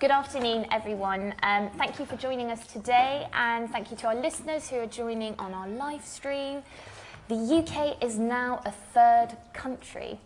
Good 0.00 0.12
afternoon, 0.12 0.66
everyone. 0.70 1.34
Um, 1.42 1.70
thank 1.76 1.98
you 1.98 2.06
for 2.06 2.14
joining 2.14 2.52
us 2.52 2.64
today, 2.68 3.26
and 3.32 3.68
thank 3.68 3.90
you 3.90 3.96
to 3.96 4.06
our 4.06 4.14
listeners 4.14 4.68
who 4.70 4.76
are 4.76 4.86
joining 4.86 5.34
on 5.40 5.52
our 5.52 5.66
live 5.66 6.04
stream. 6.04 6.62
The 7.26 7.34
UK 7.34 8.00
is 8.00 8.16
now 8.16 8.62
a 8.64 8.70
third 8.70 9.36
country. 9.52 10.20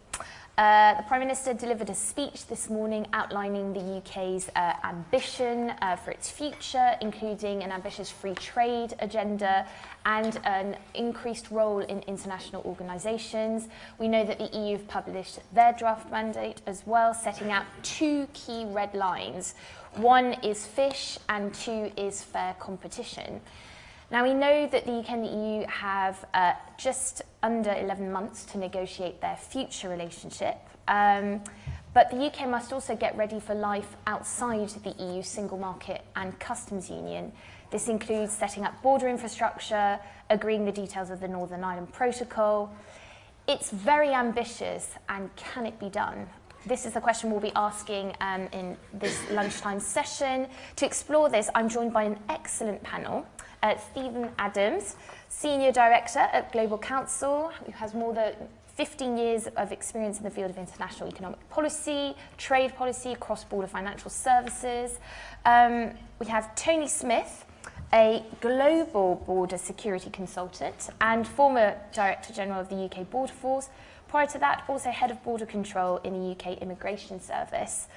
Uh, 0.59 0.95
the 0.99 1.03
Prime 1.05 1.21
Minister 1.21 1.55
delivered 1.55 1.89
a 1.89 1.95
speech 1.95 2.47
this 2.47 2.69
morning 2.69 3.07
outlining 3.15 3.73
the 3.73 3.97
UK's 3.97 4.51
uh, 4.55 4.75
ambition 4.85 5.73
uh, 5.81 5.97
for 5.97 6.11
its 6.11 6.31
future, 6.31 6.95
including 7.01 7.63
an 7.63 7.73
ambitious 7.73 8.11
free 8.11 8.35
trade 8.35 8.93
agenda 8.99 9.67
and 10.05 10.39
an 10.45 10.77
increased 10.93 11.51
role 11.51 11.79
in 11.79 12.01
international 12.01 12.61
organisations. 12.67 13.69
We 13.99 14.09
know 14.09 14.27
that 14.27 14.39
the 14.39 14.55
EU 14.59 14.77
have 14.77 14.87
published 14.89 15.39
their 15.55 15.73
draft 15.73 16.11
mandate 16.11 16.61
as 16.67 16.83
well, 16.85 17.15
setting 17.15 17.51
out 17.51 17.65
two 17.83 18.29
key 18.35 18.67
red 18.67 18.93
lines. 18.93 19.55
One 19.95 20.35
is 20.43 20.67
fish, 20.67 21.19
and 21.31 21.55
two 21.55 21.91
is 21.97 22.23
fair 22.23 22.57
competition. 22.59 23.41
Now, 24.13 24.25
we 24.25 24.35
know 24.35 24.67
that 24.67 24.85
the 24.85 24.93
UK 24.93 25.09
and 25.09 25.25
the 25.25 25.31
EU 25.31 25.67
have 25.69 26.23
uh, 26.35 26.53
just 26.77 27.23
under 27.43 27.73
11 27.73 28.13
months 28.13 28.45
to 28.45 28.59
negotiate 28.59 29.23
their 29.23 29.37
future 29.37 29.89
relationship. 29.89 30.59
Um, 30.87 31.41
but 31.95 32.11
the 32.11 32.27
UK 32.27 32.47
must 32.47 32.75
also 32.75 32.95
get 32.95 33.17
ready 33.17 33.41
for 33.41 33.55
life 33.55 33.97
outside 34.07 34.69
the 34.69 34.95
EU 35.03 35.23
single 35.23 35.57
market 35.57 36.03
and 36.15 36.39
customs 36.39 36.91
union. 36.91 37.33
This 37.71 37.89
includes 37.89 38.35
setting 38.35 38.67
up 38.67 38.83
border 38.83 39.09
infrastructure, 39.09 39.99
agreeing 40.29 40.67
the 40.67 40.73
details 40.73 41.09
of 41.09 41.21
the 41.21 41.29
Northern 41.29 41.65
Ireland 41.65 41.91
Protocol. 41.95 42.71
It's 43.49 43.71
very 43.71 44.13
ambitious, 44.13 44.91
and 45.09 45.35
can 45.37 45.65
it 45.65 45.81
be 45.81 45.89
done? 45.89 46.29
This 46.67 46.85
is 46.85 46.93
the 46.93 47.01
question 47.01 47.31
we'll 47.31 47.41
be 47.41 47.53
asking 47.57 48.15
um, 48.21 48.47
in 48.53 48.77
this 48.93 49.19
lunchtime 49.31 49.81
session. 49.81 50.49
To 50.77 50.85
explore 50.85 51.31
this, 51.31 51.49
I'm 51.55 51.71
joined 51.71 51.95
by 51.95 52.03
an 52.03 52.19
excellent 52.29 52.83
panel 52.83 53.27
uh, 53.63 53.77
Stephen 53.77 54.31
Adams, 54.39 54.97
Senior 55.29 55.73
Director 55.73 56.21
at 56.21 56.53
Global 56.53 56.79
Counsel, 56.79 57.53
who 57.65 57.73
has 57.73 57.95
more 57.95 58.13
than 58.13 58.35
15 58.75 59.19
years 59.19 59.47
of 59.49 59.71
experience 59.71 60.19
in 60.19 60.25
the 60.25 60.31
field 60.31 60.51
of 60.51 60.59
international 60.59 61.09
economic 61.09 61.49
policy, 61.51 62.15
trade 62.39 62.75
policy, 62.75 63.15
cross-border 63.21 63.69
financial 63.69 64.11
services. 64.11 64.99
Um, 65.45 65.93
we 66.19 66.27
have 66.27 66.55
Tony 66.55 66.89
Smith, 66.89 67.45
a 67.93 68.25
global 68.41 69.17
border 69.27 69.59
security 69.59 70.09
consultant 70.09 70.89
and 71.01 71.29
former 71.29 71.77
Director 71.93 72.33
General 72.33 72.61
of 72.61 72.71
the 72.71 72.85
UK 72.85 73.09
Border 73.11 73.33
Force. 73.33 73.69
Prior 74.09 74.27
to 74.29 74.39
that, 74.39 74.65
also 74.69 74.91
head 74.91 75.11
of 75.11 75.23
border 75.23 75.47
control 75.47 75.99
in 75.99 76.15
the 76.15 76.31
UK 76.33 76.59
Immigration 76.63 77.21
Service. 77.21 77.89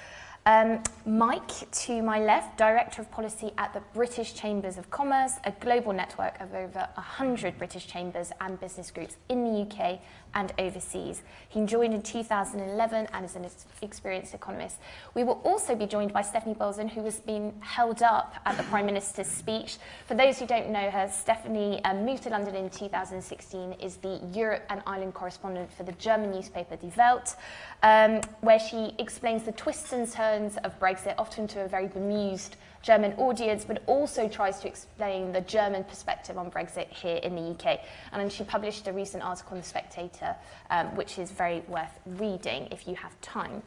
Um, 0.46 0.80
Mike, 1.04 1.68
to 1.72 2.00
my 2.02 2.20
left, 2.20 2.56
Director 2.56 3.02
of 3.02 3.10
Policy 3.10 3.50
at 3.58 3.74
the 3.74 3.82
British 3.92 4.32
Chambers 4.32 4.78
of 4.78 4.88
Commerce, 4.90 5.32
a 5.42 5.50
global 5.50 5.92
network 5.92 6.40
of 6.40 6.54
over 6.54 6.88
100 6.94 7.58
British 7.58 7.88
chambers 7.88 8.30
and 8.40 8.60
business 8.60 8.92
groups 8.92 9.16
in 9.28 9.42
the 9.42 9.62
UK 9.62 9.98
and 10.36 10.52
overseas. 10.58 11.22
He 11.48 11.64
joined 11.64 11.94
in 11.94 12.02
2011 12.02 13.08
and 13.12 13.24
is 13.24 13.34
an 13.34 13.46
experienced 13.82 14.34
economist. 14.34 14.76
We 15.14 15.24
will 15.24 15.40
also 15.44 15.74
be 15.74 15.86
joined 15.86 16.12
by 16.12 16.22
Stefanie 16.22 16.56
Bolzen, 16.56 16.90
who 16.90 17.02
has 17.04 17.18
been 17.18 17.54
held 17.60 18.02
up 18.02 18.34
at 18.44 18.56
the 18.58 18.62
Prime 18.64 18.86
Minister's 18.86 19.26
speech. 19.26 19.78
For 20.06 20.14
those 20.14 20.38
who 20.38 20.46
don't 20.46 20.68
know 20.68 20.90
her, 20.90 21.10
Stephanie 21.10 21.82
um, 21.84 22.04
moved 22.04 22.22
to 22.24 22.28
London 22.28 22.54
in 22.54 22.68
2016, 22.68 23.72
is 23.80 23.96
the 23.96 24.20
Europe 24.32 24.64
and 24.68 24.82
Ireland 24.86 25.14
correspondent 25.14 25.72
for 25.72 25.84
the 25.84 25.92
German 25.92 26.30
newspaper 26.30 26.76
Die 26.76 26.92
Welt, 26.98 27.34
um, 27.82 28.20
where 28.42 28.60
she 28.60 28.94
explains 28.98 29.44
the 29.44 29.52
twists 29.52 29.94
and 29.94 30.10
turns 30.12 30.58
of 30.58 30.78
Brexit, 30.78 31.14
often 31.16 31.48
to 31.48 31.64
a 31.64 31.68
very 31.68 31.88
bemused 31.88 32.56
German 32.86 33.14
audience, 33.14 33.64
but 33.64 33.82
also 33.86 34.28
tries 34.28 34.60
to 34.60 34.68
explain 34.68 35.32
the 35.32 35.40
German 35.40 35.82
perspective 35.82 36.38
on 36.38 36.52
Brexit 36.52 36.88
here 36.88 37.16
in 37.16 37.34
the 37.34 37.42
UK. 37.50 37.80
And 38.12 38.30
she 38.30 38.44
published 38.44 38.86
a 38.86 38.92
recent 38.92 39.24
article 39.24 39.56
in 39.56 39.62
The 39.62 39.68
Spectator, 39.68 40.36
um, 40.70 40.94
which 40.94 41.18
is 41.18 41.32
very 41.32 41.64
worth 41.66 41.98
reading 42.06 42.68
if 42.70 42.86
you 42.86 42.94
have 42.94 43.20
time. 43.20 43.60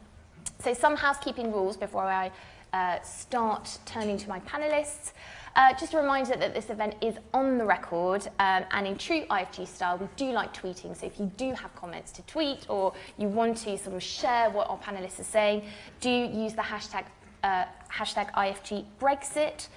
So, 0.58 0.72
some 0.72 0.96
housekeeping 0.96 1.52
rules 1.52 1.76
before 1.76 2.04
I 2.04 2.30
uh, 2.72 3.02
start 3.02 3.78
turning 3.84 4.16
to 4.16 4.28
my 4.28 4.40
panelists. 4.40 5.12
Uh, 5.54 5.74
just 5.74 5.92
a 5.92 5.98
reminder 5.98 6.36
that 6.36 6.54
this 6.54 6.70
event 6.70 6.94
is 7.02 7.16
on 7.34 7.58
the 7.58 7.64
record 7.64 8.26
um, 8.38 8.64
and 8.70 8.86
in 8.86 8.96
true 8.96 9.24
IFG 9.28 9.66
style, 9.66 9.98
we 9.98 10.08
do 10.16 10.32
like 10.32 10.54
tweeting. 10.54 10.96
So 10.96 11.04
if 11.04 11.20
you 11.20 11.30
do 11.36 11.52
have 11.52 11.74
comments 11.74 12.10
to 12.12 12.22
tweet 12.22 12.64
or 12.70 12.94
you 13.18 13.28
want 13.28 13.58
to 13.58 13.76
sort 13.76 13.96
of 13.96 14.02
share 14.02 14.48
what 14.48 14.70
our 14.70 14.78
panelists 14.78 15.20
are 15.20 15.24
saying, 15.24 15.64
do 16.00 16.08
use 16.08 16.54
the 16.54 16.62
hashtag 16.62 17.04
uh, 17.42 17.64
hashtag 17.92 18.32
IFG 18.32 18.84
Brexit. 19.00 19.68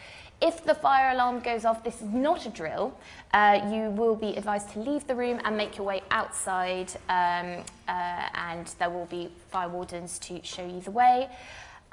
If 0.41 0.65
the 0.65 0.75
fire 0.75 1.11
alarm 1.13 1.39
goes 1.39 1.63
off, 1.63 1.83
this 1.83 2.01
is 2.01 2.09
not 2.09 2.45
a 2.45 2.49
drill. 2.49 2.97
Uh, 3.33 3.61
you 3.71 3.91
will 3.91 4.15
be 4.15 4.35
advised 4.35 4.71
to 4.71 4.79
leave 4.79 5.07
the 5.07 5.15
room 5.15 5.39
and 5.45 5.55
make 5.55 5.77
your 5.77 5.85
way 5.85 6.01
outside, 6.11 6.91
um, 7.07 7.63
uh, 7.87 8.27
and 8.33 8.67
there 8.77 8.89
will 8.89 9.05
be 9.05 9.31
fire 9.51 9.69
wardens 9.69 10.19
to 10.19 10.41
show 10.43 10.65
you 10.65 10.81
the 10.81 10.91
way. 10.91 11.29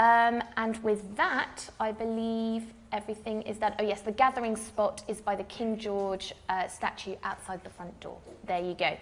Um, 0.01 0.43
and 0.57 0.83
with 0.83 1.17
that, 1.17 1.69
I 1.79 1.93
believe 1.93 2.65
everything 2.91 3.43
is 3.43 3.59
done. 3.59 3.75
Oh, 3.79 3.85
yes, 3.85 4.01
the 4.01 4.13
gathering 4.13 4.57
spot 4.57 5.05
is 5.07 5.21
by 5.21 5.37
the 5.37 5.45
King 5.45 5.79
George 5.79 6.33
uh, 6.49 6.67
statue 6.69 7.17
outside 7.23 7.63
the 7.63 7.71
front 7.71 8.01
door. 8.01 8.19
There 8.47 8.61
you 8.61 8.75
go. 8.75 8.97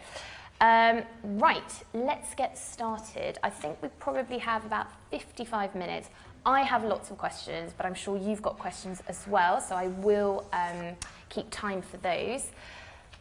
Um, 0.60 1.04
right, 1.22 1.72
let's 1.94 2.34
get 2.34 2.58
started. 2.58 3.38
I 3.44 3.50
think 3.50 3.80
we 3.80 3.88
probably 4.00 4.38
have 4.38 4.64
about 4.64 4.88
55 5.12 5.76
minutes. 5.76 6.10
I 6.48 6.62
have 6.62 6.82
lots 6.82 7.10
of 7.10 7.18
questions, 7.18 7.74
but 7.76 7.84
I'm 7.84 7.92
sure 7.92 8.16
you've 8.16 8.40
got 8.40 8.58
questions 8.58 9.02
as 9.06 9.26
well, 9.28 9.60
so 9.60 9.74
I 9.74 9.88
will 9.88 10.46
um, 10.54 10.96
keep 11.28 11.50
time 11.50 11.82
for 11.82 11.98
those. 11.98 12.46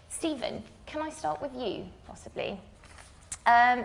Stephen, 0.07 0.63
can 0.85 1.01
I 1.01 1.09
start 1.09 1.41
with 1.41 1.53
you, 1.53 1.87
possibly? 2.07 2.57
Um, 3.45 3.83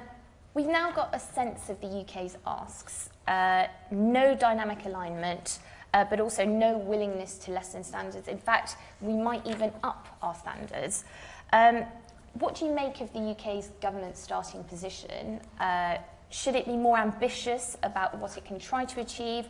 we've 0.54 0.69
now 0.69 0.92
got 0.92 1.12
a 1.12 1.19
sense 1.19 1.70
of 1.70 1.81
the 1.81 1.88
UK's 1.88 2.38
asks. 2.47 3.10
Uh, 3.26 3.66
no 3.91 4.36
dynamic 4.36 4.84
alignment, 4.84 5.58
uh, 5.92 6.04
but 6.04 6.20
also 6.20 6.44
no 6.44 6.78
willingness 6.78 7.36
to 7.38 7.50
lessen 7.50 7.82
standards. 7.82 8.28
In 8.28 8.38
fact, 8.38 8.76
we 9.00 9.14
might 9.14 9.44
even 9.44 9.72
up 9.82 10.06
our 10.22 10.36
standards. 10.36 11.02
Um, 11.52 11.82
what 12.34 12.54
do 12.54 12.64
you 12.64 12.72
make 12.72 13.00
of 13.00 13.12
the 13.12 13.32
UK's 13.32 13.70
government 13.81 14.16
starting 14.16 14.62
position? 14.62 15.41
Uh, 15.58 15.97
should 16.32 16.56
it 16.56 16.66
be 16.66 16.76
more 16.76 16.98
ambitious 16.98 17.76
about 17.82 18.16
what 18.19 18.37
it 18.37 18.44
can 18.44 18.59
try 18.59 18.84
to 18.87 19.00
achieve, 19.00 19.47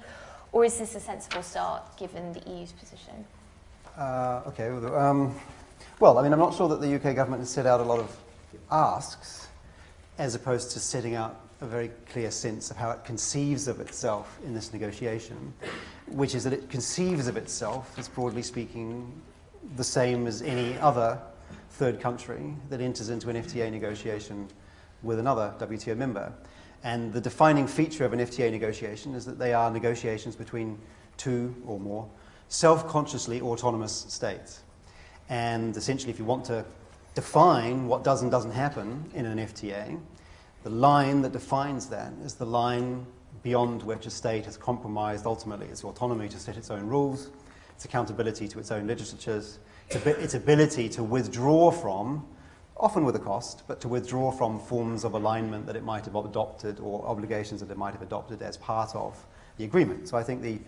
or 0.51 0.65
is 0.65 0.79
this 0.79 0.95
a 0.95 1.01
sensible 1.01 1.43
start 1.43 1.97
given 1.97 2.33
the 2.33 2.41
EU's 2.51 2.73
position? 2.73 3.25
Uh, 3.97 4.43
okay. 4.47 4.69
Um, 4.69 5.35
well, 6.01 6.19
I 6.19 6.23
mean, 6.23 6.33
I'm 6.33 6.39
not 6.39 6.55
sure 6.55 6.69
that 6.69 6.81
the 6.81 6.95
UK 6.95 7.15
government 7.15 7.41
has 7.41 7.51
set 7.51 7.67
out 7.67 7.81
a 7.81 7.85
lot 7.85 8.01
of 8.01 8.15
asks 8.71 9.49
as 10.19 10.35
opposed 10.35 10.73
to 10.73 10.81
setting 10.81 11.15
out 11.15 11.41
a 11.61 11.67
very 11.67 11.91
clear 12.11 12.31
sense 12.31 12.71
of 12.71 12.77
how 12.77 12.91
it 12.91 13.05
conceives 13.05 13.69
of 13.69 13.81
itself 13.81 14.39
in 14.45 14.53
this 14.53 14.73
negotiation, 14.73 15.55
which 16.09 16.35
is 16.35 16.43
that 16.45 16.53
it 16.53 16.69
conceives 16.69 17.29
of 17.29 17.37
itself 17.37 17.97
as, 17.99 18.09
broadly 18.09 18.43
speaking, 18.43 19.13
the 19.77 19.85
same 19.85 20.27
as 20.27 20.43
any 20.43 20.77
other 20.79 21.19
third 21.71 22.01
country 22.01 22.55
that 22.69 22.81
enters 22.81 23.09
into 23.09 23.31
an 23.31 23.37
FTA 23.37 23.71
negotiation 23.71 24.49
with 25.03 25.19
another 25.19 25.55
WTO 25.59 25.97
member. 25.97 26.33
And 26.85 27.13
the 27.13 27.21
defining 27.21 27.67
feature 27.67 28.05
of 28.05 28.13
an 28.13 28.19
FTA 28.19 28.51
negotiation 28.51 29.15
is 29.15 29.25
that 29.25 29.39
they 29.39 29.55
are 29.55 29.71
negotiations 29.71 30.35
between 30.35 30.79
two 31.17 31.55
or 31.67 31.79
more 31.79 32.09
self 32.49 32.87
consciously 32.89 33.41
autonomous 33.41 33.93
states. 34.09 34.63
And 35.29 35.77
essentially, 35.77 36.11
if 36.11 36.19
you 36.19 36.25
want 36.25 36.45
to 36.47 36.65
define 37.15 37.87
what 37.87 38.05
does 38.05 38.23
and 38.23 38.31
doesn't 38.31 38.53
happen 38.53 39.05
in 39.15 39.27
an 39.27 39.39
FTA, 39.39 39.99
the 40.63 40.71
line 40.71 41.23
that 41.23 41.33
defines 41.33 41.87
that 41.87 42.13
is 42.25 42.35
the 42.35 42.47
line 42.47 43.07
beyond 43.43 43.83
which 43.83 44.07
a 44.07 44.11
state 44.11 44.45
has 44.45 44.57
compromised 44.57 45.27
ultimately 45.27 45.67
its 45.67 45.85
autonomy 45.85 46.29
to 46.29 46.39
set 46.39 46.57
its 46.57 46.71
own 46.71 46.87
rules, 46.87 47.31
its 47.75 47.85
accountability 47.85 48.47
to 48.49 48.59
its 48.59 48.71
own 48.71 48.87
legislatures, 48.87 49.59
its 49.91 50.35
ability 50.35 50.89
to 50.89 51.03
withdraw 51.03 51.71
from 51.71 52.25
often 52.77 53.05
with 53.05 53.17
a 53.17 53.21
cost, 53.21 53.63
but 53.67 53.81
to 53.81 53.89
withdraw 53.89 54.31
from 54.31 54.59
forms 54.59 55.05
of 55.05 55.15
alignment 55.15 55.67
that 55.67 55.77
it 55.77 55.85
might 55.85 56.05
have 56.05 56.17
adopted 56.17 56.81
or 56.81 57.07
obligations 57.07 57.61
that 57.61 57.71
it 57.71 57.77
might 57.77 57.93
have 57.93 58.03
adopted 58.03 58.43
as 58.43 58.57
part 58.57 58.95
of 58.95 59.25
the 59.57 59.65
agreement. 59.65 60.09
So 60.09 60.17
I 60.17 60.23
think 60.23 60.43
the, 60.43 60.59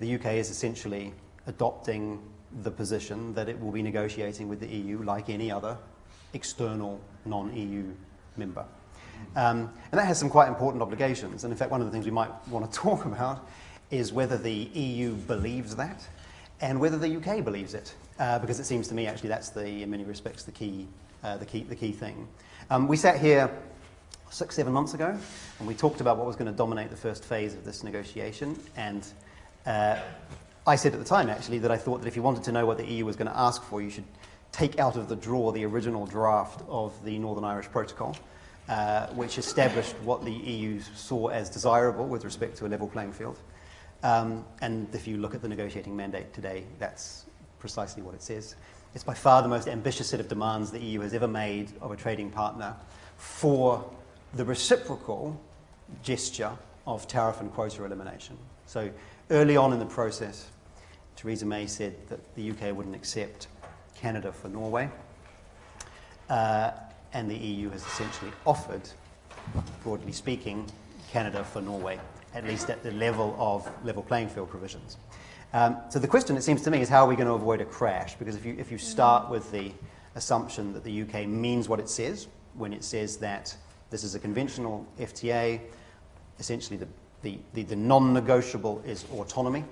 the 0.00 0.14
UK 0.16 0.34
is 0.34 0.50
essentially 0.50 1.12
adopting 1.46 2.20
the 2.62 2.70
position 2.70 3.34
that 3.34 3.48
it 3.48 3.60
will 3.60 3.72
be 3.72 3.82
negotiating 3.82 4.48
with 4.48 4.60
the 4.60 4.68
EU 4.68 5.02
like 5.02 5.28
any 5.28 5.50
other 5.50 5.76
external 6.32 7.00
non 7.24 7.54
EU 7.56 7.84
member. 8.36 8.64
Um, 9.34 9.70
and 9.90 9.98
that 9.98 10.06
has 10.06 10.18
some 10.18 10.30
quite 10.30 10.48
important 10.48 10.82
obligations. 10.82 11.44
And 11.44 11.52
in 11.52 11.58
fact, 11.58 11.70
one 11.70 11.80
of 11.80 11.86
the 11.86 11.92
things 11.92 12.04
we 12.04 12.10
might 12.10 12.30
want 12.48 12.70
to 12.70 12.78
talk 12.78 13.04
about 13.04 13.46
is 13.90 14.12
whether 14.12 14.36
the 14.36 14.52
EU 14.52 15.14
believes 15.14 15.76
that 15.76 16.06
and 16.60 16.80
whether 16.80 16.98
the 16.98 17.16
UK 17.16 17.44
believes 17.44 17.74
it. 17.74 17.94
Uh, 18.18 18.38
because 18.38 18.58
it 18.58 18.64
seems 18.64 18.88
to 18.88 18.94
me 18.94 19.06
actually 19.06 19.28
that's 19.28 19.50
the, 19.50 19.82
in 19.82 19.90
many 19.90 20.04
respects, 20.04 20.42
the 20.42 20.52
key 20.52 20.88
uh, 21.26 21.36
the, 21.36 21.46
key, 21.46 21.62
the 21.64 21.76
key 21.76 21.92
thing. 21.92 22.26
Um, 22.70 22.88
we 22.88 22.96
sat 22.96 23.20
here 23.20 23.50
six, 24.30 24.54
seven 24.54 24.72
months 24.72 24.94
ago, 24.94 25.18
and 25.58 25.68
we 25.68 25.74
talked 25.74 26.00
about 26.00 26.16
what 26.16 26.26
was 26.26 26.36
going 26.36 26.50
to 26.50 26.56
dominate 26.56 26.90
the 26.90 26.96
first 26.96 27.24
phase 27.24 27.54
of 27.54 27.64
this 27.64 27.82
negotiation, 27.82 28.58
and 28.76 29.06
Uh, 29.66 29.98
I 30.66 30.76
said 30.76 30.92
at 30.92 30.98
the 30.98 31.04
time, 31.04 31.28
actually, 31.28 31.58
that 31.58 31.70
I 31.70 31.76
thought 31.76 32.00
that 32.02 32.08
if 32.08 32.16
you 32.16 32.22
wanted 32.22 32.44
to 32.44 32.52
know 32.52 32.66
what 32.66 32.78
the 32.78 32.86
EU 32.86 33.04
was 33.04 33.16
going 33.16 33.30
to 33.30 33.36
ask 33.36 33.62
for, 33.64 33.82
you 33.82 33.90
should 33.90 34.04
take 34.52 34.78
out 34.78 34.96
of 34.96 35.08
the 35.08 35.16
drawer 35.16 35.52
the 35.52 35.64
original 35.64 36.06
draft 36.06 36.62
of 36.68 36.92
the 37.04 37.18
Northern 37.18 37.44
Irish 37.44 37.66
Protocol, 37.66 38.16
uh, 38.68 39.08
which 39.08 39.38
established 39.38 39.94
what 40.02 40.24
the 40.24 40.32
EU 40.32 40.80
saw 40.80 41.28
as 41.28 41.50
desirable 41.50 42.06
with 42.06 42.24
respect 42.24 42.56
to 42.58 42.66
a 42.66 42.68
level 42.68 42.88
playing 42.88 43.12
field. 43.12 43.38
Um, 44.02 44.44
and 44.60 44.88
if 44.94 45.06
you 45.08 45.16
look 45.16 45.34
at 45.34 45.42
the 45.42 45.48
negotiating 45.48 45.94
mandate 45.96 46.32
today, 46.32 46.64
that's 46.78 47.26
precisely 47.58 48.02
what 48.02 48.14
it 48.14 48.22
says. 48.22 48.54
It's 48.96 49.04
by 49.04 49.12
far 49.12 49.42
the 49.42 49.48
most 49.48 49.68
ambitious 49.68 50.08
set 50.08 50.20
of 50.20 50.28
demands 50.28 50.70
the 50.70 50.80
EU 50.80 51.00
has 51.00 51.12
ever 51.12 51.28
made 51.28 51.70
of 51.82 51.90
a 51.90 51.96
trading 51.96 52.30
partner 52.30 52.74
for 53.18 53.92
the 54.32 54.42
reciprocal 54.42 55.38
gesture 56.02 56.52
of 56.86 57.06
tariff 57.06 57.42
and 57.42 57.52
quota 57.52 57.84
elimination. 57.84 58.38
So 58.64 58.90
early 59.30 59.54
on 59.54 59.74
in 59.74 59.80
the 59.80 59.84
process, 59.84 60.48
Theresa 61.14 61.44
May 61.44 61.66
said 61.66 61.94
that 62.08 62.34
the 62.36 62.50
UK 62.52 62.74
wouldn't 62.74 62.94
accept 62.94 63.48
Canada 63.96 64.32
for 64.32 64.48
Norway. 64.48 64.88
Uh, 66.30 66.70
and 67.12 67.30
the 67.30 67.36
EU 67.36 67.68
has 67.68 67.84
essentially 67.84 68.32
offered, 68.46 68.88
broadly 69.82 70.12
speaking, 70.12 70.64
Canada 71.10 71.44
for 71.44 71.60
Norway, 71.60 72.00
at 72.34 72.44
least 72.44 72.70
at 72.70 72.82
the 72.82 72.92
level 72.92 73.36
of 73.38 73.70
level 73.84 74.02
playing 74.02 74.30
field 74.30 74.48
provisions. 74.48 74.96
Um, 75.56 75.78
so 75.88 75.98
the 75.98 76.06
question, 76.06 76.36
it 76.36 76.42
seems 76.42 76.60
to 76.64 76.70
me, 76.70 76.82
is 76.82 76.90
how 76.90 77.06
are 77.06 77.08
we 77.08 77.16
going 77.16 77.28
to 77.28 77.32
avoid 77.32 77.62
a 77.62 77.64
crash? 77.64 78.14
Because 78.16 78.36
if 78.36 78.44
you, 78.44 78.54
if 78.58 78.70
you 78.70 78.76
start 78.76 79.30
with 79.30 79.50
the 79.50 79.72
assumption 80.14 80.74
that 80.74 80.84
the 80.84 81.00
UK 81.00 81.26
means 81.26 81.66
what 81.66 81.80
it 81.80 81.88
says, 81.88 82.28
when 82.52 82.74
it 82.74 82.84
says 82.84 83.16
that 83.16 83.56
this 83.88 84.04
is 84.04 84.14
a 84.14 84.18
conventional 84.18 84.86
FTA, 85.00 85.58
essentially 86.38 86.76
the, 86.76 86.86
the, 87.22 87.38
the, 87.54 87.62
the 87.62 87.74
non 87.74 88.12
negotiable 88.12 88.82
is 88.84 89.06
autonomy, 89.14 89.64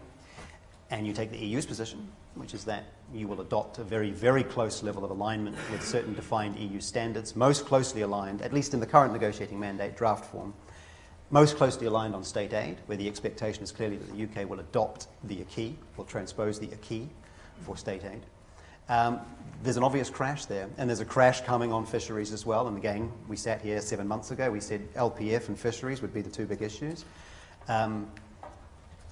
and 0.90 1.06
you 1.06 1.12
take 1.12 1.31
the 1.31 1.36
EU's 1.36 1.66
position, 1.66 2.08
which 2.34 2.54
is 2.54 2.64
that 2.64 2.84
you 3.12 3.28
will 3.28 3.42
adopt 3.42 3.76
a 3.76 3.84
very, 3.84 4.10
very 4.10 4.42
close 4.42 4.82
level 4.82 5.04
of 5.04 5.10
alignment 5.10 5.54
with 5.70 5.84
certain 5.84 6.14
defined 6.14 6.58
EU 6.58 6.81
standards, 6.81 7.36
most 7.36 7.66
closely 7.66 8.00
aligned, 8.00 8.40
at 8.40 8.54
least 8.54 8.72
in 8.72 8.81
the 8.81 8.86
current 8.86 9.12
negotiating 9.12 9.60
mandate 9.60 9.98
draft 9.98 10.25
form, 10.25 10.54
most 11.30 11.56
closely 11.56 11.86
aligned 11.86 12.14
on 12.14 12.22
state 12.22 12.52
aid, 12.52 12.76
where 12.86 12.98
the 12.98 13.08
expectation 13.08 13.62
is 13.62 13.72
clearly 13.72 13.96
that 13.96 14.16
the 14.16 14.24
UK 14.24 14.48
will 14.48 14.60
adopt 14.60 15.08
the 15.24 15.40
acquis, 15.40 15.76
will 15.96 16.04
transpose 16.04 16.58
the 16.58 16.70
acquis 16.72 17.08
for 17.60 17.76
state 17.76 18.04
aid. 18.04 18.22
Um, 18.88 19.20
there's 19.62 19.76
an 19.78 19.82
obvious 19.82 20.10
crash 20.10 20.44
there, 20.44 20.68
and 20.76 20.88
there's 20.88 21.00
a 21.00 21.06
crash 21.06 21.40
coming 21.40 21.72
on 21.72 21.86
fisheries 21.86 22.32
as 22.32 22.44
well. 22.44 22.68
And 22.68 22.76
again, 22.76 23.10
we 23.28 23.36
sat 23.36 23.62
here 23.62 23.80
seven 23.80 24.06
months 24.06 24.30
ago, 24.30 24.50
we 24.50 24.60
said 24.60 24.92
LPF 24.94 25.48
and 25.48 25.58
fisheries 25.58 26.02
would 26.02 26.12
be 26.12 26.20
the 26.20 26.30
two 26.30 26.46
big 26.46 26.60
issues. 26.60 27.04
Um, 27.66 28.10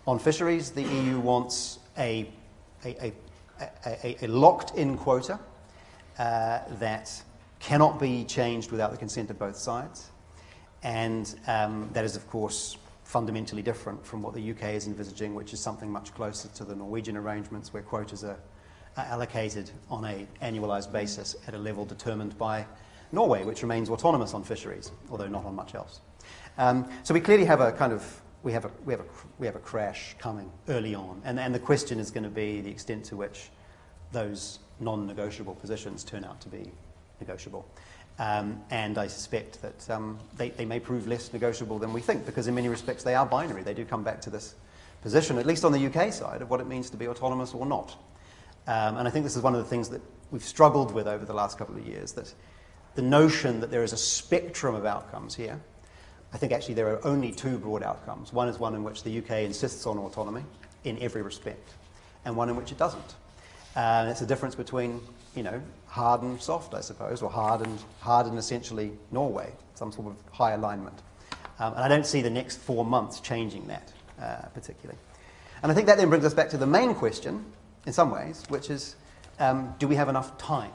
on 0.06 0.18
fisheries, 0.18 0.70
the 0.70 0.82
EU 0.82 1.20
wants 1.20 1.78
a, 1.96 2.28
a, 2.84 3.12
a, 3.86 4.24
a 4.24 4.26
locked 4.26 4.76
in 4.76 4.98
quota 4.98 5.38
uh, 6.18 6.60
that 6.78 7.22
cannot 7.60 7.98
be 7.98 8.24
changed 8.24 8.70
without 8.70 8.90
the 8.90 8.96
consent 8.96 9.30
of 9.30 9.38
both 9.38 9.56
sides. 9.56 10.11
And 10.82 11.34
um, 11.46 11.88
that 11.92 12.04
is, 12.04 12.16
of 12.16 12.28
course, 12.28 12.76
fundamentally 13.04 13.62
different 13.62 14.04
from 14.04 14.22
what 14.22 14.34
the 14.34 14.50
UK 14.50 14.74
is 14.74 14.86
envisaging, 14.86 15.34
which 15.34 15.52
is 15.52 15.60
something 15.60 15.90
much 15.90 16.14
closer 16.14 16.48
to 16.48 16.64
the 16.64 16.74
Norwegian 16.74 17.16
arrangements 17.16 17.72
where 17.72 17.82
quotas 17.82 18.24
are, 18.24 18.38
are 18.96 19.04
allocated 19.04 19.70
on 19.90 20.04
an 20.04 20.26
annualised 20.42 20.92
basis 20.92 21.36
at 21.46 21.54
a 21.54 21.58
level 21.58 21.84
determined 21.84 22.36
by 22.38 22.66
Norway, 23.12 23.44
which 23.44 23.62
remains 23.62 23.90
autonomous 23.90 24.32
on 24.34 24.42
fisheries, 24.42 24.90
although 25.10 25.28
not 25.28 25.44
on 25.44 25.54
much 25.54 25.74
else. 25.74 26.00
Um, 26.58 26.88
so 27.02 27.12
we 27.12 27.20
clearly 27.20 27.44
have 27.44 27.60
a 27.60 27.72
kind 27.72 27.92
of 27.92 28.22
we 28.42 28.52
have 28.52 28.64
a, 28.64 28.70
we 28.84 28.92
have 28.92 29.00
a, 29.00 29.04
we 29.38 29.46
have 29.46 29.56
a 29.56 29.60
crash 29.60 30.16
coming 30.18 30.50
early 30.68 30.94
on. 30.94 31.22
And, 31.24 31.38
and 31.38 31.54
the 31.54 31.60
question 31.60 32.00
is 32.00 32.10
going 32.10 32.24
to 32.24 32.30
be 32.30 32.60
the 32.60 32.70
extent 32.70 33.04
to 33.06 33.16
which 33.16 33.50
those 34.10 34.58
non 34.80 35.06
negotiable 35.06 35.54
positions 35.54 36.02
turn 36.02 36.24
out 36.24 36.40
to 36.40 36.48
be 36.48 36.72
negotiable. 37.20 37.66
Um, 38.18 38.60
and 38.70 38.98
I 38.98 39.06
suspect 39.06 39.62
that 39.62 39.90
um, 39.90 40.18
they, 40.36 40.50
they 40.50 40.64
may 40.64 40.78
prove 40.78 41.06
less 41.06 41.32
negotiable 41.32 41.78
than 41.78 41.92
we 41.92 42.00
think, 42.00 42.26
because 42.26 42.46
in 42.46 42.54
many 42.54 42.68
respects 42.68 43.02
they 43.02 43.14
are 43.14 43.26
binary. 43.26 43.62
They 43.62 43.74
do 43.74 43.84
come 43.84 44.04
back 44.04 44.20
to 44.22 44.30
this 44.30 44.54
position, 45.00 45.38
at 45.38 45.46
least 45.46 45.64
on 45.64 45.72
the 45.72 45.86
UK 45.86 46.12
side, 46.12 46.42
of 46.42 46.50
what 46.50 46.60
it 46.60 46.66
means 46.66 46.90
to 46.90 46.96
be 46.96 47.08
autonomous 47.08 47.54
or 47.54 47.66
not. 47.66 47.96
Um, 48.66 48.98
and 48.98 49.08
I 49.08 49.10
think 49.10 49.24
this 49.24 49.36
is 49.36 49.42
one 49.42 49.54
of 49.54 49.60
the 49.60 49.68
things 49.68 49.88
that 49.88 50.02
we've 50.30 50.44
struggled 50.44 50.92
with 50.92 51.08
over 51.08 51.24
the 51.24 51.34
last 51.34 51.58
couple 51.58 51.76
of 51.76 51.86
years 51.86 52.12
that 52.12 52.32
the 52.94 53.02
notion 53.02 53.60
that 53.60 53.70
there 53.70 53.82
is 53.82 53.92
a 53.92 53.96
spectrum 53.96 54.74
of 54.74 54.86
outcomes 54.86 55.34
here 55.34 55.58
I 56.32 56.38
think 56.38 56.52
actually 56.52 56.74
there 56.74 56.88
are 56.88 57.06
only 57.06 57.30
two 57.30 57.58
broad 57.58 57.82
outcomes. 57.82 58.32
One 58.32 58.48
is 58.48 58.58
one 58.58 58.74
in 58.74 58.82
which 58.82 59.02
the 59.02 59.18
UK 59.18 59.42
insists 59.42 59.86
on 59.86 59.98
autonomy 59.98 60.44
in 60.84 60.98
every 61.00 61.22
respect, 61.22 61.74
and 62.24 62.36
one 62.36 62.48
in 62.48 62.56
which 62.56 62.72
it 62.72 62.78
doesn't. 62.78 63.14
And 63.76 64.08
it's 64.08 64.22
a 64.22 64.26
difference 64.26 64.54
between, 64.54 65.00
you 65.36 65.42
know, 65.42 65.62
hard 65.92 66.22
and 66.22 66.40
soft, 66.40 66.72
I 66.72 66.80
suppose, 66.80 67.20
or 67.20 67.28
hard 67.28 67.60
and, 67.60 67.78
hard 68.00 68.26
and 68.26 68.38
essentially 68.38 68.92
Norway, 69.10 69.52
some 69.74 69.92
sort 69.92 70.06
of 70.06 70.16
high 70.32 70.52
alignment. 70.52 70.98
Um, 71.58 71.74
and 71.74 71.84
I 71.84 71.88
don't 71.88 72.06
see 72.06 72.22
the 72.22 72.30
next 72.30 72.56
four 72.56 72.82
months 72.82 73.20
changing 73.20 73.66
that 73.66 73.92
uh, 74.20 74.46
particularly. 74.54 74.98
And 75.62 75.70
I 75.70 75.74
think 75.74 75.86
that 75.86 75.98
then 75.98 76.08
brings 76.08 76.24
us 76.24 76.34
back 76.34 76.48
to 76.50 76.56
the 76.56 76.66
main 76.66 76.94
question, 76.94 77.44
in 77.86 77.92
some 77.92 78.10
ways, 78.10 78.44
which 78.48 78.70
is 78.70 78.96
um, 79.38 79.74
do 79.78 79.88
we 79.88 79.96
have 79.96 80.08
enough 80.08 80.38
time? 80.38 80.72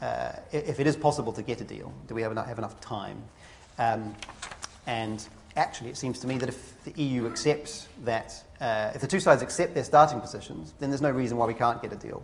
Uh, 0.00 0.32
if 0.52 0.80
it 0.80 0.86
is 0.86 0.96
possible 0.96 1.32
to 1.32 1.42
get 1.42 1.60
a 1.60 1.64
deal, 1.64 1.92
do 2.08 2.14
we 2.14 2.22
have 2.22 2.32
enough, 2.32 2.46
have 2.46 2.58
enough 2.58 2.80
time? 2.80 3.22
Um, 3.78 4.14
and 4.86 5.26
actually, 5.56 5.90
it 5.90 5.96
seems 5.96 6.18
to 6.20 6.26
me 6.26 6.38
that 6.38 6.48
if 6.48 6.84
the 6.84 7.02
EU 7.02 7.26
accepts 7.26 7.88
that, 8.04 8.42
uh, 8.60 8.92
if 8.94 9.00
the 9.00 9.06
two 9.06 9.20
sides 9.20 9.42
accept 9.42 9.74
their 9.74 9.84
starting 9.84 10.20
positions, 10.20 10.74
then 10.80 10.90
there's 10.90 11.02
no 11.02 11.10
reason 11.10 11.36
why 11.36 11.46
we 11.46 11.54
can't 11.54 11.80
get 11.80 11.92
a 11.92 11.96
deal 11.96 12.22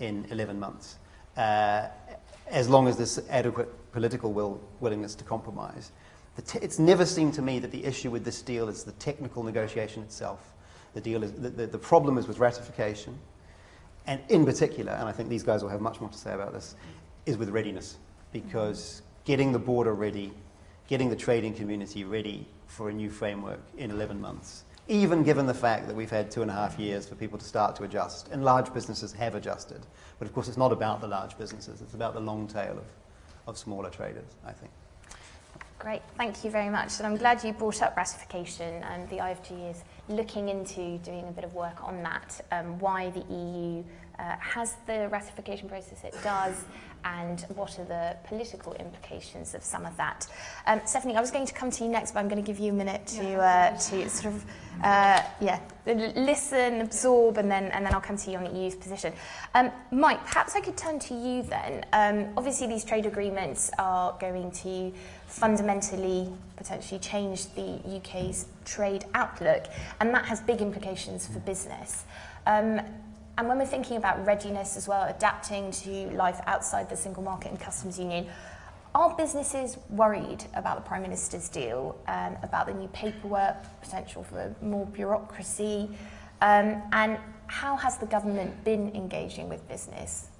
in 0.00 0.26
11 0.30 0.60
months, 0.60 0.96
uh, 1.38 1.88
as 2.48 2.68
long 2.68 2.86
as 2.86 2.96
there's 2.98 3.18
adequate 3.30 3.68
political 3.92 4.32
will, 4.32 4.60
willingness 4.80 5.14
to 5.14 5.24
compromise. 5.24 5.92
Te- 6.46 6.58
it's 6.60 6.78
never 6.78 7.06
seemed 7.06 7.32
to 7.34 7.42
me 7.42 7.58
that 7.58 7.70
the 7.70 7.84
issue 7.84 8.10
with 8.10 8.24
this 8.24 8.42
deal 8.42 8.68
is 8.68 8.84
the 8.84 8.92
technical 8.92 9.42
negotiation 9.42 10.02
itself. 10.02 10.52
The, 10.92 11.00
deal 11.00 11.22
is, 11.22 11.32
the, 11.32 11.48
the, 11.48 11.66
the 11.66 11.78
problem 11.78 12.18
is 12.18 12.28
with 12.28 12.38
ratification, 12.38 13.18
and 14.06 14.20
in 14.28 14.44
particular, 14.44 14.92
and 14.92 15.08
I 15.08 15.12
think 15.12 15.30
these 15.30 15.42
guys 15.42 15.62
will 15.62 15.70
have 15.70 15.80
much 15.80 16.00
more 16.00 16.10
to 16.10 16.18
say 16.18 16.34
about 16.34 16.52
this, 16.52 16.76
is 17.24 17.38
with 17.38 17.48
readiness, 17.48 17.96
because 18.32 19.00
getting 19.24 19.52
the 19.52 19.58
border 19.58 19.94
ready 19.94 20.32
getting 20.88 21.10
the 21.10 21.16
trading 21.16 21.54
community 21.54 22.02
ready 22.02 22.46
for 22.66 22.88
a 22.88 22.92
new 22.92 23.10
framework 23.10 23.60
in 23.76 23.90
11 23.90 24.20
months, 24.20 24.64
even 24.88 25.22
given 25.22 25.46
the 25.46 25.54
fact 25.54 25.86
that 25.86 25.94
we've 25.94 26.10
had 26.10 26.30
two 26.30 26.40
and 26.42 26.50
a 26.50 26.54
half 26.54 26.78
years 26.78 27.06
for 27.06 27.14
people 27.14 27.38
to 27.38 27.44
start 27.44 27.76
to 27.76 27.84
adjust. 27.84 28.28
And 28.28 28.42
large 28.42 28.72
businesses 28.72 29.12
have 29.12 29.34
adjusted. 29.34 29.86
But 30.18 30.26
of 30.26 30.34
course, 30.34 30.48
it's 30.48 30.56
not 30.56 30.72
about 30.72 31.00
the 31.00 31.06
large 31.08 31.36
businesses, 31.36 31.82
it's 31.82 31.94
about 31.94 32.14
the 32.14 32.20
long 32.20 32.46
tail 32.46 32.78
of, 32.78 32.86
of 33.46 33.58
smaller 33.58 33.90
traders, 33.90 34.36
I 34.44 34.52
think. 34.52 34.72
Great, 35.78 36.02
thank 36.16 36.42
you 36.42 36.50
very 36.50 36.70
much. 36.70 36.98
And 36.98 37.06
I'm 37.06 37.16
glad 37.16 37.44
you 37.44 37.52
brought 37.52 37.82
up 37.82 37.96
ratification, 37.96 38.82
and 38.82 39.08
the 39.10 39.18
IFG 39.18 39.70
is 39.70 39.84
looking 40.08 40.48
into 40.48 40.98
doing 40.98 41.28
a 41.28 41.30
bit 41.30 41.44
of 41.44 41.54
work 41.54 41.84
on 41.84 42.02
that, 42.02 42.40
um, 42.50 42.80
why 42.80 43.10
the 43.10 43.24
EU 43.30 43.84
uh, 44.18 44.36
has 44.40 44.74
the 44.86 45.08
ratification 45.12 45.68
process 45.68 46.02
it 46.02 46.16
does, 46.24 46.64
and 47.16 47.46
what 47.54 47.78
are 47.78 47.84
the 47.84 48.16
political 48.24 48.74
implications 48.74 49.54
of 49.54 49.62
some 49.62 49.86
of 49.86 49.96
that. 49.96 50.26
Um, 50.66 50.80
Stefanie, 50.80 51.16
I 51.16 51.20
was 51.20 51.30
going 51.30 51.46
to 51.46 51.54
come 51.54 51.70
to 51.70 51.84
you 51.84 51.90
next, 51.90 52.12
but 52.12 52.20
I'm 52.20 52.28
going 52.28 52.42
to 52.42 52.46
give 52.46 52.58
you 52.58 52.72
a 52.72 52.74
minute 52.74 53.06
to, 53.08 53.36
uh, 53.36 53.70
to 53.76 54.08
sort 54.08 54.34
of, 54.34 54.44
uh, 54.82 55.22
yeah, 55.40 55.60
listen, 55.86 56.80
absorb, 56.80 57.38
and 57.38 57.50
then, 57.50 57.64
and 57.64 57.84
then 57.84 57.94
I'll 57.94 58.00
come 58.00 58.16
to 58.16 58.30
you 58.30 58.38
on 58.38 58.44
the 58.44 58.58
EU's 58.58 58.74
position. 58.74 59.12
Um, 59.54 59.70
Mike, 59.90 60.24
perhaps 60.26 60.54
I 60.56 60.60
could 60.60 60.76
turn 60.76 60.98
to 61.00 61.14
you 61.14 61.42
then. 61.42 61.84
Um, 61.92 62.32
obviously, 62.36 62.66
these 62.66 62.84
trade 62.84 63.06
agreements 63.06 63.70
are 63.78 64.16
going 64.20 64.50
to 64.50 64.92
fundamentally 65.26 66.32
potentially 66.56 66.98
change 66.98 67.52
the 67.54 67.80
UK's 67.96 68.46
trade 68.64 69.04
outlook, 69.14 69.66
and 70.00 70.14
that 70.14 70.24
has 70.26 70.40
big 70.40 70.60
implications 70.60 71.26
for 71.26 71.38
business. 71.40 72.04
Um, 72.46 72.80
and 73.38 73.46
when 73.46 73.56
we're 73.56 73.66
thinking 73.66 73.96
about 73.96 74.26
readiness 74.26 74.76
as 74.76 74.88
well, 74.88 75.04
adapting 75.04 75.70
to 75.70 76.10
life 76.10 76.40
outside 76.46 76.90
the 76.90 76.96
single 76.96 77.22
market 77.22 77.52
and 77.52 77.60
customs 77.60 77.96
union, 77.96 78.26
are 78.96 79.14
businesses 79.14 79.78
worried 79.90 80.44
about 80.54 80.82
the 80.82 80.88
Prime 80.88 81.02
Minister's 81.02 81.48
deal, 81.48 81.96
um, 82.08 82.36
about 82.42 82.66
the 82.66 82.74
new 82.74 82.88
paperwork, 82.88 83.54
potential 83.80 84.24
for 84.24 84.52
more 84.60 84.86
bureaucracy? 84.86 85.88
Um, 86.40 86.82
and 86.92 87.16
how 87.46 87.76
has 87.76 87.96
the 87.98 88.06
government 88.06 88.64
been 88.64 88.92
engaging 88.96 89.48
with 89.48 89.66
business 89.68 90.30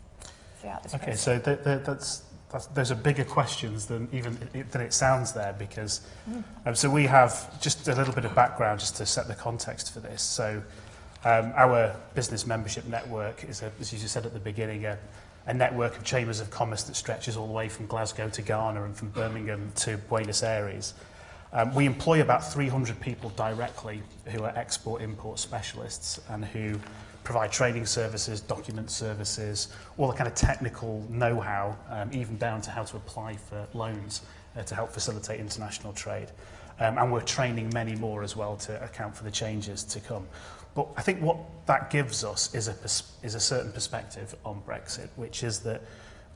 throughout 0.58 0.82
this 0.82 0.92
okay, 0.94 1.04
process? 1.04 1.22
so 1.22 1.38
th- 1.38 1.62
th- 1.62 1.84
that's, 1.84 2.24
that's, 2.50 2.66
those 2.66 2.90
are 2.90 2.96
bigger 2.96 3.24
questions 3.24 3.86
than 3.86 4.08
even 4.10 4.36
it, 4.54 4.72
than 4.72 4.80
it 4.80 4.92
sounds 4.92 5.32
there 5.32 5.54
because 5.56 6.00
mm. 6.28 6.42
um, 6.66 6.74
so 6.74 6.90
we 6.90 7.06
have 7.06 7.60
just 7.60 7.86
a 7.86 7.94
little 7.94 8.14
bit 8.14 8.24
of 8.24 8.34
background 8.34 8.80
just 8.80 8.96
to 8.96 9.06
set 9.06 9.28
the 9.28 9.34
context 9.36 9.94
for 9.94 10.00
this. 10.00 10.20
So 10.20 10.62
Um, 11.24 11.52
our 11.56 11.96
business 12.14 12.46
membership 12.46 12.86
network 12.86 13.42
is, 13.44 13.62
a, 13.62 13.72
as 13.80 13.92
you 13.92 13.98
said 13.98 14.24
at 14.24 14.32
the 14.32 14.38
beginning, 14.38 14.84
a, 14.84 14.96
a 15.46 15.54
network 15.54 15.96
of 15.96 16.04
chambers 16.04 16.40
of 16.40 16.50
commerce 16.50 16.84
that 16.84 16.94
stretches 16.94 17.36
all 17.36 17.46
the 17.46 17.52
way 17.52 17.68
from 17.68 17.86
Glasgow 17.86 18.28
to 18.28 18.42
Ghana 18.42 18.84
and 18.84 18.96
from 18.96 19.08
Birmingham 19.10 19.72
to 19.76 19.96
Buenos 19.96 20.44
Aires. 20.44 20.94
Um, 21.52 21.74
we 21.74 21.86
employ 21.86 22.20
about 22.20 22.52
300 22.52 23.00
people 23.00 23.30
directly 23.30 24.02
who 24.26 24.44
are 24.44 24.52
export-import 24.56 25.38
specialists 25.38 26.20
and 26.28 26.44
who 26.44 26.78
provide 27.24 27.50
training 27.50 27.86
services, 27.86 28.40
document 28.40 28.90
services, 28.90 29.68
all 29.96 30.08
the 30.08 30.14
kind 30.14 30.28
of 30.28 30.34
technical 30.34 31.04
know-how, 31.10 31.76
um, 31.90 32.10
even 32.12 32.36
down 32.36 32.60
to 32.60 32.70
how 32.70 32.84
to 32.84 32.96
apply 32.96 33.34
for 33.34 33.66
loans 33.74 34.22
uh, 34.56 34.62
to 34.62 34.74
help 34.74 34.92
facilitate 34.92 35.40
international 35.40 35.92
trade. 35.94 36.28
Um, 36.80 36.96
and 36.96 37.12
we're 37.12 37.22
training 37.22 37.70
many 37.74 37.96
more 37.96 38.22
as 38.22 38.36
well 38.36 38.56
to 38.58 38.82
account 38.84 39.16
for 39.16 39.24
the 39.24 39.30
changes 39.30 39.82
to 39.84 40.00
come. 40.00 40.26
But 40.74 40.88
I 40.96 41.02
think 41.02 41.20
what 41.20 41.38
that 41.66 41.90
gives 41.90 42.24
us 42.24 42.54
is 42.54 42.68
a, 42.68 42.74
is 43.26 43.34
a 43.34 43.40
certain 43.40 43.72
perspective 43.72 44.34
on 44.44 44.62
Brexit, 44.66 45.08
which 45.16 45.42
is 45.42 45.60
that 45.60 45.82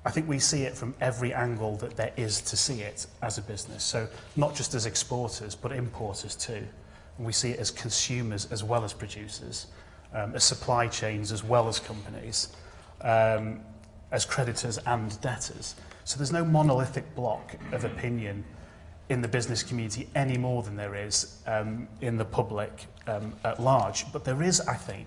I 0.05 0.11
think 0.11 0.29
we 0.29 0.39
see 0.39 0.63
it 0.63 0.77
from 0.77 0.95
every 1.01 1.33
angle 1.33 1.77
that 1.77 1.97
there 1.97 2.13
is 2.17 2.41
to 2.43 2.57
see 2.57 2.81
it 2.81 3.07
as 3.23 3.39
a 3.39 3.43
business. 3.43 3.85
So 3.85 4.09
not 4.35 4.55
just 4.55 4.75
as 4.75 4.85
exporters, 4.85 5.55
but 5.55 5.71
importers 5.71 6.35
too. 6.35 6.67
And 7.19 7.27
we 7.27 7.33
see 7.33 7.51
it 7.51 7.61
as 7.61 7.71
consumers 7.71 8.51
as 8.51 8.65
well 8.65 8.83
as 8.83 8.93
producers, 8.93 9.67
um, 10.13 10.35
as 10.35 10.43
supply 10.43 10.89
chains 10.89 11.31
as 11.31 11.45
well 11.45 11.69
as 11.69 11.79
companies, 11.79 12.49
um, 13.03 13.61
as 14.11 14.25
creditors 14.25 14.79
and 14.87 15.21
debtors. 15.21 15.77
So 16.05 16.17
there's 16.17 16.33
no 16.33 16.45
monolithic 16.45 17.15
block 17.15 17.55
of 17.71 17.85
opinion 17.85 18.45
in 19.09 19.21
the 19.21 19.29
business 19.29 19.63
community 19.63 20.09
any 20.15 20.39
more 20.39 20.63
than 20.63 20.77
there 20.77 20.95
is 20.95 21.37
um, 21.47 21.89
in 22.01 22.17
the 22.17 22.25
public 22.25 22.87
um, 23.07 23.33
at 23.45 23.61
large. 23.61 24.11
But 24.13 24.25
there 24.25 24.43
is, 24.43 24.61
I 24.61 24.75
think, 24.75 25.07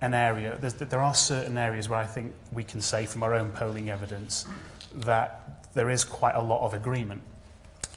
an 0.00 0.12
area, 0.12 0.58
there 0.60 1.00
are 1.00 1.14
certain 1.14 1.56
areas 1.56 1.88
where 1.88 1.98
I 1.98 2.06
think 2.06 2.34
we 2.52 2.64
can 2.64 2.80
say 2.80 3.06
from 3.06 3.22
our 3.22 3.34
own 3.34 3.50
polling 3.52 3.88
evidence 3.88 4.46
that 4.94 5.72
there 5.74 5.90
is 5.90 6.04
quite 6.04 6.34
a 6.34 6.42
lot 6.42 6.60
of 6.60 6.74
agreement. 6.74 7.22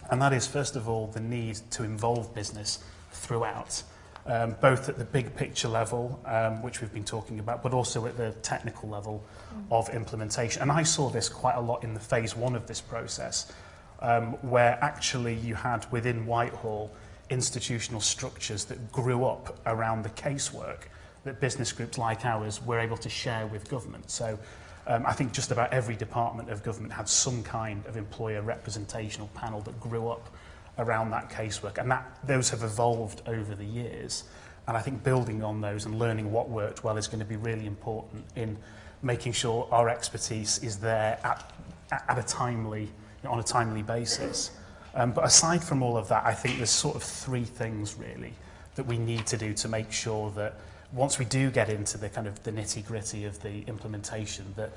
And 0.10 0.22
that 0.22 0.32
is, 0.32 0.48
first 0.48 0.76
of 0.76 0.88
all, 0.88 1.08
the 1.08 1.20
need 1.20 1.60
to 1.72 1.84
involve 1.84 2.34
business 2.34 2.80
throughout, 3.12 3.84
um, 4.26 4.56
both 4.62 4.88
at 4.88 4.98
the 4.98 5.04
big 5.04 5.36
picture 5.36 5.68
level, 5.68 6.20
um, 6.26 6.62
which 6.62 6.80
we've 6.80 6.94
been 6.94 7.04
talking 7.04 7.40
about, 7.40 7.62
but 7.62 7.74
also 7.74 8.06
at 8.06 8.16
the 8.16 8.32
technical 8.42 8.88
level 8.88 9.24
mm. 9.54 9.64
of 9.72 9.90
implementation. 9.90 10.62
And 10.62 10.72
I 10.72 10.84
saw 10.84 11.10
this 11.10 11.28
quite 11.28 11.56
a 11.56 11.62
lot 11.62 11.84
in 11.84 11.94
the 11.94 12.00
phase 12.00 12.36
one 12.36 12.56
of 12.56 12.68
this 12.68 12.80
process 12.80 13.52
um, 14.00 14.34
where 14.50 14.78
actually 14.82 15.36
you 15.36 15.56
had 15.56 15.90
within 15.92 16.26
Whitehall 16.26 16.92
institutional 17.30 18.02
structures 18.02 18.66
that 18.66 18.92
grew 18.92 19.26
up 19.26 19.58
around 19.66 20.04
the 20.04 20.10
casework 20.10 20.84
that 21.24 21.40
business 21.42 21.72
groups 21.72 21.98
like 21.98 22.26
ours 22.26 22.64
were 22.64 22.80
able 22.80 22.98
to 22.98 23.10
share 23.10 23.48
with 23.48 23.70
government. 23.70 24.10
So 24.10 24.40
um, 24.88 25.06
I 25.06 25.12
think 25.12 25.34
just 25.34 25.52
about 25.52 25.74
every 25.74 25.96
department 25.96 26.50
of 26.50 26.64
government 26.64 26.94
had 26.94 27.10
some 27.10 27.44
kind 27.44 27.86
of 27.86 27.98
employer 27.98 28.42
representational 28.42 29.28
panel 29.34 29.60
that 29.62 29.80
grew 29.80 30.08
up 30.08 30.30
around 30.78 31.12
that 31.12 31.30
casework. 31.30 31.78
And 31.78 31.92
that, 31.92 32.18
those 32.26 32.50
have 32.50 32.64
evolved 32.64 33.22
over 33.28 33.56
the 33.56 33.66
years. 33.66 34.24
And 34.68 34.78
I 34.78 34.82
think 34.82 35.04
building 35.04 35.44
on 35.44 35.60
those 35.60 35.86
and 35.86 36.00
learning 36.00 36.32
what 36.32 36.50
worked 36.50 36.84
well 36.84 36.98
is 36.98 37.08
going 37.08 37.20
to 37.20 37.26
be 37.26 37.36
really 37.36 37.66
important 37.66 38.26
in 38.36 38.58
making 39.02 39.34
sure 39.34 39.68
our 39.72 39.90
expertise 39.90 40.60
is 40.64 40.78
there 40.78 41.20
at, 41.24 41.54
at 41.92 42.18
a 42.18 42.24
timely 42.24 42.90
you 43.22 43.30
know, 43.30 43.34
on 43.34 43.40
a 43.40 43.44
timely 43.44 43.84
basis. 43.84 44.52
Um, 44.96 45.12
but 45.12 45.26
aside 45.26 45.64
from 45.64 45.84
all 45.84 45.98
of 45.98 46.08
that, 46.10 46.26
I 46.26 46.34
think 46.34 46.58
there's 46.58 46.70
sort 46.70 46.96
of 46.96 47.04
three 47.04 47.44
things 47.44 47.96
really 47.96 48.34
that 48.76 48.86
we 48.86 48.98
need 48.98 49.26
to 49.28 49.38
do 49.38 49.54
to 49.54 49.68
make 49.68 49.92
sure 49.92 50.32
that 50.32 50.56
once 50.94 51.20
we 51.20 51.26
do 51.26 51.52
get 51.52 51.70
into 51.70 51.98
the 51.98 52.10
kind 52.10 52.28
of 52.28 52.42
the 52.44 52.52
nitty 52.52 52.86
gritty 52.86 53.26
of 53.26 53.42
the 53.42 53.62
implementation, 53.68 54.46
that 54.56 54.72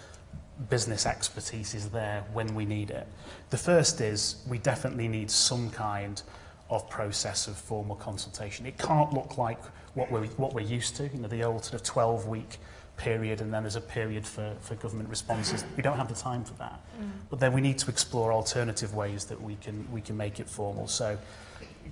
business 0.68 1.06
expertise 1.06 1.75
is 1.75 1.88
there 1.90 2.25
when 2.32 2.54
we 2.54 2.64
need 2.64 2.90
it. 2.90 3.06
The 3.50 3.56
first 3.56 4.00
is 4.00 4.42
we 4.49 4.59
definitely 4.59 5.09
need 5.09 5.30
some 5.30 5.70
kind 5.70 6.20
of 6.68 6.88
process 6.90 7.47
of 7.47 7.56
formal 7.56 7.97
consultation. 7.97 8.66
It 8.66 8.78
can't 8.78 9.12
look 9.12 9.38
like 9.38 9.62
what 9.94 10.11
we're, 10.11 10.26
what 10.26 10.54
we're 10.54 10.61
used 10.61 10.97
to, 10.97 11.09
you 11.09 11.18
know, 11.18 11.28
the 11.28 11.42
old 11.42 11.64
sort 11.64 11.80
of 11.80 11.94
12-week 11.94 12.59
period 13.00 13.40
and 13.40 13.52
then 13.52 13.62
there's 13.62 13.76
a 13.76 13.80
period 13.80 14.26
for, 14.26 14.54
for 14.61 14.75
government 14.76 15.09
responses. 15.09 15.64
We 15.76 15.83
don't 15.83 15.97
have 15.97 16.09
the 16.09 16.14
time 16.14 16.45
for 16.45 16.54
that. 16.54 16.80
Mm. 17.00 17.11
But 17.30 17.40
then 17.40 17.52
we 17.52 17.61
need 17.61 17.78
to 17.78 17.90
explore 17.90 18.33
alternative 18.33 18.95
ways 18.95 19.25
that 19.26 19.40
we 19.40 19.57
can, 19.57 19.90
we 19.90 20.00
can 20.00 20.16
make 20.16 20.38
it 20.38 20.49
formal. 20.49 20.87
So 20.87 21.19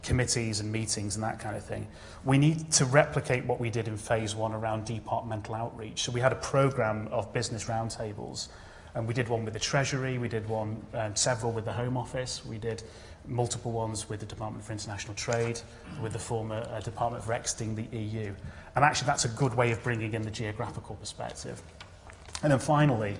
committees 0.03 0.61
and 0.61 0.71
meetings 0.71 1.17
and 1.17 1.25
that 1.25 1.41
kind 1.41 1.57
of 1.57 1.65
thing. 1.65 1.87
We 2.25 2.39
need 2.39 2.71
to 2.73 2.85
replicate 2.85 3.45
what 3.47 3.59
we 3.59 3.71
did 3.71 3.89
in 3.89 3.97
phase 3.97 4.35
one 4.35 4.53
around 4.53 4.85
departmental 4.85 5.55
outreach. 5.55 6.03
So 6.03 6.13
we 6.13 6.21
had 6.21 6.33
a 6.33 6.37
program 6.37 7.09
of 7.11 7.33
business 7.33 7.65
roundtables 7.65 8.49
and 8.95 9.07
we 9.07 9.15
did 9.15 9.29
one 9.29 9.45
with 9.45 9.55
the 9.55 9.61
Treasury, 9.61 10.19
we 10.19 10.29
did 10.29 10.49
one, 10.49 10.81
um, 10.95 11.15
several 11.15 11.53
with 11.53 11.65
the 11.65 11.73
Home 11.73 11.97
Office, 11.97 12.45
we 12.45 12.59
did 12.59 12.83
multiple 13.27 13.73
ones 13.73 14.09
with 14.09 14.21
the 14.21 14.27
Department 14.27 14.65
for 14.65 14.73
International 14.73 15.15
Trade, 15.15 15.61
with 16.03 16.13
the 16.13 16.19
former 16.19 16.67
uh, 16.71 16.81
Department 16.81 17.23
for 17.23 17.33
Exiting 17.33 17.75
the 17.75 17.97
EU. 17.97 18.33
And 18.75 18.85
actually 18.85 19.07
that's 19.07 19.25
a 19.25 19.29
good 19.29 19.55
way 19.55 19.71
of 19.71 19.83
bringing 19.83 20.15
in 20.15 20.23
the 20.23 20.31
geographical 20.31 20.97
perspective. 20.97 21.63
And 22.43 22.53
then 22.53 22.59
finally, 22.59 23.17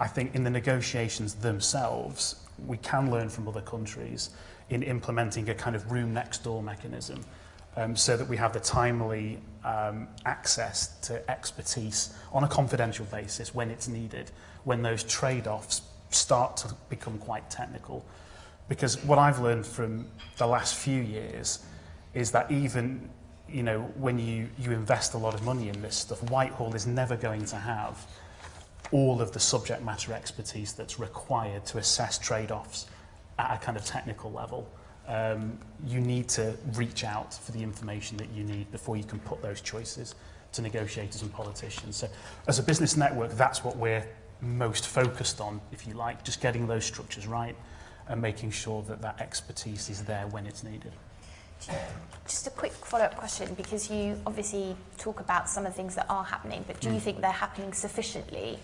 I 0.00 0.06
think 0.06 0.34
in 0.34 0.44
the 0.44 0.50
negotiations 0.50 1.34
themselves, 1.34 2.36
we 2.66 2.76
can 2.78 3.10
learn 3.10 3.28
from 3.28 3.48
other 3.48 3.60
countries 3.60 4.30
in 4.70 4.82
implementing 4.82 5.48
a 5.48 5.54
kind 5.54 5.76
of 5.76 5.90
room 5.90 6.12
next 6.12 6.44
door 6.44 6.62
mechanism 6.62 7.24
um, 7.76 7.94
so 7.94 8.16
that 8.16 8.26
we 8.26 8.36
have 8.36 8.52
the 8.52 8.60
timely 8.60 9.38
um, 9.64 10.08
access 10.24 10.98
to 11.00 11.30
expertise 11.30 12.14
on 12.32 12.44
a 12.44 12.48
confidential 12.48 13.04
basis 13.06 13.54
when 13.54 13.70
it's 13.70 13.88
needed, 13.88 14.30
when 14.66 14.82
those 14.82 15.04
trade-offs 15.04 15.82
start 16.10 16.56
to 16.56 16.74
become 16.88 17.18
quite 17.18 17.48
technical. 17.48 18.04
Because 18.68 19.02
what 19.04 19.16
I've 19.16 19.38
learned 19.38 19.64
from 19.64 20.08
the 20.38 20.46
last 20.46 20.74
few 20.74 21.00
years 21.00 21.60
is 22.14 22.32
that 22.32 22.50
even 22.50 23.08
you 23.48 23.62
know, 23.62 23.82
when 23.96 24.18
you, 24.18 24.48
you 24.58 24.72
invest 24.72 25.14
a 25.14 25.18
lot 25.18 25.34
of 25.34 25.44
money 25.44 25.68
in 25.68 25.80
this 25.80 25.94
stuff, 25.94 26.20
Whitehall 26.30 26.74
is 26.74 26.84
never 26.84 27.16
going 27.16 27.44
to 27.44 27.54
have 27.56 28.04
all 28.90 29.22
of 29.22 29.30
the 29.30 29.38
subject 29.38 29.84
matter 29.84 30.12
expertise 30.12 30.72
that's 30.72 30.98
required 30.98 31.64
to 31.66 31.78
assess 31.78 32.18
trade-offs 32.18 32.86
at 33.38 33.54
a 33.54 33.64
kind 33.64 33.78
of 33.78 33.84
technical 33.84 34.32
level. 34.32 34.68
Um, 35.06 35.60
you 35.86 36.00
need 36.00 36.28
to 36.30 36.56
reach 36.74 37.04
out 37.04 37.34
for 37.34 37.52
the 37.52 37.62
information 37.62 38.16
that 38.16 38.30
you 38.34 38.42
need 38.42 38.72
before 38.72 38.96
you 38.96 39.04
can 39.04 39.20
put 39.20 39.40
those 39.42 39.60
choices 39.60 40.16
to 40.54 40.62
negotiators 40.62 41.22
and 41.22 41.32
politicians. 41.32 41.94
So 41.94 42.08
as 42.48 42.58
a 42.58 42.64
business 42.64 42.96
network, 42.96 43.30
that's 43.32 43.62
what 43.62 43.76
we're 43.76 44.04
most 44.40 44.86
focused 44.86 45.40
on, 45.40 45.60
if 45.72 45.86
you 45.86 45.94
like, 45.94 46.24
just 46.24 46.40
getting 46.40 46.66
those 46.66 46.84
structures 46.84 47.26
right 47.26 47.56
and 48.08 48.20
making 48.20 48.50
sure 48.50 48.82
that 48.82 49.02
that 49.02 49.20
expertise 49.20 49.88
is 49.88 50.04
there 50.04 50.26
when 50.28 50.46
it's 50.46 50.62
needed. 50.62 50.92
Just 52.26 52.46
a 52.46 52.50
quick 52.50 52.72
follow-up 52.72 53.16
question, 53.16 53.54
because 53.54 53.90
you 53.90 54.20
obviously 54.26 54.76
talk 54.98 55.20
about 55.20 55.48
some 55.48 55.64
of 55.64 55.72
the 55.72 55.76
things 55.76 55.94
that 55.94 56.06
are 56.08 56.24
happening, 56.24 56.64
but 56.66 56.78
do 56.80 56.88
mm. 56.88 56.94
you 56.94 57.00
think 57.00 57.20
they're 57.20 57.30
happening 57.30 57.72
sufficiently 57.72 58.58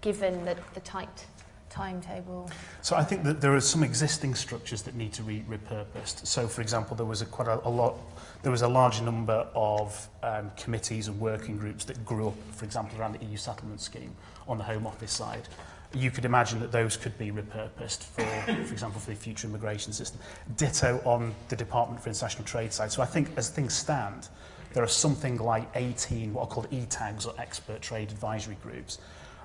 given 0.00 0.44
the, 0.44 0.56
the 0.74 0.80
tight 0.80 1.26
timetable? 1.70 2.50
So 2.82 2.96
I 2.96 3.04
think 3.04 3.22
that 3.24 3.40
there 3.40 3.54
are 3.54 3.60
some 3.60 3.82
existing 3.82 4.34
structures 4.34 4.82
that 4.82 4.94
need 4.94 5.12
to 5.14 5.22
be 5.22 5.44
repurposed. 5.48 6.26
So, 6.26 6.46
for 6.48 6.60
example, 6.62 6.96
there 6.96 7.06
was 7.06 7.22
a 7.22 7.26
quite 7.26 7.48
a, 7.48 7.66
a 7.66 7.70
lot, 7.70 7.96
there 8.42 8.52
was 8.52 8.62
a 8.62 8.68
large 8.68 9.00
number 9.00 9.46
of 9.54 10.08
um, 10.22 10.50
committees 10.56 11.08
and 11.08 11.18
working 11.20 11.56
groups 11.56 11.84
that 11.86 12.04
grew 12.04 12.28
up, 12.28 12.34
for 12.52 12.64
example, 12.64 13.00
around 13.00 13.18
the 13.18 13.24
EU 13.24 13.36
settlement 13.36 13.80
scheme 13.80 14.14
on 14.52 14.58
the 14.58 14.64
Home 14.64 14.86
Office 14.86 15.12
side. 15.12 15.48
You 15.94 16.10
could 16.10 16.24
imagine 16.24 16.60
that 16.60 16.72
those 16.72 16.96
could 16.96 17.18
be 17.18 17.30
repurposed 17.30 18.04
for, 18.04 18.24
for 18.46 18.72
example, 18.72 19.00
for 19.00 19.10
the 19.10 19.16
future 19.16 19.48
immigration 19.48 19.92
system. 19.92 20.20
Ditto 20.56 21.02
on 21.04 21.34
the 21.48 21.56
Department 21.56 22.00
for 22.00 22.08
International 22.08 22.44
Trade 22.44 22.72
side. 22.72 22.92
So 22.92 23.02
I 23.02 23.06
think 23.06 23.30
as 23.36 23.50
things 23.50 23.74
stand, 23.74 24.28
there 24.72 24.82
are 24.82 24.88
something 24.88 25.36
like 25.36 25.68
18 25.74 26.32
what 26.32 26.44
are 26.44 26.46
called 26.46 26.70
ETAGs 26.70 27.26
or 27.26 27.34
expert 27.38 27.82
trade 27.82 28.10
advisory 28.10 28.56
groups 28.62 28.98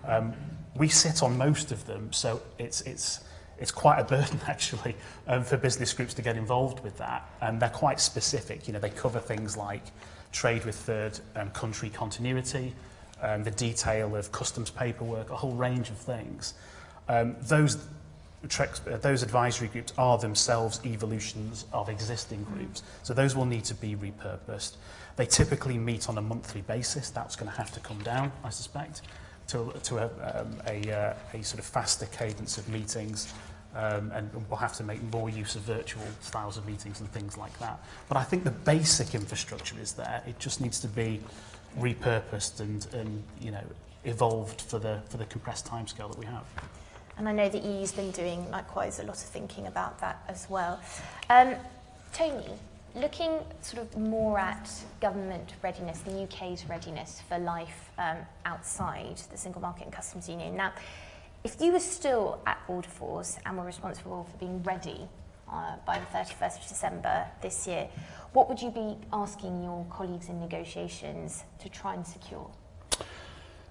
Um, 0.05 0.33
we 0.75 0.87
sit 0.87 1.23
on 1.23 1.37
most 1.37 1.71
of 1.71 1.85
them, 1.85 2.11
so 2.13 2.41
it's, 2.57 2.81
it's, 2.81 3.21
it's 3.59 3.71
quite 3.71 3.99
a 3.99 4.03
burden 4.03 4.39
actually 4.47 4.95
um, 5.27 5.43
for 5.43 5.57
business 5.57 5.93
groups 5.93 6.13
to 6.15 6.21
get 6.21 6.37
involved 6.37 6.83
with 6.83 6.97
that. 6.97 7.29
And 7.41 7.59
they're 7.59 7.69
quite 7.69 7.99
specific. 7.99 8.67
You 8.67 8.73
know, 8.73 8.79
they 8.79 8.89
cover 8.89 9.19
things 9.19 9.57
like 9.57 9.83
trade 10.31 10.65
with 10.65 10.75
third 10.75 11.19
um, 11.35 11.49
country 11.51 11.89
continuity, 11.89 12.73
um, 13.21 13.43
the 13.43 13.51
detail 13.51 14.15
of 14.15 14.31
customs 14.31 14.69
paperwork, 14.69 15.29
a 15.29 15.35
whole 15.35 15.55
range 15.55 15.89
of 15.89 15.97
things. 15.97 16.53
Um, 17.09 17.35
those 17.41 17.77
uh, 18.43 18.97
those 18.97 19.23
advisory 19.23 19.67
groups 19.67 19.93
are 19.97 20.17
themselves 20.17 20.79
evolutions 20.85 21.65
of 21.73 21.89
existing 21.89 22.43
groups. 22.43 22.83
So 23.03 23.13
those 23.13 23.35
will 23.35 23.45
need 23.45 23.63
to 23.65 23.73
be 23.73 23.95
repurposed. 23.95 24.77
They 25.15 25.25
typically 25.25 25.77
meet 25.77 26.07
on 26.07 26.17
a 26.17 26.21
monthly 26.21 26.61
basis. 26.61 27.09
That's 27.09 27.35
going 27.35 27.51
to 27.51 27.57
have 27.57 27.71
to 27.73 27.79
come 27.79 28.01
down, 28.03 28.31
I 28.43 28.49
suspect, 28.49 29.01
to, 29.47 29.73
to 29.83 29.97
a, 29.97 30.39
um, 30.39 30.55
a, 30.67 30.91
uh, 30.91 31.13
a 31.33 31.43
sort 31.43 31.59
of 31.59 31.65
faster 31.65 32.05
cadence 32.05 32.57
of 32.57 32.69
meetings. 32.69 33.33
Um, 33.75 34.11
and 34.11 34.29
we'll 34.49 34.57
have 34.57 34.73
to 34.77 34.83
make 34.83 35.01
more 35.11 35.29
use 35.29 35.55
of 35.55 35.63
virtual 35.63 36.03
styles 36.21 36.57
of 36.57 36.65
meetings 36.65 36.99
and 36.99 37.11
things 37.11 37.37
like 37.37 37.57
that. 37.59 37.79
But 38.07 38.17
I 38.17 38.23
think 38.23 38.43
the 38.43 38.51
basic 38.51 39.13
infrastructure 39.13 39.75
is 39.79 39.93
there. 39.93 40.23
It 40.25 40.39
just 40.39 40.61
needs 40.61 40.79
to 40.79 40.87
be 40.87 41.19
repurposed 41.79 42.59
and, 42.59 42.87
and 42.93 43.23
you 43.39 43.51
know, 43.51 43.63
evolved 44.03 44.61
for 44.61 44.79
the, 44.79 45.01
for 45.09 45.17
the 45.17 45.25
compressed 45.25 45.65
timescale 45.65 46.09
that 46.09 46.17
we 46.17 46.25
have. 46.25 46.45
And 47.17 47.27
I 47.27 47.31
know 47.31 47.49
the 47.49 47.59
EU's 47.59 47.91
been 47.91 48.11
doing 48.11 48.49
likewise 48.51 48.99
a 48.99 49.03
lot 49.03 49.15
of 49.15 49.23
thinking 49.23 49.67
about 49.67 49.99
that 49.99 50.23
as 50.27 50.47
well. 50.49 50.79
Um, 51.29 51.55
Tony, 52.13 52.45
looking 52.95 53.39
sort 53.61 53.81
of 53.83 53.97
more 53.97 54.39
at 54.39 54.69
government 55.01 55.53
readiness, 55.63 55.99
the 56.01 56.23
UK's 56.23 56.65
readiness 56.69 57.21
for 57.27 57.37
life 57.39 57.91
um, 57.97 58.17
outside 58.45 59.17
the 59.31 59.37
single 59.37 59.61
market 59.61 59.85
and 59.85 59.93
customs 59.93 60.29
union. 60.29 60.55
Now, 60.55 60.73
if 61.43 61.59
you 61.61 61.71
were 61.71 61.79
still 61.79 62.39
at 62.45 62.65
Border 62.67 62.89
Force 62.89 63.37
and 63.45 63.57
were 63.57 63.63
responsible 63.63 64.27
for 64.31 64.37
being 64.37 64.61
ready 64.63 65.07
uh, 65.51 65.75
by 65.85 65.99
the 65.99 66.05
31st 66.17 66.61
of 66.61 66.67
December 66.67 67.27
this 67.41 67.67
year, 67.67 67.87
what 68.33 68.49
would 68.49 68.61
you 68.61 68.69
be 68.69 68.95
asking 69.13 69.63
your 69.63 69.85
colleagues 69.89 70.29
in 70.29 70.39
negotiations 70.39 71.43
to 71.59 71.69
try 71.69 71.93
and 71.93 72.05
secure? 72.05 72.49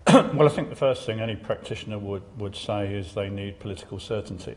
well, 0.12 0.46
I 0.46 0.48
think 0.48 0.70
the 0.70 0.76
first 0.76 1.04
thing 1.04 1.20
any 1.20 1.36
practitioner 1.36 1.98
would, 1.98 2.22
would 2.38 2.54
say 2.54 2.94
is 2.94 3.14
they 3.14 3.28
need 3.28 3.58
political 3.58 3.98
certainty. 3.98 4.56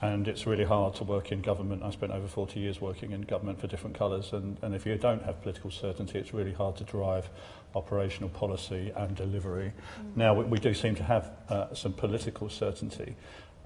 And 0.00 0.28
it's 0.28 0.46
really 0.46 0.64
hard 0.64 0.94
to 0.96 1.04
work 1.04 1.32
in 1.32 1.42
government. 1.42 1.82
I 1.82 1.90
spent 1.90 2.12
over 2.12 2.28
40 2.28 2.60
years 2.60 2.80
working 2.80 3.10
in 3.10 3.22
government 3.22 3.60
for 3.60 3.66
different 3.66 3.98
colours, 3.98 4.32
and, 4.32 4.56
and 4.62 4.72
if 4.72 4.86
you 4.86 4.96
don't 4.96 5.22
have 5.24 5.42
political 5.42 5.72
certainty, 5.72 6.20
it's 6.20 6.32
really 6.32 6.52
hard 6.52 6.76
to 6.76 6.84
drive 6.84 7.28
operational 7.74 8.28
policy 8.28 8.92
and 8.96 9.16
delivery. 9.16 9.72
Mm. 10.00 10.16
Now, 10.16 10.34
we, 10.34 10.44
we 10.44 10.58
do 10.60 10.72
seem 10.72 10.94
to 10.94 11.02
have 11.02 11.32
uh, 11.48 11.74
some 11.74 11.92
political 11.92 12.48
certainty, 12.48 13.16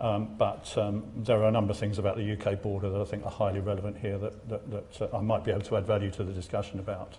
Um, 0.03 0.35
but 0.37 0.77
um, 0.77 1.05
there 1.15 1.39
are 1.39 1.47
a 1.47 1.51
number 1.53 1.71
of 1.71 1.79
things 1.79 1.97
about 1.97 2.17
the 2.17 2.33
UK 2.33 2.61
border 2.61 2.91
that 2.91 3.01
I 3.01 3.05
think 3.05 3.25
are 3.25 3.31
highly 3.31 3.61
relevant 3.61 3.97
here 3.97 4.19
that, 4.19 4.49
that, 4.49 4.71
that 4.73 5.03
uh, 5.03 5.17
I 5.17 5.21
might 5.21 5.45
be 5.45 5.53
able 5.53 5.63
to 5.63 5.77
add 5.77 5.87
value 5.87 6.11
to 6.11 6.25
the 6.25 6.33
discussion 6.33 6.81
about. 6.81 7.15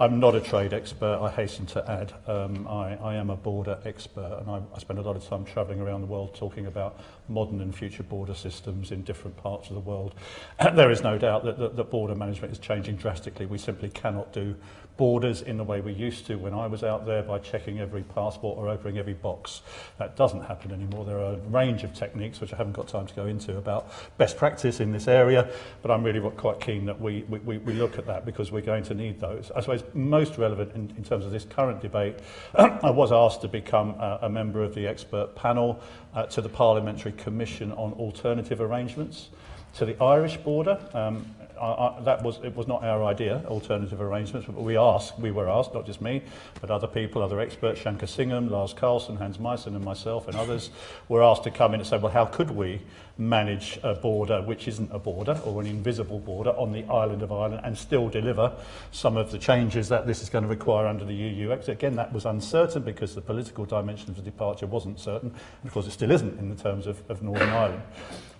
I'm 0.00 0.18
not 0.18 0.34
a 0.34 0.40
trade 0.40 0.72
expert, 0.72 1.18
I 1.20 1.30
hasten 1.30 1.66
to 1.66 1.90
add. 1.90 2.14
Um, 2.26 2.66
I, 2.66 2.96
I 2.96 3.14
am 3.16 3.28
a 3.28 3.36
border 3.36 3.78
expert 3.84 4.38
and 4.40 4.50
I, 4.50 4.62
I 4.74 4.78
spend 4.78 4.98
a 4.98 5.02
lot 5.02 5.16
of 5.16 5.28
time 5.28 5.44
travelling 5.44 5.80
around 5.80 6.00
the 6.00 6.06
world 6.06 6.34
talking 6.34 6.64
about 6.64 6.98
modern 7.28 7.60
and 7.60 7.74
future 7.74 8.02
border 8.02 8.34
systems 8.34 8.90
in 8.90 9.02
different 9.02 9.36
parts 9.36 9.68
of 9.68 9.74
the 9.74 9.80
world. 9.80 10.14
there 10.74 10.90
is 10.90 11.02
no 11.02 11.18
doubt 11.18 11.44
that, 11.44 11.58
that, 11.58 11.76
that 11.76 11.90
border 11.90 12.14
management 12.14 12.54
is 12.54 12.58
changing 12.58 12.96
drastically. 12.96 13.44
We 13.44 13.58
simply 13.58 13.90
cannot 13.90 14.32
do 14.32 14.56
borders 14.96 15.42
in 15.42 15.56
the 15.56 15.64
way 15.64 15.80
we 15.80 15.92
used 15.92 16.26
to 16.26 16.36
when 16.36 16.54
I 16.54 16.66
was 16.66 16.84
out 16.84 17.06
there 17.06 17.22
by 17.22 17.38
checking 17.38 17.80
every 17.80 18.02
passport 18.02 18.58
or 18.58 18.68
opening 18.68 18.98
every 18.98 19.14
box. 19.14 19.62
That 19.98 20.16
doesn't 20.16 20.42
happen 20.42 20.72
anymore. 20.72 21.04
There 21.04 21.18
are 21.18 21.34
a 21.34 21.38
range 21.48 21.82
of 21.82 21.94
techniques, 21.94 22.40
which 22.40 22.52
I 22.52 22.56
haven't 22.56 22.74
got 22.74 22.88
time 22.88 23.06
to 23.06 23.14
go 23.14 23.26
into, 23.26 23.56
about 23.56 23.90
best 24.18 24.36
practice 24.36 24.80
in 24.80 24.92
this 24.92 25.08
area, 25.08 25.50
but 25.82 25.90
I'm 25.90 26.04
really 26.04 26.20
quite 26.30 26.60
keen 26.60 26.84
that 26.86 27.00
we, 27.00 27.22
we, 27.28 27.58
we 27.58 27.72
look 27.72 27.98
at 27.98 28.06
that 28.06 28.24
because 28.24 28.52
we're 28.52 28.60
going 28.60 28.84
to 28.84 28.94
need 28.94 29.20
those. 29.20 29.50
I 29.54 29.60
suppose 29.60 29.82
most 29.94 30.38
relevant 30.38 30.72
in, 30.74 30.94
in 30.96 31.04
terms 31.04 31.24
of 31.26 31.32
this 31.32 31.44
current 31.44 31.80
debate, 31.80 32.16
I 32.54 32.90
was 32.90 33.10
asked 33.12 33.40
to 33.42 33.48
become 33.48 33.90
a, 33.90 34.20
a 34.22 34.28
member 34.28 34.62
of 34.62 34.74
the 34.74 34.86
expert 34.86 35.34
panel 35.34 35.80
uh, 36.14 36.26
to 36.26 36.40
the 36.40 36.48
Parliamentary 36.48 37.12
Commission 37.12 37.72
on 37.72 37.92
Alternative 37.94 38.60
Arrangements 38.60 39.28
to 39.74 39.84
the 39.84 40.02
Irish 40.02 40.36
border. 40.38 40.78
Um, 40.94 41.34
I, 41.60 41.66
I, 41.66 42.00
that 42.02 42.22
was 42.22 42.38
it 42.42 42.54
was 42.56 42.66
not 42.66 42.82
our 42.84 43.04
idea 43.04 43.42
alternative 43.46 44.00
arrangements 44.00 44.46
but 44.46 44.60
we 44.60 44.76
asked 44.76 45.18
we 45.18 45.30
were 45.30 45.48
asked 45.48 45.74
not 45.74 45.86
just 45.86 46.00
me 46.00 46.22
but 46.60 46.70
other 46.70 46.86
people 46.86 47.22
other 47.22 47.40
experts 47.40 47.80
Shankar 47.80 48.06
Singham 48.06 48.50
Lars 48.50 48.72
Carlson 48.72 49.16
Hans 49.16 49.38
Meissen 49.38 49.68
and 49.74 49.84
myself 49.84 50.28
and 50.28 50.36
others 50.36 50.70
were 51.08 51.22
asked 51.22 51.44
to 51.44 51.50
come 51.50 51.74
in 51.74 51.80
and 51.80 51.88
say 51.88 51.98
well 51.98 52.12
how 52.12 52.24
could 52.24 52.50
we 52.50 52.80
manage 53.16 53.78
a 53.82 53.94
border 53.94 54.42
which 54.42 54.66
isn't 54.66 54.90
a 54.92 54.98
border 54.98 55.40
or 55.44 55.60
an 55.60 55.66
invisible 55.66 56.18
border 56.18 56.50
on 56.50 56.72
the 56.72 56.84
island 56.92 57.22
of 57.22 57.30
Ireland 57.30 57.60
and 57.64 57.78
still 57.78 58.08
deliver 58.08 58.52
some 58.90 59.16
of 59.16 59.30
the 59.30 59.38
changes 59.38 59.88
that 59.88 60.06
this 60.06 60.22
is 60.22 60.28
going 60.28 60.42
to 60.42 60.50
require 60.50 60.86
under 60.86 61.04
the 61.04 61.14
EU 61.14 61.52
exit 61.52 61.74
again 61.74 61.94
that 61.96 62.12
was 62.12 62.24
uncertain 62.24 62.82
because 62.82 63.14
the 63.14 63.20
political 63.20 63.64
dimension 63.64 64.10
of 64.10 64.16
the 64.16 64.22
departure 64.22 64.66
wasn't 64.66 64.98
certain. 64.98 65.28
And 65.28 65.68
of 65.68 65.72
course 65.72 65.86
it 65.86 65.92
still 65.92 66.10
isn't 66.10 66.38
in 66.38 66.48
the 66.48 66.56
terms 66.56 66.86
of 66.86 67.02
of 67.08 67.22
Northern 67.22 67.50
Ireland. 67.50 67.82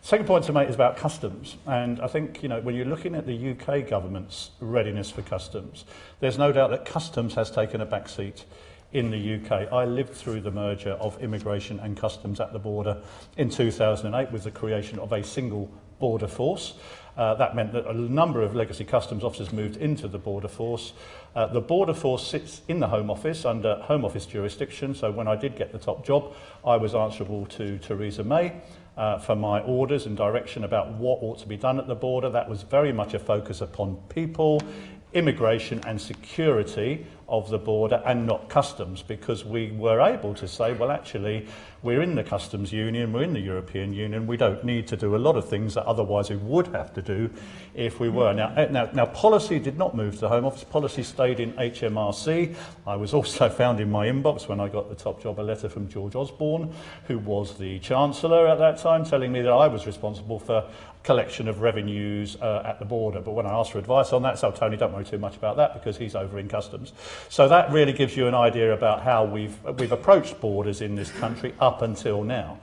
Second 0.05 0.27
point 0.27 0.45
to 0.45 0.53
make 0.53 0.69
is 0.69 0.75
about 0.75 0.99
customs. 0.99 1.57
And 1.65 1.99
I 1.99 2.09
think, 2.09 2.43
you 2.43 2.49
know, 2.51 2.61
when 2.61 2.75
you're 2.75 2.85
looking 2.85 3.15
at 3.15 3.27
the 3.27 3.53
UK 3.53 3.89
government's 3.89 4.51
readiness 4.61 5.11
for 5.11 5.23
customs, 5.23 5.87
there's 6.21 6.37
no 6.37 6.53
doubt 6.53 6.69
that 6.73 6.85
customs 6.85 7.33
has 7.37 7.51
taken 7.51 7.81
a 7.81 7.87
back 7.87 8.11
seat 8.11 8.45
in 8.93 9.11
the 9.11 9.37
UK. 9.37 9.73
I 9.73 9.87
lived 9.87 10.13
through 10.13 10.43
the 10.43 10.51
merger 10.51 10.91
of 10.91 11.19
immigration 11.23 11.81
and 11.81 11.97
customs 11.97 12.39
at 12.39 12.53
the 12.53 12.59
border 12.59 12.99
in 13.39 13.49
2008 13.49 14.31
with 14.31 14.45
the 14.45 14.51
creation 14.51 14.99
of 14.99 15.11
a 15.11 15.25
single 15.25 15.73
border 15.99 16.29
force. 16.29 16.75
Uh, 17.17 17.33
that 17.37 17.57
meant 17.57 17.73
that 17.73 17.87
a 17.87 17.95
number 17.95 18.43
of 18.43 18.55
legacy 18.55 18.85
customs 18.85 19.25
officers 19.25 19.55
moved 19.55 19.79
into 19.79 20.07
the 20.07 20.19
border 20.19 20.49
force. 20.49 20.93
Uh, 21.35 21.47
the 21.47 21.63
border 21.63 21.95
force 21.95 22.27
sits 22.27 22.61
in 22.69 22.79
the 22.79 22.89
Home 22.89 23.09
Office 23.09 23.47
under 23.47 23.77
Home 23.77 24.05
Office 24.05 24.27
jurisdiction, 24.27 24.95
so 24.95 25.11
when 25.11 25.29
I 25.29 25.37
did 25.37 25.57
get 25.57 25.73
the 25.73 25.79
top 25.79 26.05
job, 26.05 26.35
I 26.63 26.77
was 26.77 26.95
answerable 26.95 27.47
to 27.47 27.79
Theresa 27.79 28.23
May 28.23 28.53
uh, 28.97 29.19
for 29.19 29.35
my 29.35 29.61
orders 29.61 30.07
and 30.07 30.17
direction 30.17 30.65
about 30.65 30.93
what 30.93 31.19
ought 31.23 31.39
to 31.39 31.49
be 31.49 31.57
done 31.57 31.79
at 31.79 31.87
the 31.87 31.95
border. 31.95 32.31
That 32.31 32.49
was 32.49 32.63
very 32.63 32.93
much 32.93 33.15
a 33.15 33.19
focus 33.19 33.61
upon 33.61 33.97
people, 34.09 34.63
immigration 35.13 35.81
and 35.87 36.01
security 36.01 37.07
of 37.29 37.51
the 37.51 37.59
border 37.59 38.03
and 38.05 38.27
not 38.27 38.49
customs 38.49 39.03
because 39.03 39.45
we 39.45 39.71
were 39.73 40.01
able 40.01 40.35
to 40.35 40.47
say, 40.47 40.73
well, 40.75 40.91
actually, 40.91 41.47
we're 41.83 42.03
in 42.03 42.15
the 42.15 42.25
customs 42.25 42.73
union, 42.73 43.13
we're 43.13 43.23
in 43.23 43.35
the 43.35 43.41
European 43.41 43.93
Union, 43.93 44.27
we 44.27 44.37
don't 44.37 44.65
need 44.65 44.87
to 44.89 44.97
do 44.97 45.15
a 45.15 45.19
lot 45.19 45.37
of 45.37 45.49
things 45.49 45.75
that 45.75 45.85
otherwise 45.85 46.31
we 46.31 46.37
would 46.37 46.67
have 46.69 46.93
to 46.95 47.03
do 47.03 47.31
if 47.75 48.01
we 48.01 48.09
were. 48.09 48.33
Now, 48.33 48.55
eh, 48.57 48.69
now, 48.71 48.89
now 48.93 49.07
policy 49.07 49.59
did 49.59 49.77
not 49.77 49.95
move 49.95 50.15
to 50.15 50.21
the 50.21 50.29
Home 50.29 50.45
Office, 50.45 50.65
policy 50.65 51.03
stayed 51.03 51.41
in 51.41 51.53
HMRC. 51.53 52.55
I 52.87 52.97
was 52.97 53.13
also 53.13 53.49
found 53.51 53.81
in 53.81 53.91
my 53.91 54.07
inbox 54.07 54.49
when 54.49 54.61
I 54.61 54.69
got 54.69 54.89
the 54.89 54.95
top 54.95 55.23
job 55.23 55.41
a 55.41 55.43
letter 55.43 55.69
from 55.69 55.89
George 55.89 56.15
Osborne, 56.15 56.73
who 57.07 57.19
was 57.19 57.59
the 57.59 57.79
Chancellor 57.81 58.47
at 58.47 58.59
that 58.59 58.79
time, 58.79 59.05
telling 59.05 59.33
me 59.33 59.43
that 59.43 59.53
I 59.53 59.69
was 59.69 59.87
responsible 59.87 60.39
for 60.39 60.67
collection 61.05 61.49
of 61.49 61.61
revenues 61.61 62.37
uh, 62.41 62.63
at 62.65 62.79
the 62.79 62.85
border. 62.85 63.21
But 63.21 63.33
when 63.33 63.47
I 63.47 63.53
asked 63.53 63.73
for 63.73 63.79
advice 63.79 64.13
on 64.13 64.23
that, 64.23 64.39
so 64.39 64.51
Tony, 64.51 64.77
don't 64.77 64.93
worry 64.93 65.05
too 65.05 65.19
much 65.19 65.37
about 65.37 65.57
that 65.59 65.75
because 65.75 65.97
he's 65.97 66.15
over 66.15 66.39
in 66.39 66.49
customs. 66.49 66.93
So 67.29 67.47
that 67.49 67.71
really 67.71 67.93
gives 67.93 68.17
you 68.17 68.27
an 68.27 68.35
idea 68.35 68.73
about 68.73 69.03
how 69.03 69.25
we've, 69.25 69.57
we've 69.79 69.93
approached 69.93 70.41
borders 70.41 70.81
in 70.81 70.95
this 70.95 71.13
country 71.13 71.55
up 71.61 71.83
until 71.83 72.25
now. 72.25 72.59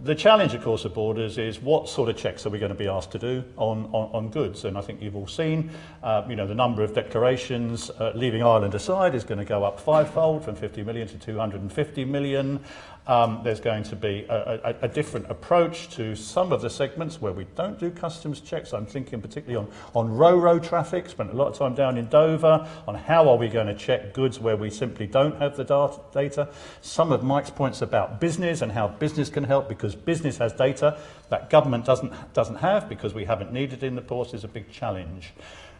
The 0.00 0.14
challenge, 0.14 0.54
of 0.54 0.62
course, 0.62 0.84
of 0.84 0.94
borders 0.94 1.38
is 1.38 1.60
what 1.60 1.88
sort 1.88 2.08
of 2.08 2.16
checks 2.16 2.46
are 2.46 2.50
we 2.50 2.60
going 2.60 2.68
to 2.70 2.78
be 2.78 2.86
asked 2.86 3.10
to 3.12 3.18
do 3.18 3.42
on, 3.56 3.86
on, 3.86 4.10
on 4.12 4.28
goods? 4.30 4.64
And 4.64 4.78
I 4.78 4.80
think 4.80 5.02
you've 5.02 5.16
all 5.16 5.26
seen, 5.26 5.72
uh, 6.04 6.24
you 6.28 6.36
know, 6.36 6.46
the 6.46 6.54
number 6.54 6.84
of 6.84 6.94
declarations, 6.94 7.90
uh, 7.90 8.12
leaving 8.14 8.40
Ireland 8.40 8.76
aside, 8.76 9.16
is 9.16 9.24
going 9.24 9.38
to 9.38 9.44
go 9.44 9.64
up 9.64 9.80
fivefold 9.80 10.44
from 10.44 10.54
50 10.54 10.84
million 10.84 11.08
to 11.08 11.18
250 11.18 12.04
million. 12.04 12.60
Um, 13.08 13.40
there's 13.42 13.60
going 13.60 13.84
to 13.84 13.96
be 13.96 14.26
a, 14.28 14.60
a, 14.64 14.74
a 14.82 14.88
different 14.88 15.30
approach 15.30 15.88
to 15.96 16.14
some 16.14 16.52
of 16.52 16.60
the 16.60 16.68
segments 16.68 17.22
where 17.22 17.32
we 17.32 17.46
don't 17.56 17.78
do 17.78 17.90
customs 17.90 18.40
checks. 18.40 18.74
I'm 18.74 18.84
thinking 18.84 19.22
particularly 19.22 19.56
on, 19.56 19.72
on 19.94 20.14
ro-ro 20.14 20.58
traffic, 20.58 21.08
spent 21.08 21.30
a 21.30 21.34
lot 21.34 21.48
of 21.48 21.58
time 21.58 21.74
down 21.74 21.96
in 21.96 22.08
Dover, 22.08 22.68
on 22.86 22.94
how 22.94 23.26
are 23.30 23.36
we 23.36 23.48
going 23.48 23.66
to 23.66 23.74
check 23.74 24.12
goods 24.12 24.38
where 24.38 24.56
we 24.56 24.68
simply 24.68 25.06
don't 25.06 25.36
have 25.38 25.56
the 25.56 25.64
data. 26.12 26.50
Some 26.82 27.10
of 27.10 27.22
Mike's 27.22 27.50
points 27.50 27.80
about 27.80 28.20
business 28.20 28.60
and 28.60 28.70
how 28.70 28.88
business 28.88 29.30
can 29.30 29.44
help 29.44 29.70
because 29.70 29.94
business 29.94 30.36
has 30.36 30.52
data 30.52 30.98
that 31.30 31.48
government 31.48 31.86
doesn't, 31.86 32.12
doesn't 32.34 32.56
have 32.56 32.90
because 32.90 33.14
we 33.14 33.24
haven't 33.24 33.52
needed 33.52 33.82
in 33.82 33.94
the 33.94 34.02
ports 34.02 34.34
is 34.34 34.44
a 34.44 34.48
big 34.48 34.70
challenge. 34.70 35.32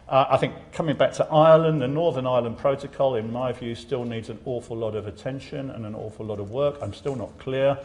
Uh, 0.09 0.25
I 0.31 0.37
think 0.37 0.55
coming 0.71 0.97
back 0.97 1.13
to 1.13 1.25
Ireland, 1.27 1.83
the 1.83 1.87
Northern 1.87 2.25
Ireland 2.25 2.57
Protocol, 2.57 3.15
in 3.15 3.31
my 3.31 3.51
view, 3.51 3.75
still 3.75 4.05
needs 4.05 4.29
an 4.29 4.39
awful 4.43 4.75
lot 4.75 4.95
of 4.95 5.05
attention 5.05 5.69
and 5.69 5.85
an 5.85 5.93
awful 5.93 6.25
lot 6.25 6.39
of 6.39 6.49
work. 6.49 6.79
I'm 6.81 6.95
still 6.95 7.15
not 7.15 7.37
clear 7.37 7.77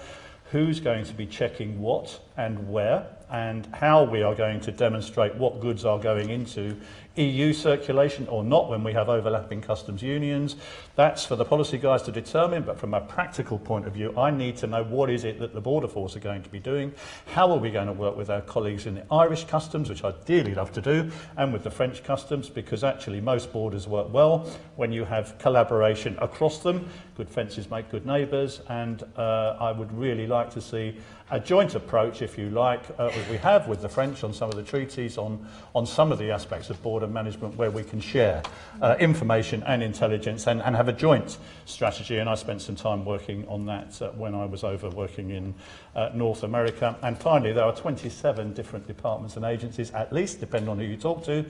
who's 0.51 0.81
going 0.81 1.05
to 1.05 1.13
be 1.13 1.27
checking 1.27 1.83
what 1.83 2.19
and 2.39 2.71
where 2.73 3.07
and 3.35 3.67
how 3.75 4.05
we 4.05 4.23
are 4.23 4.35
going 4.35 4.61
to 4.61 4.71
demonstrate 4.71 5.35
what 5.35 5.59
goods 5.59 5.85
are 5.85 5.99
going 5.99 6.31
into 6.31 6.77
EU 7.17 7.53
circulation 7.53 8.29
or 8.29 8.45
not 8.45 8.71
when 8.71 8.85
we 8.85 8.93
have 8.93 9.09
overlapping 9.09 9.61
customs 9.61 10.03
unions. 10.03 10.55
That's 10.95 11.25
for 11.25 11.35
the 11.35 11.45
policy 11.45 11.79
guys 11.79 12.03
to 12.03 12.13
determine, 12.13 12.63
but 12.63 12.79
from 12.79 12.95
a 12.95 13.01
practical 13.01 13.59
point 13.59 13.87
of 13.87 13.93
view, 13.93 14.17
I 14.17 14.31
need 14.31 14.57
to 14.59 14.69
know 14.69 14.85
what 14.85 15.11
is 15.11 15.25
it 15.25 15.41
that 15.41 15.53
the 15.53 15.61
Border 15.61 15.89
Force 15.89 16.15
are 16.15 16.21
going 16.21 16.45
to 16.45 16.49
be 16.49 16.61
doing, 16.61 16.93
how 17.27 17.51
are 17.51 17.59
we 17.59 17.71
going 17.71 17.89
to 17.89 17.93
work 17.93 18.17
with 18.17 18.31
our 18.31 18.41
colleagues 18.41 18.87
in 18.87 18.95
the 18.95 19.05
Irish 19.13 19.45
customs, 19.45 19.89
which 19.89 20.05
I'd 20.05 20.25
dearly 20.25 20.55
love 20.55 20.71
to 20.73 20.81
do, 20.81 21.11
and 21.37 21.53
with 21.53 21.65
the 21.65 21.71
French 21.73 22.05
customs, 22.05 22.49
because 22.49 22.85
actually 22.85 23.21
most 23.21 23.53
borders 23.53 23.89
work 23.89 24.13
well 24.13 24.49
when 24.77 24.93
you 24.93 25.05
have 25.05 25.37
collaboration 25.39 26.17
across 26.21 26.59
them. 26.59 26.89
Good 27.17 27.29
fences 27.29 27.69
make 27.69 27.91
good 27.91 28.07
neighbours, 28.07 28.61
and 28.69 29.03
uh, 29.17 29.57
I 29.61 29.73
would 29.73 29.93
really 29.93 30.29
like 30.29 30.51
to 30.51 30.61
see 30.61 30.99
a 31.35 31.41
joint 31.41 31.75
approach, 31.75 32.23
if 32.23 32.39
you 32.39 32.49
like, 32.51 32.81
uh, 32.97 33.07
as 33.07 33.29
we 33.29 33.37
have 33.37 33.67
with 33.67 33.83
the 33.83 33.89
French 33.89 34.23
on 34.23 34.33
some 34.33 34.49
of 34.49 34.55
the 34.55 34.63
treaties, 34.63 35.19
on, 35.19 35.45
on 35.75 35.85
some 35.85 36.13
of 36.13 36.19
the 36.21 36.31
aspects 36.31 36.71
of 36.71 36.81
border 36.81 37.09
management 37.09 37.57
where 37.57 37.73
we 37.73 37.83
can 37.83 38.01
share 38.01 38.41
uh, 38.81 38.95
information 39.01 39.61
and 39.67 39.83
intelligence 39.83 40.47
and, 40.47 40.63
and 40.63 40.77
have 40.77 40.87
a 40.87 40.93
joint 40.93 41.39
strategy. 41.65 42.19
And 42.19 42.31
I 42.31 42.37
spent 42.37 42.63
some 42.63 42.77
time 42.77 43.05
working 43.05 43.49
on 43.49 43.67
that 43.67 44.01
uh, 44.01 44.11
when 44.11 44.33
I 44.33 44.45
was 44.45 44.63
over 44.63 44.89
working 44.91 45.31
in 45.31 45.55
uh, 45.97 46.11
North 46.15 46.45
America. 46.45 46.97
And 47.03 47.19
finally, 47.19 47.53
there 47.53 47.65
are 47.65 47.75
27 47.75 48.53
different 48.53 48.87
departments 48.87 49.35
and 49.35 49.45
agencies, 49.45 49.91
at 49.91 50.13
least, 50.13 50.39
depending 50.39 50.69
on 50.69 50.79
who 50.79 50.85
you 50.85 50.97
talk 50.97 51.25
to, 51.25 51.45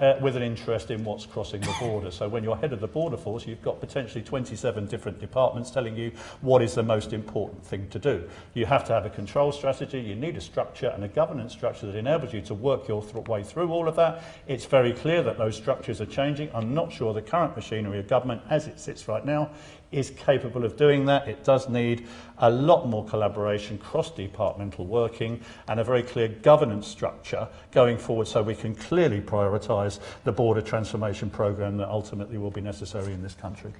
uh, 0.00 0.14
with 0.20 0.36
an 0.36 0.42
interest 0.42 0.90
in 0.90 1.04
what's 1.04 1.26
crossing 1.26 1.60
the 1.60 1.74
border. 1.80 2.10
So 2.10 2.28
when 2.28 2.44
you're 2.44 2.56
head 2.56 2.72
of 2.72 2.80
the 2.80 2.88
border 2.88 3.16
force, 3.16 3.46
you've 3.46 3.62
got 3.62 3.80
potentially 3.80 4.22
27 4.22 4.86
different 4.86 5.18
departments 5.18 5.70
telling 5.70 5.96
you 5.96 6.12
what 6.40 6.62
is 6.62 6.74
the 6.74 6.82
most 6.82 7.12
important 7.12 7.64
thing 7.64 7.88
to 7.90 7.98
do. 7.98 8.28
You 8.54 8.66
have 8.66 8.84
to 8.86 8.92
have 8.92 9.06
a 9.06 9.10
control 9.10 9.52
strategy, 9.52 10.00
you 10.00 10.14
need 10.14 10.36
a 10.36 10.40
structure 10.40 10.88
and 10.88 11.04
a 11.04 11.08
governance 11.08 11.52
structure 11.52 11.86
that 11.86 11.96
enables 11.96 12.32
you 12.32 12.40
to 12.42 12.54
work 12.54 12.88
your 12.88 13.02
th 13.02 13.14
way 13.28 13.42
through 13.42 13.70
all 13.70 13.88
of 13.88 13.96
that. 13.96 14.22
It's 14.46 14.64
very 14.64 14.92
clear 14.92 15.22
that 15.22 15.38
those 15.38 15.56
structures 15.56 16.00
are 16.00 16.06
changing. 16.06 16.50
I'm 16.54 16.74
not 16.74 16.92
sure 16.92 17.12
the 17.12 17.22
current 17.22 17.56
machinery 17.56 17.98
of 17.98 18.08
government, 18.08 18.42
as 18.50 18.66
it 18.66 18.78
sits 18.78 19.08
right 19.08 19.24
now, 19.24 19.50
is 19.90 20.10
capable 20.10 20.64
of 20.64 20.76
doing 20.76 21.06
that. 21.06 21.28
It 21.28 21.44
does 21.44 21.68
need 21.68 22.06
a 22.38 22.50
lot 22.50 22.86
more 22.86 23.04
collaboration, 23.04 23.78
cross-departmental 23.78 24.86
working, 24.86 25.40
and 25.68 25.80
a 25.80 25.84
very 25.84 26.02
clear 26.02 26.28
governance 26.28 26.86
structure 26.86 27.48
going 27.72 27.98
forward 27.98 28.28
so 28.28 28.42
we 28.42 28.54
can 28.54 28.74
clearly 28.74 29.20
prioritise 29.20 29.98
the 30.24 30.32
border 30.32 30.60
transformation 30.60 31.30
programme 31.30 31.76
that 31.78 31.88
ultimately 31.88 32.38
will 32.38 32.50
be 32.50 32.60
necessary 32.60 33.12
in 33.12 33.22
this 33.22 33.34
country. 33.34 33.72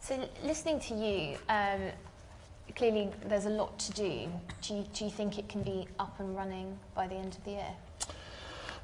So, 0.00 0.28
listening 0.42 0.80
to 0.80 0.94
you, 0.94 1.36
um, 1.48 1.80
clearly 2.76 3.08
there's 3.26 3.46
a 3.46 3.50
lot 3.50 3.78
to 3.78 3.92
do. 3.92 4.28
Do 4.62 4.74
you, 4.74 4.84
do 4.92 5.04
you 5.04 5.10
think 5.10 5.38
it 5.38 5.48
can 5.48 5.62
be 5.62 5.86
up 5.98 6.18
and 6.18 6.36
running 6.36 6.78
by 6.94 7.06
the 7.06 7.14
end 7.14 7.36
of 7.36 7.44
the 7.44 7.52
year? 7.52 7.74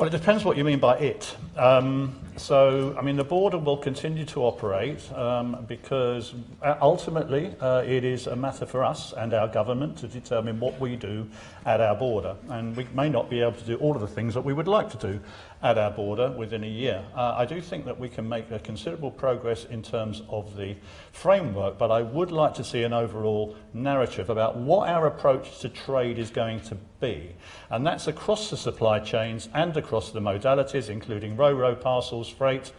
Well, 0.00 0.08
it 0.08 0.12
depends 0.12 0.46
what 0.46 0.56
you 0.56 0.64
mean 0.64 0.78
by 0.78 0.96
it. 0.96 1.36
Um, 1.58 2.18
so, 2.38 2.96
I 2.98 3.02
mean, 3.02 3.16
the 3.16 3.24
border 3.24 3.58
will 3.58 3.76
continue 3.76 4.24
to 4.24 4.40
operate 4.44 4.98
um, 5.12 5.66
because 5.68 6.32
uh, 6.62 6.76
ultimately 6.80 7.54
uh, 7.60 7.82
it 7.86 8.02
is 8.02 8.26
a 8.26 8.34
matter 8.34 8.64
for 8.64 8.82
us 8.82 9.12
and 9.12 9.34
our 9.34 9.46
government 9.46 9.98
to 9.98 10.08
determine 10.08 10.58
what 10.58 10.80
we 10.80 10.96
do 10.96 11.28
at 11.66 11.82
our 11.82 11.94
border. 11.94 12.34
And 12.48 12.74
we 12.78 12.88
may 12.94 13.10
not 13.10 13.28
be 13.28 13.42
able 13.42 13.52
to 13.58 13.64
do 13.64 13.76
all 13.76 13.94
of 13.94 14.00
the 14.00 14.08
things 14.08 14.32
that 14.32 14.40
we 14.40 14.54
would 14.54 14.68
like 14.68 14.88
to 14.88 14.96
do 14.96 15.20
at 15.62 15.76
our 15.76 15.90
border 15.90 16.30
within 16.30 16.64
a 16.64 16.68
year. 16.68 17.04
Uh, 17.14 17.34
I 17.36 17.44
do 17.44 17.60
think 17.60 17.84
that 17.84 17.98
we 17.98 18.08
can 18.08 18.28
make 18.28 18.50
a 18.50 18.58
considerable 18.58 19.10
progress 19.10 19.66
in 19.66 19.82
terms 19.82 20.22
of 20.28 20.56
the 20.56 20.76
framework, 21.12 21.78
but 21.78 21.90
I 21.90 22.02
would 22.02 22.32
like 22.32 22.54
to 22.54 22.64
see 22.64 22.82
an 22.82 22.92
overall 22.92 23.56
narrative 23.74 24.30
about 24.30 24.56
what 24.56 24.88
our 24.88 25.06
approach 25.06 25.60
to 25.60 25.68
trade 25.68 26.18
is 26.18 26.30
going 26.30 26.60
to 26.62 26.76
be. 27.00 27.34
And 27.68 27.86
that's 27.86 28.06
across 28.06 28.50
the 28.50 28.56
supply 28.56 29.00
chains 29.00 29.48
and 29.54 29.76
across 29.76 30.10
the 30.10 30.20
modalities, 30.20 30.88
including 30.88 31.36
ro-ro 31.36 31.74
parcels, 31.74 32.28
freight, 32.28 32.72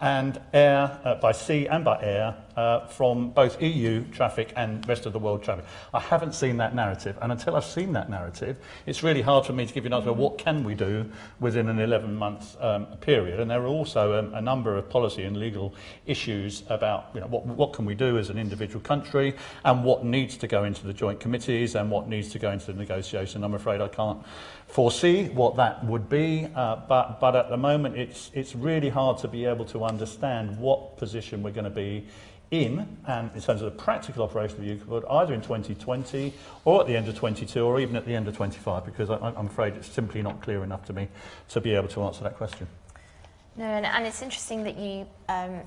and 0.00 0.40
air 0.52 1.00
uh, 1.04 1.14
by 1.14 1.32
sea 1.32 1.66
and 1.66 1.84
by 1.84 2.02
air 2.02 2.36
uh, 2.56 2.86
from 2.86 3.30
both 3.30 3.60
EU 3.60 4.04
traffic 4.10 4.52
and 4.56 4.86
rest 4.88 5.06
of 5.06 5.12
the 5.12 5.18
world 5.18 5.42
traffic. 5.42 5.64
I 5.92 6.00
haven't 6.00 6.34
seen 6.34 6.56
that 6.58 6.74
narrative, 6.74 7.18
and 7.20 7.30
until 7.30 7.56
I've 7.56 7.64
seen 7.64 7.92
that 7.92 8.08
narrative, 8.08 8.56
it's 8.86 9.02
really 9.02 9.22
hard 9.22 9.44
for 9.44 9.52
me 9.52 9.66
to 9.66 9.72
give 9.72 9.84
you 9.84 9.88
an 9.88 9.94
answer. 9.94 10.12
What 10.12 10.38
can 10.38 10.64
we 10.64 10.74
do 10.74 11.10
within 11.40 11.68
an 11.68 11.78
11-month 11.78 12.56
um, 12.60 12.86
period? 13.00 13.40
And 13.40 13.50
there 13.50 13.62
are 13.62 13.66
also 13.66 14.12
a, 14.12 14.36
a 14.36 14.40
number 14.40 14.76
of 14.76 14.88
policy 14.88 15.24
and 15.24 15.36
legal 15.36 15.74
issues 16.06 16.62
about 16.68 17.10
you 17.14 17.20
know, 17.20 17.26
what, 17.26 17.46
what 17.46 17.72
can 17.72 17.84
we 17.84 17.94
do 17.94 18.18
as 18.18 18.30
an 18.30 18.38
individual 18.38 18.80
country, 18.80 19.34
and 19.64 19.84
what 19.84 20.04
needs 20.04 20.36
to 20.38 20.46
go 20.46 20.64
into 20.64 20.86
the 20.86 20.92
joint 20.92 21.20
committees, 21.20 21.74
and 21.74 21.90
what 21.90 22.08
needs 22.08 22.30
to 22.30 22.38
go 22.38 22.50
into 22.50 22.66
the 22.66 22.78
negotiation. 22.78 23.44
I'm 23.44 23.54
afraid 23.54 23.80
I 23.80 23.88
can't 23.88 24.22
foresee 24.66 25.28
what 25.28 25.56
that 25.56 25.84
would 25.84 26.08
be, 26.08 26.48
uh, 26.54 26.76
but, 26.88 27.20
but 27.20 27.36
at 27.36 27.48
the 27.48 27.56
moment 27.56 27.96
it's, 27.96 28.30
it's 28.34 28.54
really 28.54 28.88
hard 28.88 29.18
to 29.18 29.28
be 29.28 29.44
able 29.44 29.64
to 29.66 29.84
understand 29.84 30.58
what 30.58 30.96
position 30.96 31.42
we're 31.42 31.50
going 31.50 31.64
to 31.64 31.70
be 31.70 32.06
in, 32.50 32.86
and 33.06 33.30
in 33.34 33.40
terms 33.40 33.60
of 33.60 33.72
the 33.72 33.78
practical 33.82 34.22
operation 34.22 34.58
of 34.58 34.64
the 34.64 34.72
UK 34.72 34.86
border, 34.86 35.12
either 35.12 35.34
in 35.34 35.40
2020 35.40 36.32
or 36.64 36.80
at 36.80 36.86
the 36.86 36.96
end 36.96 37.08
of 37.08 37.16
22 37.16 37.60
or 37.60 37.80
even 37.80 37.96
at 37.96 38.06
the 38.06 38.14
end 38.14 38.28
of 38.28 38.36
25, 38.36 38.84
because 38.84 39.10
I, 39.10 39.16
I'm 39.18 39.46
afraid 39.46 39.74
it's 39.74 39.88
simply 39.88 40.22
not 40.22 40.40
clear 40.40 40.62
enough 40.62 40.84
to 40.86 40.92
me 40.92 41.08
to 41.48 41.60
be 41.60 41.74
able 41.74 41.88
to 41.88 42.02
answer 42.02 42.22
that 42.22 42.36
question. 42.36 42.66
No, 43.56 43.64
and, 43.64 43.86
and 43.86 44.06
it's 44.06 44.22
interesting 44.22 44.62
that 44.64 44.78
you 44.78 45.06
um, 45.28 45.60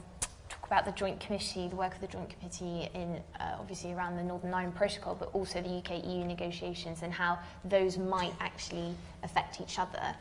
talk 0.48 0.66
about 0.68 0.86
the 0.86 0.92
Joint 0.92 1.20
Committee, 1.20 1.68
the 1.68 1.76
work 1.76 1.96
of 1.96 2.02
the 2.02 2.08
Joint 2.08 2.30
Committee 2.30 2.90
in 2.94 3.20
uh, 3.40 3.56
obviously 3.60 3.92
around 3.92 4.16
the 4.16 4.24
Northern 4.24 4.54
Ireland 4.54 4.76
Protocol, 4.76 5.16
but 5.16 5.34
also 5.34 5.62
the 5.62 5.78
UK-EU 5.78 6.24
negotiations 6.24 7.02
and 7.02 7.12
how 7.12 7.40
those 7.66 7.98
might 7.98 8.34
actually 8.40 8.94
affect 9.24 9.60
each 9.60 9.80
other 9.80 10.16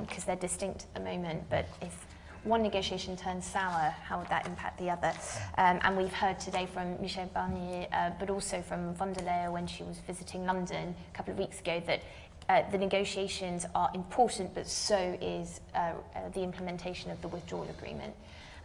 because 0.00 0.18
um, 0.18 0.24
they're 0.26 0.36
distinct 0.36 0.84
at 0.84 0.94
the 0.94 1.00
moment. 1.00 1.42
But 1.50 1.66
if 1.82 2.06
one 2.44 2.62
negotiation 2.62 3.16
turns 3.16 3.46
sour, 3.46 3.94
how 4.04 4.18
would 4.18 4.28
that 4.28 4.46
impact 4.46 4.78
the 4.78 4.90
other? 4.90 5.12
Um, 5.58 5.78
and 5.82 5.96
we've 5.96 6.12
heard 6.12 6.40
today 6.40 6.66
from 6.72 7.00
Michel 7.00 7.28
Barnier, 7.34 7.86
uh, 7.92 8.10
but 8.18 8.30
also 8.30 8.62
from 8.62 8.94
von 8.94 9.12
der 9.12 9.22
Leyen 9.24 9.52
when 9.52 9.66
she 9.66 9.82
was 9.82 9.98
visiting 9.98 10.46
London 10.46 10.94
a 11.12 11.16
couple 11.16 11.32
of 11.32 11.38
weeks 11.38 11.60
ago, 11.60 11.82
that 11.86 12.02
uh, 12.48 12.62
the 12.70 12.78
negotiations 12.78 13.66
are 13.74 13.90
important, 13.94 14.54
but 14.54 14.66
so 14.66 15.16
is 15.20 15.60
uh, 15.74 15.78
uh, 15.78 16.28
the 16.34 16.42
implementation 16.42 17.10
of 17.10 17.20
the 17.22 17.28
withdrawal 17.28 17.68
agreement. 17.78 18.14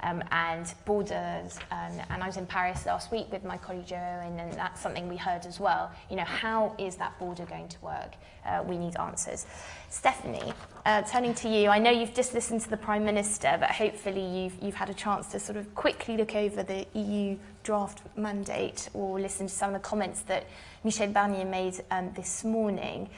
Um, 0.02 0.24
and 0.32 0.72
borders, 0.86 1.58
um, 1.72 1.92
and 2.10 2.22
I 2.22 2.28
was 2.28 2.38
in 2.38 2.46
Paris 2.46 2.86
last 2.86 3.12
week 3.12 3.32
with 3.32 3.44
my 3.44 3.58
colleague 3.58 3.88
Joe, 3.88 3.96
and, 3.96 4.40
and 4.40 4.54
that's 4.54 4.82
something 4.82 5.08
we 5.08 5.18
heard 5.18 5.46
as 5.46 5.60
well. 5.60 5.92
You 6.10 6.18
know, 6.18 6.26
how 6.26 6.76
is 6.78 6.96
that 6.98 7.18
border 7.18 7.46
going 7.46 7.70
to 7.70 7.82
work? 7.82 8.14
Uh, 8.46 8.64
we 8.68 8.78
need 8.78 8.96
answers. 8.98 9.46
Stefanie, 9.90 10.54
uh, 10.86 11.02
turning 11.04 11.34
to 11.36 11.50
you, 11.50 11.70
I 11.70 11.80
know 11.80 11.90
you've 11.90 12.14
just 12.14 12.34
listened 12.34 12.62
to 12.62 12.70
the 12.70 12.78
Prime 12.78 13.04
Minister, 13.04 13.58
but 13.60 13.72
hopefully 13.72 14.24
you've, 14.24 14.62
you've 14.62 14.76
had 14.76 14.90
a 14.90 14.94
chance 14.94 15.28
to 15.30 15.40
sort 15.40 15.58
of 15.58 15.74
quickly 15.74 16.18
look 16.18 16.36
over 16.36 16.62
the 16.62 16.86
EU 16.94 17.38
draft 17.64 18.02
mandate 18.16 18.90
or 18.94 19.20
listen 19.20 19.48
to 19.48 19.54
some 19.54 19.74
of 19.74 19.82
the 19.82 19.88
comments 19.88 20.22
that 20.22 20.46
Michel 20.84 21.08
Barnier 21.08 21.46
made 21.50 21.82
um, 21.90 22.12
this 22.16 22.44
morning. 22.44 23.10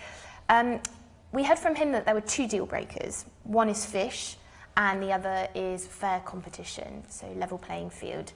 Um, 0.48 0.80
we 1.32 1.44
heard 1.44 1.60
from 1.60 1.76
him 1.76 1.92
that 1.92 2.06
there 2.06 2.16
were 2.16 2.22
two 2.22 2.48
deal 2.48 2.66
breakers. 2.66 3.26
One 3.44 3.68
is 3.68 3.86
fish, 3.86 4.38
and 4.78 5.02
the 5.02 5.12
other 5.12 5.50
is 5.56 5.86
fair 5.86 6.22
competition, 6.22 7.04
so 7.10 7.28
level 7.36 7.58
playing 7.58 7.90
field. 7.90 8.32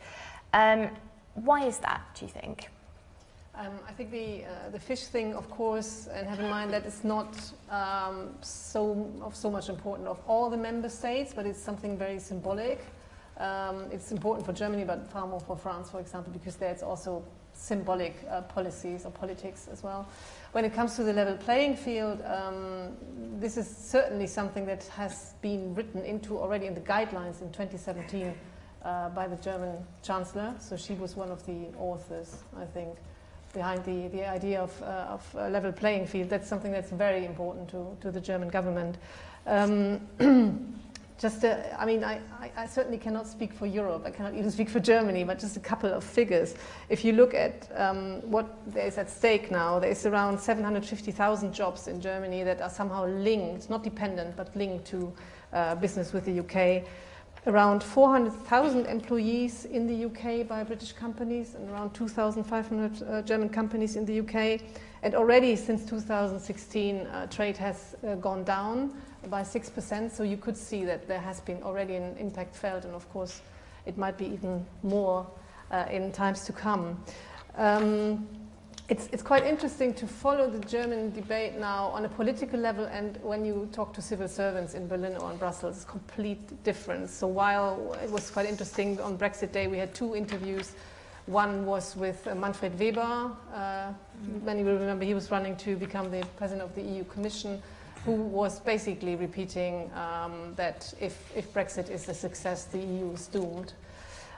Um, 0.53 0.89
why 1.35 1.65
is 1.65 1.77
that, 1.77 2.01
do 2.15 2.25
you 2.25 2.31
think? 2.31 2.69
Um, 3.53 3.79
I 3.87 3.91
think 3.91 4.11
the, 4.11 4.45
uh, 4.45 4.69
the 4.71 4.79
fish 4.79 5.03
thing, 5.03 5.35
of 5.35 5.49
course, 5.49 6.07
and 6.11 6.27
have 6.27 6.39
in 6.39 6.49
mind 6.49 6.71
that 6.73 6.85
it's 6.85 7.03
not 7.03 7.37
um, 7.69 8.33
so, 8.41 9.09
of 9.21 9.35
so 9.35 9.51
much 9.51 9.69
important 9.69 10.07
of 10.07 10.19
all 10.27 10.49
the 10.49 10.57
member 10.57 10.89
states, 10.89 11.31
but 11.33 11.45
it's 11.45 11.59
something 11.61 11.97
very 11.97 12.17
symbolic. 12.19 12.83
Um, 13.37 13.85
it's 13.91 14.11
important 14.11 14.45
for 14.45 14.53
Germany, 14.53 14.83
but 14.83 15.09
far 15.11 15.27
more 15.27 15.39
for 15.39 15.55
France, 15.55 15.89
for 15.91 15.99
example, 15.99 16.33
because 16.33 16.55
there's 16.55 16.81
also 16.81 17.23
symbolic 17.53 18.15
uh, 18.29 18.41
policies 18.41 19.05
or 19.05 19.11
politics 19.11 19.67
as 19.71 19.83
well. 19.83 20.07
When 20.51 20.65
it 20.65 20.73
comes 20.73 20.95
to 20.95 21.03
the 21.03 21.13
level 21.13 21.37
playing 21.37 21.75
field, 21.75 22.21
um, 22.25 22.97
this 23.39 23.57
is 23.57 23.67
certainly 23.67 24.27
something 24.27 24.65
that 24.65 24.83
has 24.87 25.35
been 25.41 25.73
written 25.75 26.03
into 26.03 26.37
already 26.37 26.67
in 26.67 26.73
the 26.73 26.81
guidelines 26.81 27.41
in 27.41 27.51
2017 27.51 28.33
uh, 28.83 29.09
by 29.09 29.27
the 29.27 29.37
German 29.37 29.77
Chancellor. 30.03 30.53
So 30.59 30.75
she 30.75 30.93
was 30.93 31.15
one 31.15 31.31
of 31.31 31.45
the 31.45 31.67
authors, 31.77 32.43
I 32.57 32.65
think 32.65 32.97
behind 33.53 33.83
the, 33.85 34.07
the 34.09 34.27
idea 34.27 34.61
of, 34.61 34.81
uh, 34.81 34.85
of 35.09 35.35
a 35.37 35.49
level 35.49 35.71
playing 35.71 36.07
field. 36.07 36.29
That's 36.29 36.47
something 36.47 36.71
that's 36.71 36.91
very 36.91 37.25
important 37.25 37.69
to, 37.69 37.97
to 38.01 38.11
the 38.11 38.21
German 38.21 38.49
government. 38.49 38.97
Um, 39.45 40.07
just, 41.21 41.45
uh, 41.45 41.57
I 41.77 41.85
mean, 41.85 42.03
I, 42.03 42.19
I, 42.39 42.51
I, 42.57 42.65
certainly 42.65 42.97
cannot 42.97 43.27
speak 43.27 43.53
for 43.53 43.67
Europe. 43.67 44.03
I 44.07 44.09
cannot 44.09 44.33
even 44.33 44.49
speak 44.49 44.69
for 44.69 44.79
Germany, 44.79 45.23
but 45.23 45.37
just 45.37 45.55
a 45.55 45.59
couple 45.59 45.93
of 45.93 46.03
figures. 46.03 46.55
If 46.89 47.05
you 47.05 47.13
look 47.13 47.35
at 47.35 47.69
um, 47.75 48.21
what 48.31 48.47
there 48.65 48.87
is 48.87 48.97
at 48.97 49.07
stake 49.07 49.51
now, 49.51 49.77
there 49.77 49.91
is 49.91 50.07
around 50.07 50.39
750,000 50.39 51.53
jobs 51.53 51.87
in 51.87 52.01
Germany 52.01 52.41
that 52.41 52.59
are 52.59 52.71
somehow 52.71 53.05
linked, 53.05 53.69
not 53.69 53.83
dependent, 53.83 54.35
but 54.35 54.55
linked 54.55 54.85
to 54.85 55.13
uh, 55.53 55.75
business 55.75 56.11
with 56.11 56.25
the 56.25 56.39
UK 56.39 56.87
around 57.47 57.81
400,000 57.81 58.85
employees 58.85 59.65
in 59.65 59.87
the 59.87 60.05
UK 60.05 60.47
by 60.47 60.63
British 60.63 60.91
companies 60.91 61.55
and 61.55 61.67
around 61.71 61.91
2,500 61.93 63.01
uh, 63.01 63.21
German 63.23 63.49
companies 63.49 63.95
in 63.95 64.05
the 64.05 64.19
UK. 64.19 64.61
And 65.01 65.15
already 65.15 65.55
since 65.55 65.83
2016, 65.85 67.07
uh, 67.07 67.25
trade 67.27 67.57
has 67.57 67.95
uh, 68.05 68.13
gone 68.15 68.43
down 68.43 68.93
by 69.29 69.41
6%, 69.41 70.11
so 70.11 70.23
you 70.23 70.37
could 70.37 70.57
see 70.57 70.85
that 70.85 71.07
there 71.07 71.19
has 71.19 71.39
been 71.41 71.61
already 71.63 71.95
an 71.95 72.15
impact 72.17 72.55
felt, 72.55 72.85
and 72.85 72.93
of 72.93 73.09
course, 73.11 73.41
it 73.85 73.97
might 73.97 74.17
be 74.17 74.25
even 74.25 74.65
more 74.83 75.27
uh, 75.71 75.85
in 75.89 76.11
times 76.11 76.45
to 76.45 76.53
come. 76.53 77.03
Um, 77.55 78.27
it's, 78.91 79.07
it's 79.13 79.23
quite 79.23 79.45
interesting 79.45 79.93
to 79.93 80.05
follow 80.05 80.49
the 80.49 80.59
German 80.59 81.11
debate 81.13 81.57
now 81.57 81.85
on 81.87 82.03
a 82.03 82.09
political 82.09 82.59
level 82.59 82.83
and 82.85 83.17
when 83.23 83.45
you 83.45 83.69
talk 83.71 83.93
to 83.93 84.01
civil 84.01 84.27
servants 84.27 84.73
in 84.73 84.85
Berlin 84.85 85.15
or 85.15 85.31
in 85.31 85.37
Brussels, 85.37 85.77
it's 85.77 85.85
complete 85.85 86.61
difference. 86.65 87.13
So 87.13 87.27
while 87.27 87.97
it 88.03 88.11
was 88.11 88.29
quite 88.29 88.47
interesting 88.47 88.99
on 88.99 89.17
Brexit 89.17 89.53
Day, 89.53 89.67
we 89.67 89.77
had 89.77 89.95
two 89.95 90.13
interviews. 90.13 90.73
One 91.27 91.65
was 91.65 91.95
with 91.95 92.27
uh, 92.27 92.35
Manfred 92.35 92.77
Weber. 92.77 93.31
Uh, 93.53 93.93
many 94.43 94.65
will 94.65 94.77
remember 94.77 95.05
he 95.05 95.13
was 95.13 95.31
running 95.31 95.55
to 95.57 95.77
become 95.77 96.11
the 96.11 96.25
president 96.35 96.67
of 96.69 96.75
the 96.75 96.81
EU 96.81 97.05
Commission, 97.05 97.63
who 98.05 98.13
was 98.13 98.59
basically 98.59 99.15
repeating 99.15 99.91
um, 99.93 100.53
that 100.55 100.93
if, 100.99 101.31
if 101.35 101.53
Brexit 101.53 101.89
is 101.89 102.09
a 102.09 102.13
success, 102.13 102.65
the 102.65 102.79
EU 102.79 103.11
is 103.11 103.27
doomed. 103.27 103.73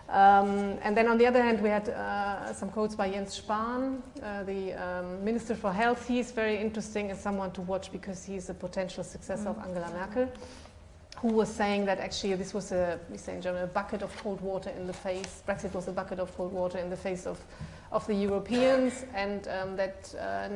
Um, 0.10 0.78
and 0.84 0.98
then 0.98 1.08
on 1.08 1.18
the 1.18 1.26
other 1.26 1.42
hand, 1.42 1.62
we 1.62 1.70
had 1.70 1.88
uh, 1.90 2.54
some 2.54 2.70
quotes 2.70 2.94
by 2.94 3.10
Jens 3.10 3.42
Spahn, 3.42 4.02
uh, 4.22 4.44
the 4.44 4.74
um, 4.74 5.24
Minister 5.24 5.56
for 5.56 5.72
Health. 5.72 6.08
He's 6.08 6.32
very 6.32 6.58
interesting 6.58 7.10
and 7.10 7.18
someone 7.18 7.52
to 7.52 7.62
watch 7.62 7.92
because 7.92 8.24
he's 8.24 8.50
a 8.50 8.54
potential 8.54 9.04
successor 9.04 9.46
mm. 9.46 9.58
of 9.58 9.66
Angela 9.66 9.90
Merkel, 9.92 10.30
who 11.18 11.30
was 11.30 11.48
saying 11.48 11.86
that 11.86 12.00
actually 12.00 12.36
this 12.36 12.54
was 12.54 12.74
a, 12.74 13.00
we 13.10 13.18
say 13.18 13.36
in 13.36 13.42
German, 13.42 13.64
a 13.64 13.68
bucket 13.68 14.02
of 14.02 14.16
cold 14.18 14.42
water 14.42 14.72
in 14.72 14.88
the 14.88 14.94
face. 14.94 15.42
Brexit 15.48 15.74
was 15.74 15.88
a 15.88 15.92
bucket 15.94 16.20
of 16.20 16.36
cold 16.36 16.52
water 16.52 16.80
in 16.80 16.90
the 16.90 16.98
face 16.98 17.26
of, 17.26 17.40
of 17.94 18.08
the 18.08 18.16
Europeans, 18.16 19.06
and 19.14 19.48
um, 19.48 19.76
that 19.76 20.14
uh, 20.20 20.50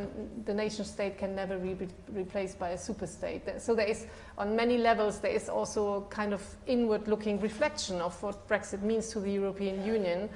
the 0.45 0.53
nation 0.53 0.83
state 0.83 1.19
can 1.19 1.35
never 1.35 1.57
be 1.57 1.75
re 1.75 1.87
replaced 2.11 2.57
by 2.57 2.69
a 2.69 2.77
super 2.77 3.05
state. 3.05 3.43
So 3.59 3.75
there 3.75 3.85
is, 3.87 4.07
on 4.37 4.55
many 4.55 4.79
levels, 4.79 5.19
there 5.19 5.31
is 5.31 5.47
also 5.47 5.93
a 5.93 6.01
kind 6.09 6.33
of 6.33 6.41
inward-looking 6.65 7.39
reflection 7.39 8.01
of 8.01 8.21
what 8.23 8.47
Brexit 8.49 8.81
means 8.81 9.09
to 9.09 9.19
the 9.19 9.31
European 9.31 9.85
Union. 9.85 10.29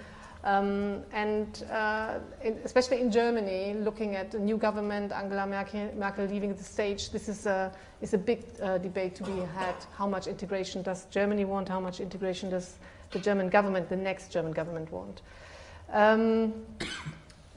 Um, 0.44 1.04
and 1.12 1.64
uh, 1.72 2.20
in, 2.44 2.60
especially 2.64 3.02
in 3.02 3.12
Germany, 3.12 3.74
looking 3.74 4.16
at 4.16 4.32
the 4.32 4.40
new 4.40 4.58
government, 4.58 5.12
Angela 5.12 5.48
Merkel, 5.48 5.92
Merkel 5.96 6.26
leaving 6.26 6.56
the 6.56 6.64
stage, 6.64 7.12
this 7.12 7.30
is 7.30 7.46
a, 7.46 7.72
is 8.02 8.14
a 8.14 8.18
big 8.18 8.44
uh, 8.62 8.78
debate 8.78 9.16
to 9.16 9.24
be 9.24 9.40
had. 9.56 9.76
How 9.98 10.08
much 10.08 10.28
integration 10.28 10.84
does 10.84 11.06
Germany 11.06 11.46
want? 11.46 11.68
How 11.68 11.80
much 11.80 12.00
integration 12.00 12.50
does 12.50 12.78
the 13.12 13.20
German 13.20 13.50
government, 13.50 13.90
the 13.90 13.96
next 13.96 14.32
German 14.32 14.52
government, 14.52 14.92
want? 14.92 15.22
Um, 15.92 16.54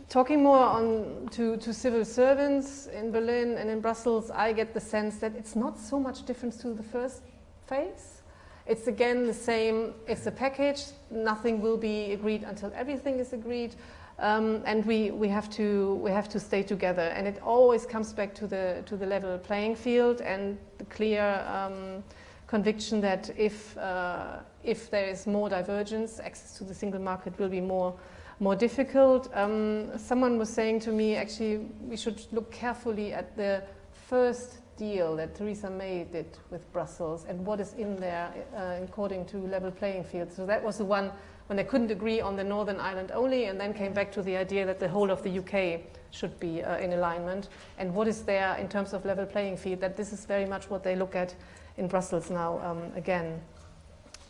talking 0.09 0.43
more 0.43 0.59
on 0.59 1.29
to, 1.33 1.57
to 1.59 1.73
civil 1.73 2.05
servants 2.05 2.87
in 2.87 3.13
Berlin 3.13 3.57
and 3.59 3.71
in 3.71 3.81
Brussels, 3.81 4.31
I 4.31 4.53
get 4.53 4.75
the 4.75 4.81
sense 4.81 5.19
that 5.19 5.35
it's 5.37 5.55
not 5.55 5.79
so 5.79 6.01
much 6.01 6.25
difference 6.27 6.57
to 6.59 6.75
the 6.75 6.83
first 6.83 7.23
phase. 7.67 8.23
It's 8.67 8.87
again 8.87 9.27
the 9.27 9.35
same, 9.35 9.95
it's 10.09 10.27
a 10.27 10.31
package, 10.31 10.85
nothing 11.11 11.61
will 11.61 11.77
be 11.77 12.13
agreed 12.13 12.43
until 12.43 12.73
everything 12.75 13.19
is 13.19 13.33
agreed. 13.33 13.77
Um, 14.19 14.63
and 14.65 14.85
we, 14.87 15.11
we, 15.11 15.29
have 15.29 15.51
to, 15.51 15.97
we 15.97 16.11
have 16.11 16.29
to 16.31 16.41
stay 16.41 16.63
together. 16.63 17.03
And 17.03 17.27
it 17.27 17.41
always 17.43 17.85
comes 17.85 18.13
back 18.13 18.35
to 18.37 18.47
the, 18.47 18.83
to 18.87 18.97
the 18.97 19.07
level 19.07 19.37
playing 19.39 19.77
field 19.77 20.21
and 20.21 20.57
the 20.79 20.85
clear 20.85 21.45
um, 21.47 22.03
conviction 22.47 23.01
that 23.01 23.31
if, 23.37 23.77
uh, 23.77 24.39
if 24.63 24.91
there 24.91 25.07
is 25.07 25.27
more 25.27 25.49
divergence, 25.49 26.21
access 26.21 26.57
to 26.59 26.65
the 26.65 26.75
single 26.75 27.01
market 27.01 27.37
will 27.39 27.49
be 27.49 27.61
more, 27.61 27.95
more 28.41 28.57
difficult. 28.57 29.31
Um, 29.35 29.97
someone 29.99 30.39
was 30.39 30.49
saying 30.49 30.81
to 30.81 30.93
me, 30.93 31.17
actually, 31.17 31.67
we 31.89 31.97
should 31.97 32.21
look 32.33 32.51
carefully 32.51 33.13
at 33.13 33.37
the 33.37 33.63
first 33.93 34.59
deal 34.77 35.17
that 35.17 35.35
Theresa 35.35 35.71
May 35.71 36.05
did 36.05 36.39
with 36.51 36.71
Brussels 36.73 37.27
and 37.29 37.45
what 37.47 37.61
is 37.61 37.75
in 37.75 37.97
there 37.97 38.33
uh, 38.57 38.83
according 38.83 39.25
to 39.27 39.39
level 39.39 39.71
playing 39.71 40.05
field. 40.05 40.33
So 40.33 40.47
that 40.47 40.63
was 40.63 40.79
the 40.79 40.85
one 40.85 41.13
when 41.47 41.57
they 41.57 41.65
couldn't 41.65 41.91
agree 41.91 42.21
on 42.21 42.37
the 42.37 42.45
Northern 42.45 42.81
Ireland 42.81 43.13
only 43.15 43.45
and 43.47 43.61
then 43.61 43.75
came 43.75 43.93
back 43.93 44.11
to 44.13 44.23
the 44.23 44.37
idea 44.37 44.65
that 44.67 44.81
the 44.81 44.89
whole 44.89 45.11
of 45.11 45.23
the 45.23 45.39
UK 45.39 45.81
should 46.11 46.39
be 46.41 46.63
uh, 46.63 46.79
in 46.79 46.93
alignment. 46.93 47.49
And 47.79 47.95
what 47.95 48.09
is 48.09 48.23
there 48.23 48.57
in 48.57 48.69
terms 48.69 48.93
of 48.93 49.05
level 49.05 49.27
playing 49.27 49.59
field, 49.59 49.81
that 49.81 49.97
this 49.97 50.13
is 50.13 50.25
very 50.25 50.47
much 50.47 50.71
what 50.71 50.83
they 50.83 50.97
look 50.97 51.15
at 51.15 51.35
in 51.77 51.87
Brussels 51.87 52.31
now 52.31 52.61
um, 52.65 52.93
again. 52.97 53.41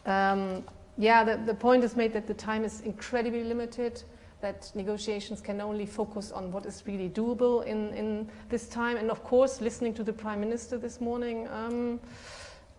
Um, 0.07 0.65
yeah, 0.97 1.25
the, 1.25 1.37
the 1.37 1.55
point 1.55 1.85
is 1.85 1.97
made 1.97 2.13
that 2.13 2.27
the 2.27 2.35
time 2.35 2.65
is 2.65 2.81
incredibly 2.83 3.45
limited 3.45 4.03
that 4.41 4.71
negotiations 4.75 5.41
can 5.41 5.61
only 5.61 5.87
focus 5.87 6.31
on 6.31 6.53
what 6.53 6.67
is 6.67 6.83
really 6.87 7.09
doable 7.09 7.65
in, 7.65 7.95
in 7.95 8.29
this 8.51 8.69
time. 8.69 8.99
And 8.99 9.11
of 9.11 9.25
course, 9.25 9.63
listening 9.63 9.95
to 9.95 10.05
the 10.05 10.13
Prime 10.13 10.39
Minister 10.39 10.77
this 10.77 11.01
morning, 11.01 11.49
um, 11.49 11.99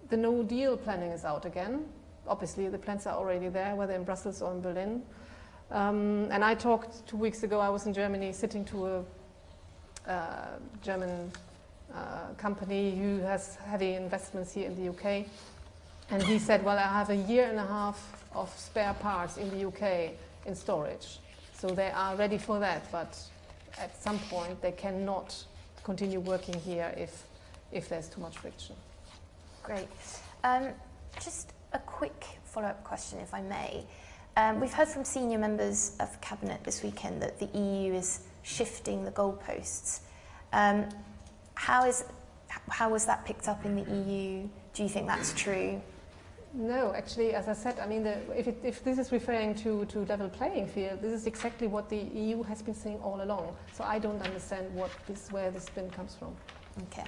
the 0.10 0.18
no 0.18 0.44
deal 0.44 0.78
planning 0.78 1.12
is 1.12 1.26
out 1.26 1.46
again. 1.46 1.86
Obviously, 2.28 2.70
the 2.70 2.78
plans 2.78 3.08
are 3.08 3.16
already 3.16 3.50
there, 3.50 3.76
whether 3.76 3.94
in 3.94 4.04
Brussels 4.04 4.44
or 4.44 4.52
in 4.52 4.62
Berlin. 4.62 5.02
Um, 5.72 6.28
and 6.30 6.44
I 6.44 6.54
talked 6.54 7.08
two 7.08 7.18
weeks 7.18 7.42
ago, 7.42 7.60
I 7.60 7.70
was 7.70 7.88
in 7.88 7.94
Germany 7.94 8.32
sitting 8.32 8.64
to 8.66 8.86
a 8.86 9.04
uh, 10.08 10.46
German 10.84 11.32
uh, 11.94 12.34
company 12.38 12.96
who 12.96 13.20
has 13.22 13.56
heavy 13.56 13.96
investments 13.96 14.54
here 14.54 14.68
in 14.68 14.76
the 14.76 14.90
UK. 14.90 15.26
And 16.10 16.22
he 16.24 16.40
said, 16.40 16.64
Well, 16.64 16.78
I 16.78 16.84
have 16.84 17.10
a 17.10 17.16
year 17.16 17.46
and 17.46 17.58
a 17.58 17.66
half 17.66 18.26
of 18.34 18.54
spare 18.58 18.94
parts 18.96 19.38
in 19.38 19.50
the 19.50 19.68
UK 19.68 20.12
in 20.46 20.56
storage. 20.56 21.20
So 21.58 21.70
they 21.70 21.90
are 21.90 22.16
ready 22.16 22.38
for 22.38 22.60
that, 22.60 22.92
but 22.92 23.18
at 23.78 24.02
some 24.02 24.20
point 24.20 24.62
they 24.62 24.72
cannot 24.72 25.44
continue 25.84 26.20
working 26.20 26.54
here 26.60 26.94
if, 26.98 27.24
if 27.72 27.90
there's 27.90 28.08
too 28.08 28.22
much 28.22 28.38
friction. 28.38 28.76
Great. 29.64 29.88
Um, 30.44 30.70
just 31.24 31.54
a 31.74 31.80
quick 31.80 32.26
follow-up 32.44 32.84
question, 32.84 33.20
if 33.20 33.34
I 33.34 33.42
may. 33.42 33.84
Um, 34.38 34.60
we've 34.60 34.74
heard 34.74 34.90
from 34.90 35.06
senior 35.06 35.38
members 35.38 35.96
of 36.00 36.20
Cabinet 36.22 36.64
this 36.64 36.84
weekend 36.84 37.22
that 37.22 37.40
the 37.40 37.46
EU 37.58 37.94
is 37.94 38.22
shifting 38.44 39.06
the 39.06 39.12
goalposts. 39.12 40.02
Um, 40.52 40.90
how, 41.56 41.86
is, 41.86 42.04
how 42.70 42.90
was 42.90 43.06
that 43.06 43.26
picked 43.26 43.48
up 43.48 43.66
in 43.66 43.76
the 43.76 43.92
EU? 43.92 44.48
Do 44.74 44.84
you 44.84 44.90
think 44.90 45.08
that's 45.08 45.34
true? 45.34 45.82
No, 46.58 46.94
actually, 46.94 47.34
as 47.34 47.50
I 47.50 47.54
said, 47.54 47.80
I 47.80 47.86
mean, 47.86 48.04
the, 48.04 48.16
if, 48.34 48.48
it, 48.48 48.58
if, 48.64 48.82
this 48.82 48.98
is 48.98 49.12
referring 49.12 49.56
to, 49.56 49.84
to 49.86 50.06
level 50.06 50.30
playing 50.30 50.68
field, 50.68 51.02
this 51.02 51.12
is 51.12 51.28
exactly 51.28 51.68
what 51.68 51.90
the 51.90 51.98
EU 51.98 52.44
has 52.44 52.62
been 52.62 52.74
saying 52.74 53.00
all 53.04 53.22
along. 53.22 53.54
So 53.74 53.84
I 53.84 54.00
don't 54.00 54.22
understand 54.22 54.74
what 54.74 54.90
this, 55.06 55.30
where 55.34 55.52
this 55.52 55.66
spin 55.66 55.90
comes 55.90 56.16
from. 56.16 56.34
Okay. 56.84 57.04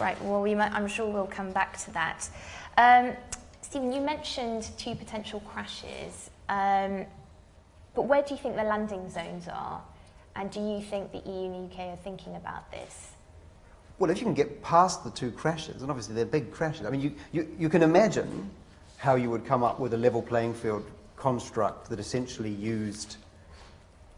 Right, 0.00 0.20
well, 0.24 0.40
we 0.40 0.54
might, 0.54 0.72
I'm 0.72 0.88
sure 0.88 1.06
we'll 1.06 1.26
come 1.26 1.52
back 1.52 1.76
to 1.80 1.90
that. 1.92 2.28
Um, 2.78 3.12
Stephen, 3.60 3.92
you 3.92 4.00
mentioned 4.00 4.70
two 4.78 4.94
potential 4.94 5.40
crashes, 5.40 6.30
um, 6.48 7.04
but 7.94 8.02
where 8.02 8.22
do 8.22 8.32
you 8.34 8.40
think 8.40 8.56
the 8.56 8.64
landing 8.64 9.10
zones 9.10 9.48
are? 9.48 9.82
And 10.34 10.50
do 10.50 10.60
you 10.60 10.80
think 10.80 11.12
the 11.12 11.18
EU 11.18 11.52
and 11.52 11.70
UK 11.70 11.80
are 11.80 11.96
thinking 11.96 12.36
about 12.36 12.70
this? 12.70 13.15
Well, 13.98 14.10
if 14.10 14.18
you 14.18 14.24
can 14.24 14.34
get 14.34 14.62
past 14.62 15.04
the 15.04 15.10
two 15.10 15.30
crashes, 15.30 15.80
and 15.80 15.90
obviously 15.90 16.14
they're 16.14 16.26
big 16.26 16.52
crashes, 16.52 16.86
I 16.86 16.90
mean, 16.90 17.00
you, 17.00 17.14
you, 17.32 17.48
you 17.58 17.68
can 17.68 17.82
imagine 17.82 18.50
how 18.98 19.14
you 19.14 19.30
would 19.30 19.46
come 19.46 19.62
up 19.62 19.80
with 19.80 19.94
a 19.94 19.96
level 19.96 20.20
playing 20.20 20.54
field 20.54 20.84
construct 21.16 21.88
that 21.88 21.98
essentially 21.98 22.50
used 22.50 23.16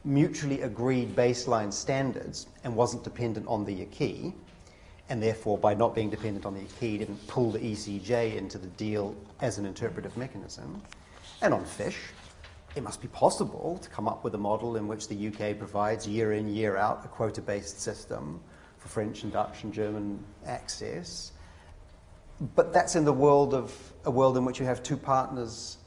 mutually 0.04 0.62
agreed 0.62 1.14
baseline 1.14 1.72
standards 1.72 2.46
and 2.64 2.74
wasn't 2.74 3.04
dependent 3.04 3.46
on 3.46 3.64
the 3.64 3.82
acquis, 3.82 4.32
and 5.10 5.22
therefore, 5.22 5.56
by 5.56 5.74
not 5.74 5.94
being 5.94 6.10
dependent 6.10 6.44
on 6.44 6.54
the 6.54 6.60
acquis, 6.60 6.98
didn't 6.98 7.26
pull 7.28 7.50
the 7.50 7.58
ECJ 7.58 8.36
into 8.36 8.58
the 8.58 8.66
deal 8.68 9.14
as 9.40 9.58
an 9.58 9.66
interpretive 9.66 10.16
mechanism. 10.16 10.82
And 11.40 11.54
on 11.54 11.64
fish, 11.64 11.98
it 12.74 12.82
must 12.82 13.00
be 13.00 13.08
possible 13.08 13.78
to 13.82 13.88
come 13.90 14.08
up 14.08 14.24
with 14.24 14.34
a 14.34 14.38
model 14.38 14.76
in 14.76 14.88
which 14.88 15.08
the 15.08 15.28
UK 15.28 15.58
provides 15.58 16.06
year 16.06 16.32
in, 16.32 16.48
year 16.48 16.76
out 16.76 17.04
a 17.04 17.08
quota 17.08 17.40
based 17.40 17.80
system 17.80 18.40
for 18.78 18.88
French 18.88 19.22
and 19.22 19.32
Dutch 19.32 19.64
and 19.64 19.72
German 19.72 20.22
access. 20.46 21.32
But 22.54 22.72
that's 22.72 22.96
in 22.96 23.04
the 23.04 23.12
world 23.12 23.54
of 23.54 23.74
a 24.04 24.10
world 24.10 24.36
in 24.36 24.44
which 24.44 24.60
you 24.60 24.66
have 24.66 24.82
two 24.82 24.96
partners 24.96 25.78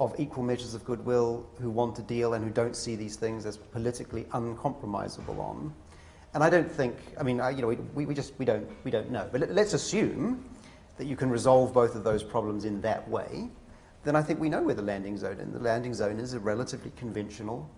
of 0.00 0.14
equal 0.18 0.44
measures 0.44 0.74
of 0.74 0.84
goodwill 0.84 1.46
who 1.60 1.70
want 1.70 1.96
to 1.96 2.02
deal 2.02 2.34
and 2.34 2.44
who 2.44 2.50
don't 2.50 2.76
see 2.76 2.96
these 2.96 3.16
things 3.16 3.44
as 3.44 3.56
politically 3.56 4.24
uncompromisable 4.32 5.38
on. 5.38 5.72
And 6.34 6.44
I 6.44 6.50
don't 6.50 6.70
think, 6.70 6.96
I 7.18 7.22
mean, 7.22 7.40
I, 7.40 7.50
you 7.50 7.62
know, 7.62 7.76
we, 7.94 8.06
we 8.06 8.14
just, 8.14 8.32
we 8.38 8.44
don't, 8.44 8.68
we 8.84 8.90
don't 8.90 9.10
know. 9.10 9.28
But 9.30 9.50
let, 9.50 9.66
us 9.66 9.72
assume 9.72 10.44
that 10.96 11.06
you 11.06 11.16
can 11.16 11.30
resolve 11.30 11.72
both 11.72 11.94
of 11.94 12.04
those 12.04 12.22
problems 12.22 12.64
in 12.64 12.80
that 12.82 13.08
way, 13.08 13.48
then 14.04 14.14
I 14.14 14.22
think 14.22 14.38
we 14.38 14.48
know 14.48 14.62
where 14.62 14.74
the 14.74 14.82
landing 14.82 15.16
zone 15.16 15.40
is. 15.40 15.52
The 15.52 15.58
landing 15.58 15.94
zone 15.94 16.20
is 16.20 16.34
a 16.34 16.38
relatively 16.38 16.92
conventional 16.96 17.68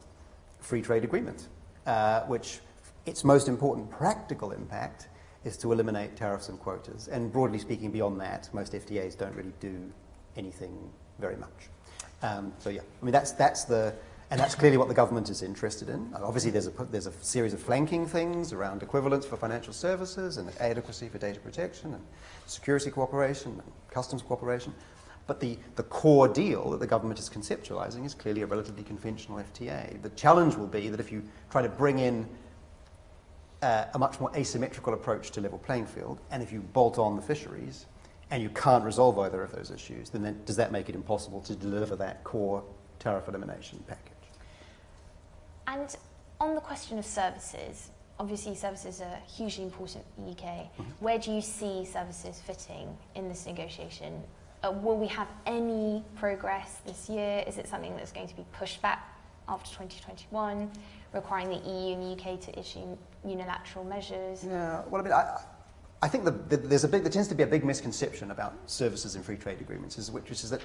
free 0.58 0.82
trade 0.82 1.04
agreement, 1.04 1.48
uh, 1.86 2.22
which 2.22 2.60
its 3.06 3.24
most 3.24 3.48
important 3.48 3.90
practical 3.90 4.52
impact 4.52 5.08
is 5.44 5.56
to 5.56 5.72
eliminate 5.72 6.16
tariffs 6.16 6.48
and 6.48 6.58
quotas. 6.58 7.08
And 7.08 7.32
broadly 7.32 7.58
speaking, 7.58 7.90
beyond 7.90 8.20
that, 8.20 8.48
most 8.52 8.72
FTAs 8.72 9.16
don't 9.16 9.34
really 9.34 9.54
do 9.60 9.90
anything 10.36 10.90
very 11.18 11.36
much. 11.36 11.68
Um, 12.22 12.52
so 12.58 12.68
yeah, 12.70 12.82
I 13.00 13.04
mean 13.04 13.12
that's 13.12 13.32
that's 13.32 13.64
the 13.64 13.94
and 14.30 14.38
that's 14.38 14.54
clearly 14.54 14.76
what 14.76 14.86
the 14.86 14.94
government 14.94 15.28
is 15.28 15.42
interested 15.42 15.88
in. 15.88 16.12
Obviously, 16.14 16.50
there's 16.50 16.68
a 16.68 16.70
there's 16.90 17.06
a 17.06 17.12
series 17.22 17.54
of 17.54 17.60
flanking 17.60 18.06
things 18.06 18.52
around 18.52 18.82
equivalence 18.82 19.26
for 19.26 19.36
financial 19.36 19.72
services 19.72 20.36
and 20.36 20.50
adequacy 20.60 21.08
for 21.08 21.18
data 21.18 21.40
protection 21.40 21.94
and 21.94 22.04
security 22.46 22.90
cooperation 22.90 23.52
and 23.52 23.72
customs 23.90 24.22
cooperation. 24.22 24.74
But 25.26 25.38
the, 25.38 25.58
the 25.76 25.84
core 25.84 26.26
deal 26.26 26.70
that 26.70 26.80
the 26.80 26.88
government 26.88 27.20
is 27.20 27.30
conceptualizing 27.30 28.04
is 28.04 28.14
clearly 28.14 28.42
a 28.42 28.46
relatively 28.46 28.82
conventional 28.82 29.38
FTA. 29.38 30.02
The 30.02 30.08
challenge 30.10 30.56
will 30.56 30.66
be 30.66 30.88
that 30.88 30.98
if 30.98 31.12
you 31.12 31.22
try 31.50 31.62
to 31.62 31.68
bring 31.68 32.00
in 32.00 32.28
uh, 33.62 33.84
a 33.94 33.98
much 33.98 34.20
more 34.20 34.30
asymmetrical 34.36 34.94
approach 34.94 35.30
to 35.32 35.40
level 35.40 35.58
playing 35.58 35.86
field. 35.86 36.20
And 36.30 36.42
if 36.42 36.52
you 36.52 36.60
bolt 36.60 36.98
on 36.98 37.16
the 37.16 37.22
fisheries 37.22 37.86
and 38.30 38.42
you 38.42 38.48
can't 38.50 38.84
resolve 38.84 39.18
either 39.18 39.42
of 39.42 39.52
those 39.52 39.70
issues, 39.70 40.10
then 40.10 40.22
that, 40.22 40.46
does 40.46 40.56
that 40.56 40.72
make 40.72 40.88
it 40.88 40.94
impossible 40.94 41.40
to 41.42 41.54
deliver 41.54 41.96
that 41.96 42.24
core 42.24 42.62
tariff 42.98 43.28
elimination 43.28 43.82
package? 43.86 44.12
And 45.66 45.96
on 46.40 46.54
the 46.54 46.60
question 46.60 46.98
of 46.98 47.04
services, 47.04 47.90
obviously 48.18 48.54
services 48.54 49.00
are 49.00 49.18
hugely 49.26 49.64
important 49.64 50.04
in 50.18 50.24
the 50.24 50.30
UK. 50.32 50.42
Mm-hmm. 50.42 50.82
Where 51.00 51.18
do 51.18 51.32
you 51.32 51.40
see 51.40 51.84
services 51.84 52.40
fitting 52.44 52.96
in 53.14 53.28
this 53.28 53.46
negotiation? 53.46 54.22
Uh, 54.62 54.72
will 54.72 54.98
we 54.98 55.06
have 55.06 55.28
any 55.46 56.04
progress 56.16 56.80
this 56.86 57.08
year? 57.08 57.42
Is 57.46 57.56
it 57.56 57.66
something 57.66 57.96
that's 57.96 58.12
going 58.12 58.28
to 58.28 58.36
be 58.36 58.44
pushed 58.52 58.82
back 58.82 59.16
after 59.48 59.70
2021, 59.70 60.70
requiring 61.12 61.48
the 61.48 61.56
EU 61.56 61.94
and 61.94 62.02
the 62.02 62.22
UK 62.22 62.40
to 62.40 62.58
issue 62.58 62.96
unilateral 63.24 63.84
measures? 63.84 64.44
Yeah, 64.44 64.82
well, 64.88 65.00
I 65.00 65.04
mean, 65.04 65.12
I, 65.12 65.40
I 66.02 66.08
think 66.08 66.24
the, 66.24 66.30
the, 66.30 66.56
there's 66.56 66.84
a 66.84 66.88
big, 66.88 67.02
there 67.02 67.12
tends 67.12 67.28
to 67.28 67.34
be 67.34 67.42
a 67.42 67.46
big 67.46 67.64
misconception 67.64 68.30
about 68.30 68.54
services 68.66 69.16
and 69.16 69.24
free 69.24 69.36
trade 69.36 69.60
agreements, 69.60 69.98
is, 69.98 70.10
which 70.10 70.30
is 70.30 70.48
that 70.50 70.62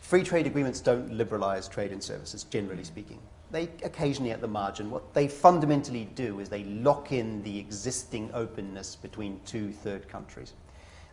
free 0.00 0.22
trade 0.22 0.46
agreements 0.46 0.80
don't 0.80 1.12
liberalize 1.12 1.68
trade 1.68 1.92
and 1.92 2.02
services, 2.02 2.44
generally 2.44 2.84
speaking. 2.84 3.18
They 3.50 3.70
occasionally, 3.82 4.32
at 4.32 4.40
the 4.40 4.48
margin, 4.48 4.90
what 4.90 5.14
they 5.14 5.28
fundamentally 5.28 6.08
do 6.14 6.40
is 6.40 6.48
they 6.48 6.64
lock 6.64 7.12
in 7.12 7.42
the 7.44 7.58
existing 7.58 8.30
openness 8.34 8.96
between 8.96 9.40
two 9.46 9.72
third 9.72 10.08
countries. 10.08 10.52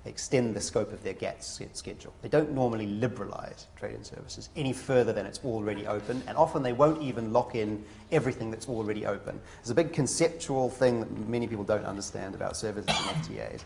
Extend 0.03 0.55
the 0.55 0.61
scope 0.61 0.91
of 0.91 1.03
their 1.03 1.13
GATS 1.13 1.61
schedule. 1.73 2.11
They 2.23 2.29
don't 2.29 2.53
normally 2.53 2.87
liberalize 2.87 3.67
trade 3.75 3.93
and 3.93 4.05
services 4.05 4.49
any 4.55 4.73
further 4.73 5.13
than 5.13 5.27
it's 5.27 5.39
already 5.45 5.85
open, 5.85 6.23
and 6.25 6.35
often 6.35 6.63
they 6.63 6.73
won't 6.73 7.03
even 7.03 7.31
lock 7.31 7.53
in 7.53 7.83
everything 8.11 8.49
that's 8.49 8.67
already 8.67 9.05
open. 9.05 9.39
There's 9.57 9.69
a 9.69 9.75
big 9.75 9.93
conceptual 9.93 10.69
thing 10.71 11.01
that 11.01 11.27
many 11.27 11.47
people 11.47 11.63
don't 11.63 11.85
understand 11.85 12.33
about 12.33 12.57
services 12.57 12.89
and 12.89 13.23
FTAs. 13.23 13.63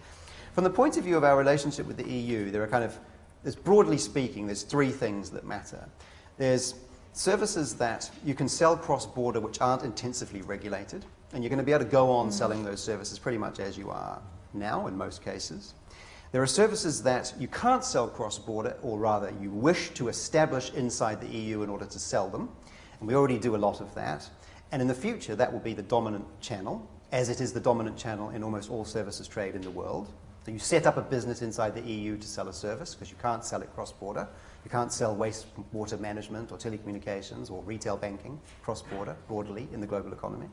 From 0.54 0.66
the 0.66 0.70
point 0.70 0.98
of 0.98 1.06
view 1.06 1.16
of 1.16 1.24
our 1.24 1.38
relationship 1.38 1.86
with 1.86 1.98
the 1.98 2.10
EU, 2.10 2.52
there 2.52 2.64
are 2.64 2.68
kind 2.68 2.84
of, 2.84 2.98
there's 3.44 3.56
broadly 3.56 3.98
speaking, 3.98 4.46
there's 4.46 4.64
three 4.64 4.92
things 4.92 5.30
that 5.30 5.46
matter. 5.46 5.88
There's 6.38 6.76
services 7.14 7.76
that 7.76 8.12
you 8.26 8.36
can 8.36 8.50
sell 8.50 8.76
cross-border 8.76 9.40
which 9.40 9.62
aren't 9.62 9.84
intensively 9.84 10.42
regulated, 10.42 11.06
and 11.32 11.44
you're 11.44 11.50
going 11.50 11.60
to 11.60 11.66
be 11.66 11.72
able 11.72 11.86
to 11.86 11.92
go 11.92 12.12
on 12.12 12.28
mm. 12.28 12.34
selling 12.34 12.64
those 12.64 12.84
services 12.84 13.18
pretty 13.18 13.38
much 13.38 13.62
as 13.62 13.78
you 13.78 13.90
are 13.90 14.22
now 14.54 14.88
in 14.88 14.98
most 14.98 15.24
cases. 15.24 15.74
There 16.32 16.42
are 16.42 16.48
services 16.48 17.04
that 17.04 17.34
you 17.40 17.48
can't 17.48 17.84
sell 17.84 18.08
cross-border, 18.08 18.78
or 18.82 18.98
rather 18.98 19.32
you 19.40 19.52
wish 19.52 19.92
to 19.92 20.10
establish 20.10 20.72
inside 20.74 21.22
the 21.22 21.28
EU 21.28 21.62
in 21.62 21.70
order 21.70 21.86
to 21.86 22.00
sell 22.00 22.30
them, 22.30 22.50
and 23.00 23.08
we 23.08 23.16
already 23.16 23.40
do 23.40 23.56
a 23.56 23.58
lot 23.58 23.80
of 23.80 23.94
that. 23.96 24.30
And 24.72 24.82
in 24.82 24.88
the 24.88 24.96
future, 24.96 25.36
that 25.36 25.54
will 25.54 25.60
be 25.60 25.74
the 25.74 25.84
dominant 25.84 26.26
channel, 26.42 26.90
as 27.12 27.30
it 27.30 27.40
is 27.40 27.54
the 27.54 27.60
dominant 27.60 27.98
channel 27.98 28.32
in 28.32 28.44
almost 28.44 28.70
all 28.70 28.84
services 28.84 29.28
trade 29.28 29.56
in 29.56 29.62
the 29.62 29.70
world. 29.70 30.12
So 30.46 30.52
you 30.52 30.60
set 30.60 30.86
up 30.86 30.98
a 30.98 31.02
business 31.02 31.42
inside 31.42 31.74
the 31.74 31.82
EU 31.82 32.18
to 32.18 32.28
sell 32.28 32.50
a 32.50 32.54
service 32.54 32.94
because 32.94 33.10
you 33.10 33.18
can't 33.22 33.44
sell 33.44 33.62
it 33.62 33.74
cross-border. 33.74 34.28
You 34.64 34.70
can't 34.70 34.92
sell 34.92 35.16
wastewater 35.16 36.00
management 36.00 36.52
or 36.52 36.58
telecommunications 36.58 37.50
or 37.50 37.64
retail 37.64 37.98
banking 37.98 38.40
cross-border 38.62 39.16
broadly 39.28 39.68
in 39.74 39.80
the 39.80 39.88
global 39.88 40.14
economy. 40.14 40.48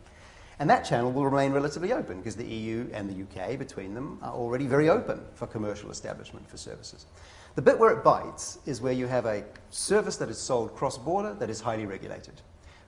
And 0.59 0.69
that 0.71 0.85
channel 0.85 1.11
will 1.11 1.25
remain 1.25 1.53
relatively 1.53 1.93
open 1.93 2.19
because 2.19 2.37
the 2.37 2.47
EU 2.47 2.89
and 2.93 3.09
the 3.09 3.23
UK, 3.23 3.59
between 3.59 3.95
them, 3.95 4.19
are 4.23 4.33
already 4.33 4.67
very 4.67 4.89
open 4.89 5.21
for 5.35 5.47
commercial 5.47 5.91
establishment 5.91 6.49
for 6.49 6.57
services. 6.57 7.07
The 7.55 7.63
bit 7.63 7.79
where 7.79 7.91
it 7.91 8.05
bites 8.05 8.59
is 8.65 8.81
where 8.81 8.93
you 8.93 9.07
have 9.07 9.27
a 9.27 9.45
service 9.71 10.17
that 10.17 10.29
is 10.29 10.39
sold 10.39 10.75
cross-border 10.75 11.35
that 11.35 11.51
is 11.51 11.61
highly 11.61 11.87
regulated. 11.87 12.41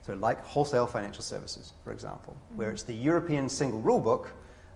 So 0.05 0.13
like 0.13 0.43
wholesale 0.43 0.87
financial 0.87 1.23
services, 1.23 1.73
for 1.83 1.91
example, 1.91 2.35
where 2.55 2.71
it's 2.71 2.83
the 2.83 2.93
European 2.93 3.49
single 3.49 3.81
rulebook 3.81 4.27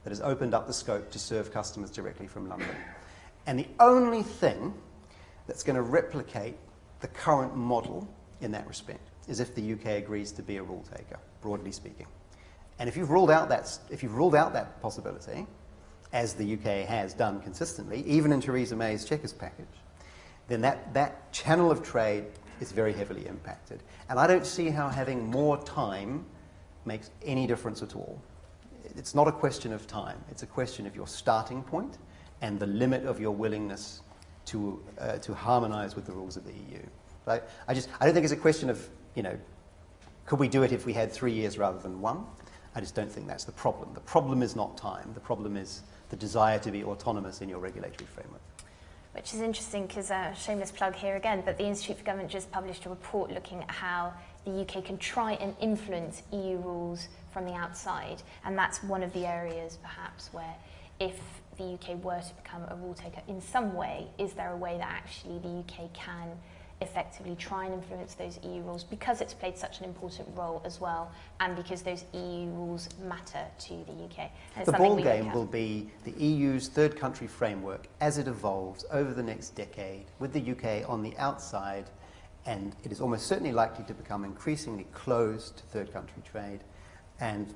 that 0.04 0.10
has 0.10 0.22
opened 0.22 0.54
up 0.54 0.68
the 0.68 0.74
scope 0.74 1.12
to 1.12 1.20
serve 1.20 1.54
customers 1.54 1.92
directly 1.92 2.28
from 2.28 2.50
London. 2.50 2.70
And 3.46 3.60
the 3.60 3.68
only 3.80 4.24
thing 4.24 4.74
that's 5.48 5.64
going 5.64 5.76
to 5.76 5.82
replicate 5.82 6.56
the 7.00 7.08
current 7.08 7.56
model 7.56 8.08
in 8.42 8.52
that 8.52 8.68
respect 8.68 9.10
is 9.28 9.40
if 9.40 9.56
the 9.56 9.74
UK 9.74 10.04
agrees 10.04 10.32
to 10.34 10.42
be 10.42 10.58
a 10.58 10.64
rule 10.64 10.84
taker, 10.96 11.20
broadly 11.42 11.72
speaking. 11.72 12.08
And 12.80 12.88
if 12.88 12.96
you've 12.96 13.12
ruled 13.12 13.30
out 13.30 13.50
that, 13.50 13.78
if 13.90 14.02
you've 14.02 14.16
ruled 14.16 14.36
out 14.36 14.54
that 14.54 14.82
possibility, 14.82 15.46
as 16.14 16.34
the 16.34 16.54
UK 16.54 16.88
has 16.88 17.14
done 17.14 17.42
consistently, 17.42 18.04
even 18.08 18.32
in 18.32 18.42
Theresa 18.42 18.76
May's 18.76 19.06
Chequers 19.06 19.34
package, 19.34 19.68
then 20.48 20.62
that, 20.62 20.94
that 20.94 21.32
channel 21.32 21.72
of 21.72 21.84
trade 21.84 22.26
is 22.60 22.72
very 22.72 22.94
heavily 22.94 23.28
impacted. 23.28 23.84
And 24.10 24.20
I 24.20 24.26
don't 24.26 24.46
see 24.46 24.70
how 24.70 24.90
having 24.90 25.30
more 25.30 25.58
time 25.64 26.26
makes 26.86 27.12
any 27.24 27.46
difference 27.46 27.84
at 27.84 27.96
all. 27.96 28.20
It's 28.96 29.14
not 29.14 29.28
a 29.28 29.32
question 29.32 29.72
of 29.72 29.86
time, 29.86 30.18
it's 30.32 30.44
a 30.44 30.48
question 30.48 30.88
of 30.88 30.96
your 30.96 31.08
starting 31.08 31.62
point 31.62 31.98
and 32.42 32.60
the 32.60 32.68
limit 32.68 33.06
of 33.06 33.20
your 33.20 33.32
willingness 33.32 34.02
to, 34.46 34.82
uh, 35.00 35.18
to 35.18 35.34
harmonize 35.34 35.96
with 35.96 36.06
the 36.06 36.12
rules 36.12 36.38
of 36.38 36.46
the 36.46 36.54
EU. 36.54 36.82
Right? 37.26 37.44
I, 37.68 37.74
just, 37.74 37.90
I 38.00 38.06
don't 38.06 38.14
think 38.14 38.24
it's 38.24 38.34
a 38.34 38.38
question 38.38 38.70
of, 38.70 38.90
you 39.14 39.22
know, 39.22 39.38
could 40.26 40.40
we 40.40 40.48
do 40.48 40.64
it 40.64 40.72
if 40.72 40.86
we 40.86 40.94
had 40.94 41.12
three 41.12 41.34
years 41.34 41.58
rather 41.58 41.80
than 41.80 42.02
one? 42.02 42.26
I 42.80 42.82
just 42.82 42.96
don't 42.96 43.12
think 43.12 43.28
that's 43.28 43.44
the 43.44 43.52
problem. 43.52 43.90
The 43.94 44.00
problem 44.00 44.42
is 44.42 44.56
not 44.56 44.78
time. 44.78 45.12
The 45.14 45.20
problem 45.20 45.58
is 45.58 45.82
the 46.12 46.16
desire 46.16 46.60
to 46.60 46.72
be 46.72 46.82
autonomous 46.86 47.42
in 47.42 47.50
your 47.50 47.60
regulatory 47.60 48.06
framework. 48.06 48.40
Which 49.12 49.34
is 49.34 49.42
interesting 49.42 49.86
because, 49.86 50.12
uh, 50.12 50.34
shameless 50.34 50.72
plug 50.72 50.96
here 50.96 51.18
again, 51.18 51.44
but 51.46 51.58
the 51.58 51.66
Institute 51.66 51.98
for 51.98 52.06
Government 52.06 52.32
just 52.32 52.50
published 52.52 52.86
a 52.86 52.90
report 52.90 53.32
looking 53.32 53.62
at 53.64 53.70
how 53.70 54.14
the 54.46 54.62
UK 54.62 54.82
can 54.82 54.98
try 54.98 55.34
and 55.34 55.58
influence 55.60 56.24
EU 56.32 56.56
rules 56.56 57.10
from 57.34 57.44
the 57.44 57.54
outside. 57.54 58.24
And 58.46 58.58
that's 58.58 58.82
one 58.82 59.04
of 59.04 59.12
the 59.12 59.26
areas, 59.26 59.78
perhaps, 59.82 60.30
where 60.32 60.56
if 61.02 61.20
the 61.58 61.74
UK 61.74 62.02
were 62.02 62.22
to 62.22 62.34
become 62.42 62.62
a 62.70 62.76
rule 62.78 62.94
taker 62.94 63.22
in 63.28 63.42
some 63.42 63.74
way, 63.74 64.08
is 64.18 64.32
there 64.32 64.54
a 64.54 64.58
way 64.58 64.78
that 64.78 64.90
actually 64.90 65.40
the 65.40 65.50
UK 65.50 65.92
can 65.92 66.30
effectively 66.82 67.36
try 67.36 67.66
and 67.66 67.74
influence 67.74 68.14
those 68.14 68.40
EU 68.44 68.62
rules 68.62 68.84
because 68.84 69.20
it's 69.22 69.34
played 69.34 69.58
such 69.58 69.80
an 69.80 69.86
important 69.86 70.28
role 70.36 70.62
as 70.64 70.80
well 70.80 71.12
and 71.40 71.56
because 71.56 71.82
those 71.82 72.06
EU 72.14 72.50
rules 72.52 72.88
matter 73.04 73.46
to 73.60 73.84
the 73.86 73.94
UK. 74.06 74.32
the 74.66 74.72
ball 74.72 74.96
game 74.96 75.32
will 75.34 75.46
be 75.46 75.90
the 76.06 76.12
EU's 76.12 76.70
third 76.70 76.96
country 76.96 77.28
framework 77.28 77.88
as 78.00 78.18
it 78.18 78.28
evolves 78.28 78.86
over 78.92 79.14
the 79.14 79.24
next 79.24 79.50
decade 79.52 80.06
with 80.20 80.32
the 80.32 80.52
UK 80.52 80.90
on 80.90 81.02
the 81.02 81.16
outside 81.18 81.90
and 82.46 82.76
it 82.84 82.92
is 82.92 83.02
almost 83.02 83.28
certainly 83.28 83.52
likely 83.52 83.84
to 83.86 83.94
become 83.94 84.24
increasingly 84.24 84.88
closed 84.94 85.58
to 85.58 85.64
third 85.64 85.92
country 85.92 86.22
trade 86.24 86.62
and 87.20 87.54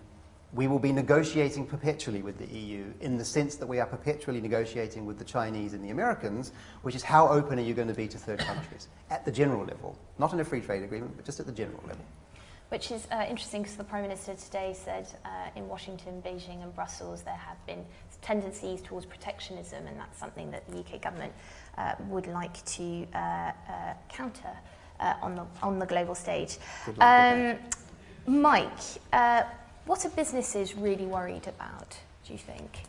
we 0.53 0.67
will 0.67 0.79
be 0.79 0.91
negotiating 0.91 1.65
perpetually 1.65 2.21
with 2.21 2.37
the 2.37 2.45
EU 2.45 2.85
in 3.01 3.17
the 3.17 3.25
sense 3.25 3.55
that 3.55 3.65
we 3.65 3.79
are 3.79 3.87
perpetually 3.87 4.39
negotiating 4.39 5.05
with 5.05 5.17
the 5.17 5.25
Chinese 5.25 5.73
and 5.73 5.83
the 5.83 5.89
Americans, 5.89 6.51
which 6.83 6.95
is 6.95 7.03
how 7.03 7.27
open 7.27 7.57
are 7.57 7.63
you 7.63 7.73
going 7.73 7.87
to 7.87 7.93
be 7.93 8.07
to 8.07 8.17
third 8.17 8.39
countries 8.39 8.87
at 9.09 9.25
the 9.25 9.31
general 9.31 9.65
level, 9.65 9.97
not 10.19 10.31
in 10.31 10.39
a 10.39 10.45
free 10.45 10.61
trade 10.61 10.83
agreement, 10.83 11.15
but 11.15 11.25
just 11.25 11.39
at 11.39 11.45
the 11.45 11.51
general 11.51 11.81
level. 11.87 12.05
Which 12.69 12.91
is 12.91 13.07
uh, 13.11 13.25
interesting 13.29 13.61
because 13.61 13.77
the 13.77 13.83
Prime 13.83 14.01
Minister 14.01 14.33
today 14.33 14.75
said 14.75 15.07
uh, 15.25 15.29
in 15.55 15.67
Washington, 15.67 16.23
Beijing, 16.25 16.63
and 16.63 16.73
Brussels 16.73 17.21
there 17.21 17.35
have 17.35 17.63
been 17.67 17.85
tendencies 18.21 18.81
towards 18.81 19.05
protectionism, 19.05 19.85
and 19.85 19.99
that's 19.99 20.19
something 20.19 20.49
that 20.51 20.67
the 20.71 20.79
UK 20.79 21.01
government 21.01 21.33
uh, 21.77 21.93
would 22.09 22.25
like 22.27 22.63
to 22.65 23.05
uh, 23.13 23.17
uh, 23.17 23.51
counter 24.09 24.57
uh, 24.99 25.13
on, 25.21 25.35
the, 25.35 25.45
on 25.61 25.77
the 25.77 25.85
global 25.85 26.15
stage. 26.15 26.57
Um, 26.99 27.57
Mike, 28.25 28.71
what 29.85 30.05
are 30.05 30.09
businesses 30.09 30.75
really 30.75 31.05
worried 31.05 31.47
about, 31.47 31.97
do 32.25 32.33
you 32.33 32.39
think? 32.39 32.79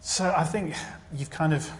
So 0.00 0.32
I 0.36 0.44
think 0.44 0.74
you've 1.12 1.30
kind 1.30 1.52
of, 1.52 1.70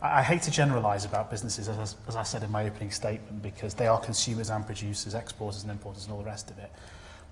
I 0.00 0.22
hate 0.22 0.42
to 0.42 0.50
generalize 0.50 1.04
about 1.04 1.30
businesses, 1.30 1.68
as, 1.68 1.96
as 2.06 2.16
I 2.16 2.22
said 2.22 2.42
in 2.42 2.50
my 2.50 2.66
opening 2.66 2.90
statement, 2.90 3.42
because 3.42 3.74
they 3.74 3.86
are 3.86 3.98
consumers 3.98 4.50
and 4.50 4.64
producers, 4.64 5.14
exporters 5.14 5.62
and 5.62 5.70
importers 5.70 6.04
and 6.04 6.12
all 6.12 6.20
the 6.20 6.26
rest 6.26 6.50
of 6.50 6.58
it. 6.58 6.70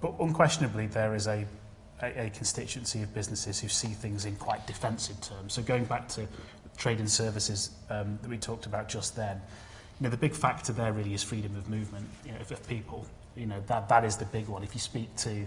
But 0.00 0.14
unquestionably, 0.20 0.86
there 0.86 1.14
is 1.14 1.26
a, 1.28 1.46
a, 2.02 2.26
a 2.26 2.30
constituency 2.30 3.02
of 3.02 3.14
businesses 3.14 3.60
who 3.60 3.68
see 3.68 3.88
things 3.88 4.24
in 4.24 4.36
quite 4.36 4.66
defensive 4.66 5.20
terms. 5.20 5.52
So 5.52 5.62
going 5.62 5.84
back 5.84 6.08
to 6.08 6.26
trade 6.76 6.98
and 6.98 7.10
services 7.10 7.70
um, 7.90 8.18
that 8.22 8.28
we 8.28 8.38
talked 8.38 8.66
about 8.66 8.88
just 8.88 9.14
then, 9.14 9.40
you 10.00 10.04
know, 10.04 10.10
the 10.10 10.16
big 10.16 10.34
factor 10.34 10.72
there 10.72 10.92
really 10.92 11.14
is 11.14 11.22
freedom 11.22 11.54
of 11.56 11.68
movement 11.68 12.08
you 12.24 12.32
know, 12.32 12.38
of, 12.38 12.50
of 12.50 12.66
people. 12.66 13.06
You 13.36 13.46
know, 13.46 13.62
that, 13.66 13.88
that 13.88 14.04
is 14.04 14.16
the 14.16 14.24
big 14.26 14.48
one. 14.48 14.62
If 14.62 14.74
you 14.74 14.80
speak 14.80 15.14
to 15.16 15.46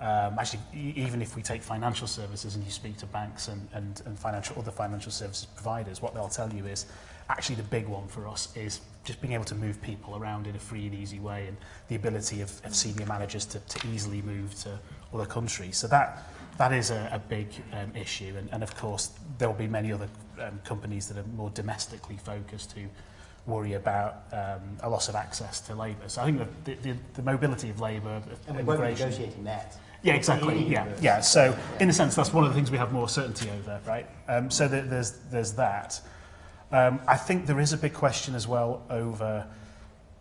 Um, 0.00 0.38
actually, 0.38 0.60
even 0.74 1.20
if 1.20 1.34
we 1.34 1.42
take 1.42 1.60
financial 1.60 2.06
services 2.06 2.54
and 2.54 2.64
you 2.64 2.70
speak 2.70 2.96
to 2.98 3.06
banks 3.06 3.48
and, 3.48 3.68
and, 3.72 4.00
and 4.06 4.16
financial, 4.16 4.56
other 4.58 4.70
financial 4.70 5.10
services 5.10 5.46
providers, 5.46 6.00
what 6.00 6.14
they'll 6.14 6.28
tell 6.28 6.52
you 6.52 6.66
is 6.66 6.86
actually 7.30 7.56
the 7.56 7.64
big 7.64 7.88
one 7.88 8.06
for 8.06 8.28
us 8.28 8.56
is 8.56 8.80
just 9.04 9.20
being 9.20 9.34
able 9.34 9.44
to 9.44 9.54
move 9.54 9.80
people 9.82 10.16
around 10.16 10.46
in 10.46 10.54
a 10.54 10.58
free 10.58 10.86
and 10.86 10.94
easy 10.94 11.18
way 11.18 11.46
and 11.48 11.56
the 11.88 11.96
ability 11.96 12.40
of, 12.40 12.64
of 12.64 12.74
senior 12.74 13.06
managers 13.06 13.44
to, 13.44 13.58
to 13.60 13.88
easily 13.88 14.22
move 14.22 14.54
to 14.54 14.78
other 15.12 15.26
countries. 15.26 15.76
So 15.76 15.88
that, 15.88 16.24
that 16.58 16.72
is 16.72 16.90
a, 16.90 17.10
a 17.12 17.18
big 17.18 17.48
um, 17.72 17.94
issue. 17.96 18.34
And, 18.36 18.48
and 18.52 18.62
of 18.62 18.76
course, 18.76 19.10
there 19.38 19.48
will 19.48 19.56
be 19.56 19.66
many 19.66 19.92
other 19.92 20.08
um, 20.40 20.60
companies 20.64 21.08
that 21.08 21.18
are 21.18 21.26
more 21.36 21.50
domestically 21.50 22.18
focused 22.18 22.72
who 22.72 22.86
worry 23.46 23.72
about 23.72 24.24
um, 24.32 24.60
a 24.82 24.88
loss 24.88 25.08
of 25.08 25.14
access 25.14 25.60
to 25.62 25.74
labour. 25.74 26.08
So 26.08 26.22
I 26.22 26.26
think 26.26 26.64
the, 26.64 26.74
the, 26.74 26.96
the 27.14 27.22
mobility 27.22 27.70
of 27.70 27.80
labour, 27.80 28.22
and 28.46 28.56
we 28.56 28.62
won't 28.62 28.80
be 28.80 28.88
negotiating 28.88 29.44
that. 29.44 29.76
Yeah, 30.02 30.14
exactly. 30.14 30.64
Yeah, 30.64 30.86
yeah. 31.00 31.20
So, 31.20 31.56
in 31.80 31.90
a 31.90 31.92
sense, 31.92 32.14
that's 32.14 32.32
one 32.32 32.44
of 32.44 32.50
the 32.50 32.54
things 32.54 32.70
we 32.70 32.78
have 32.78 32.92
more 32.92 33.08
certainty 33.08 33.50
over, 33.50 33.80
right? 33.86 34.06
Um, 34.28 34.50
so 34.50 34.68
th 34.68 34.84
there's 34.88 35.12
there's 35.30 35.52
that. 35.54 36.00
Um, 36.70 37.00
I 37.08 37.16
think 37.16 37.46
there 37.46 37.60
is 37.60 37.72
a 37.72 37.76
big 37.76 37.94
question 37.94 38.34
as 38.34 38.46
well 38.46 38.82
over 38.90 39.46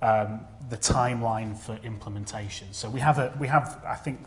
um, 0.02 0.42
the 0.70 0.78
timeline 0.78 1.56
for 1.58 1.78
implementation. 1.84 2.68
So 2.72 2.90
we 2.90 3.00
have 3.00 3.20
a 3.20 3.34
we 3.40 3.48
have 3.48 3.84
I 3.86 3.96
think 3.96 4.20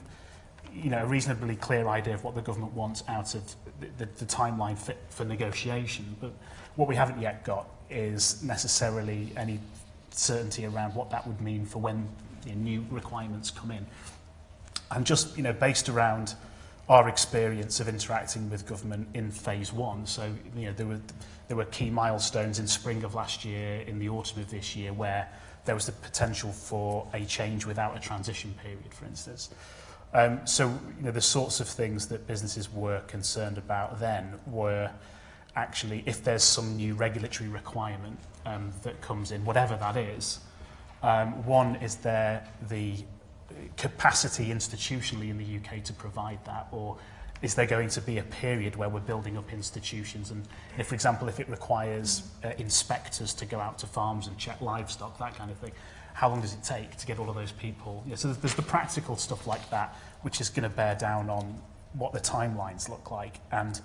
you 0.73 0.91
know 0.91 1.03
a 1.03 1.07
reasonably 1.07 1.57
clear 1.57 1.89
idea 1.89 2.15
of 2.15 2.23
what 2.23 2.35
the 2.35 2.43
government 2.43 2.73
wants 2.75 3.03
out 3.09 3.35
of 3.35 3.43
the, 3.81 3.87
the, 3.99 4.07
the 4.19 4.27
timeline 4.27 4.79
for, 4.79 4.95
for 5.09 5.25
negotiation, 5.25 6.17
but 6.21 6.33
what 6.77 6.89
we 6.89 6.95
haven't 6.95 7.21
yet 7.21 7.45
got 7.45 7.69
is 7.91 8.43
necessarily 8.45 9.33
any 9.37 9.59
certainty 10.11 10.65
around 10.67 10.95
what 10.95 11.11
that 11.11 11.27
would 11.27 11.41
mean 11.41 11.65
for 11.67 11.81
when 11.81 12.09
the 12.43 12.53
new 12.53 12.85
requirements 12.91 13.51
come 13.51 13.71
in. 13.71 13.87
and 14.91 15.07
just 15.07 15.37
you 15.37 15.43
know 15.43 15.53
based 15.53 15.89
around 15.89 16.35
our 16.89 17.09
experience 17.09 17.79
of 17.79 17.89
interacting 17.89 18.51
with 18.51 18.67
government 18.67 19.07
in 19.15 19.31
phase 19.31 19.73
one. 19.73 20.05
So 20.07 20.33
you 20.57 20.67
know 20.67 20.73
there 20.73 20.87
were 20.87 21.01
there 21.49 21.57
were 21.57 21.67
key 21.67 21.91
milestones 21.91 22.59
in 22.59 22.67
spring 22.67 23.05
of 23.05 23.15
last 23.15 23.45
year, 23.45 23.81
in 23.83 23.99
the 23.99 24.09
autumn 24.09 24.41
of 24.41 24.51
this 24.51 24.77
year, 24.77 24.93
where 24.93 25.29
there 25.65 25.75
was 25.75 25.87
the 25.87 25.93
potential 25.93 26.53
for 26.53 27.07
a 27.13 27.25
change 27.25 27.67
without 27.67 27.97
a 27.97 28.01
transition 28.01 28.55
period, 28.63 28.93
for 28.93 29.05
instance. 29.05 29.51
Um, 30.13 30.41
so 30.45 30.67
you 30.99 31.05
know 31.05 31.13
the 31.13 31.21
sorts 31.21 31.61
of 31.61 31.69
things 31.69 32.09
that 32.09 32.27
businesses 32.27 32.73
were 32.73 33.01
concerned 33.01 33.59
about 33.59 34.01
then 34.01 34.35
were 34.47 34.91
actually 35.57 36.03
if 36.07 36.25
there's 36.25 36.43
some 36.43 36.77
new 36.77 36.95
regulatory 36.95 37.49
requirement 37.49 38.19
um, 38.47 38.73
that 38.83 39.01
comes 39.01 39.31
in, 39.31 39.45
whatever 39.45 39.77
that 39.77 39.97
is. 39.97 40.41
Um, 41.03 41.45
one 41.47 41.77
is 41.77 41.97
there 41.97 42.47
the 42.69 42.97
capacity 43.77 44.47
institutionally 44.47 45.31
in 45.31 45.39
the 45.39 45.57
UK 45.57 45.83
to 45.85 45.93
provide 45.93 46.45
that 46.45 46.69
or 46.73 46.99
is 47.43 47.55
there 47.55 47.67
going 47.67 47.89
to 47.89 48.03
be 48.03 48.19
a 48.19 48.23
period 48.23 48.77
where 48.77 48.91
we're 48.91 49.01
building 49.01 49.39
up 49.39 49.53
institutions? 49.53 50.31
And 50.31 50.47
if 50.79 50.89
for 50.89 50.95
example 50.95 51.29
if 51.29 51.41
it 51.41 51.49
requires 51.49 52.23
uh, 52.45 52.51
inspectors 52.59 53.33
to 53.35 53.47
go 53.47 53.59
out 53.59 53.79
to 53.79 53.87
farms 53.87 54.27
and 54.27 54.37
check 54.37 54.61
livestock 54.61 55.19
that 55.19 55.37
kind 55.37 55.51
of 55.51 55.57
thing 55.59 55.73
how 56.21 56.29
long 56.29 56.41
does 56.41 56.53
it 56.53 56.63
take 56.63 56.97
to 56.97 57.07
get 57.07 57.19
all 57.19 57.29
of 57.29 57.35
those 57.35 57.53
people? 57.53 58.05
Yeah, 58.07 58.15
so 58.17 58.29
there's, 58.29 58.39
there's 58.39 58.55
the 58.55 58.63
practical 58.63 59.17
stuff 59.17 59.47
like 59.47 59.71
that 59.71 59.97
which 60.23 60.41
is 60.41 60.51
going 60.51 60.69
to 60.69 60.77
bear 60.77 60.95
down 60.95 61.31
on 61.31 61.59
what 61.95 62.13
the 62.13 62.21
timelines 62.21 62.89
look 62.89 63.11
like. 63.11 63.37
And 63.53 63.81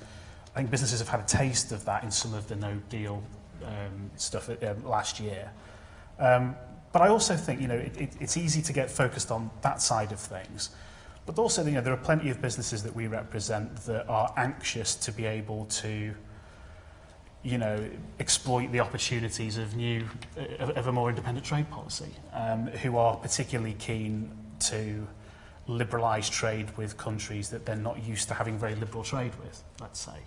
I 0.53 0.59
think 0.59 0.71
businesses 0.71 0.99
have 0.99 1.07
had 1.07 1.21
a 1.21 1.25
taste 1.25 1.71
of 1.71 1.85
that 1.85 2.03
in 2.03 2.11
some 2.11 2.33
of 2.33 2.47
the 2.47 2.55
no 2.55 2.75
deal 2.89 3.23
um, 3.63 4.11
stuff 4.15 4.49
uh, 4.49 4.73
last 4.83 5.19
year. 5.19 5.49
Um, 6.19 6.55
but 6.95 7.01
I 7.01 7.09
also 7.09 7.35
think, 7.35 7.59
you 7.59 7.67
know, 7.67 7.75
it, 7.75 7.97
it, 7.97 8.13
it's 8.21 8.37
easy 8.37 8.61
to 8.61 8.71
get 8.71 8.89
focused 8.89 9.29
on 9.29 9.51
that 9.63 9.81
side 9.81 10.13
of 10.13 10.19
things. 10.21 10.69
But 11.25 11.37
also, 11.37 11.61
you 11.65 11.71
know, 11.71 11.81
there 11.81 11.91
are 11.91 11.97
plenty 11.97 12.29
of 12.29 12.41
businesses 12.41 12.83
that 12.83 12.95
we 12.95 13.07
represent 13.07 13.75
that 13.87 14.07
are 14.07 14.33
anxious 14.37 14.95
to 14.95 15.11
be 15.11 15.25
able 15.25 15.65
to, 15.65 16.15
you 17.43 17.57
know, 17.57 17.85
exploit 18.21 18.71
the 18.71 18.79
opportunities 18.79 19.57
of 19.57 19.75
new, 19.75 20.05
of, 20.59 20.87
a 20.87 20.91
more 20.93 21.09
independent 21.09 21.45
trade 21.45 21.69
policy, 21.69 22.13
um, 22.31 22.67
who 22.67 22.95
are 22.95 23.17
particularly 23.17 23.73
keen 23.73 24.31
to 24.61 25.05
liberalise 25.67 26.31
trade 26.31 26.77
with 26.77 26.95
countries 26.95 27.49
that 27.49 27.65
they're 27.65 27.75
not 27.75 28.05
used 28.05 28.29
to 28.29 28.33
having 28.33 28.57
very 28.57 28.75
liberal 28.75 29.03
trade 29.03 29.33
with, 29.43 29.61
let's 29.81 29.99
say. 29.99 30.19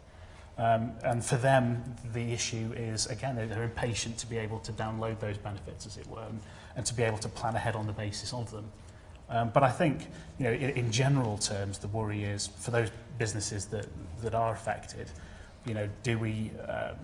Um, 0.59 0.93
and 1.03 1.25
for 1.25 1.37
them, 1.37 1.83
the 2.13 2.33
issue 2.33 2.75
is, 2.77 3.07
again, 3.07 3.37
they're 3.37 3.63
impatient 3.63 4.19
to 4.19 4.27
be 4.27 4.37
able 4.37 4.59
to 4.59 4.73
download 4.73 5.19
those 5.19 5.39
benefits, 5.39 5.87
as 5.87 5.97
it 5.97 6.07
were, 6.09 6.25
and, 6.29 6.43
and 6.79 6.87
to 6.87 6.95
be 6.95 7.03
able 7.03 7.19
to 7.19 7.29
plan 7.29 7.57
ahead 7.57 7.75
on 7.75 7.89
the 7.89 7.93
basis 7.93 8.33
of 8.33 8.53
them. 8.53 8.65
Um, 9.29 9.51
but 9.51 9.65
I 9.65 9.71
think, 9.71 10.07
you 10.39 10.45
know, 10.45 10.53
in, 10.53 10.71
in 10.71 10.93
general 10.93 11.37
terms, 11.37 11.79
the 11.79 11.89
worry 11.89 12.23
is 12.23 12.47
for 12.47 12.71
those 12.71 12.89
businesses 13.19 13.67
that, 13.67 13.87
that 14.23 14.33
are 14.33 14.53
affected, 14.53 15.11
you 15.67 15.75
know, 15.75 15.89
do 16.05 16.17
we, 16.21 16.53
um, 16.69 16.95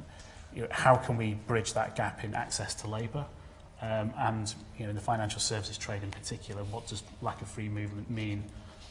you 0.55 0.63
know, 0.63 0.69
how 0.71 0.95
can 0.95 1.17
we 1.17 1.35
bridge 1.35 1.75
that 1.75 1.97
gap 1.97 2.23
in 2.23 2.35
access 2.35 2.73
to 2.77 2.89
labour? 2.89 3.27
Um, 3.83 4.15
and, 4.17 4.55
you 4.79 4.85
know, 4.85 4.91
in 4.91 4.95
the 4.95 5.03
financial 5.03 5.41
services 5.41 5.77
trade 5.77 6.05
in 6.05 6.11
particular, 6.13 6.63
what 6.63 6.87
does 6.87 7.03
lack 7.21 7.43
of 7.43 7.49
free 7.49 7.69
movement 7.69 8.09
mean 8.09 8.45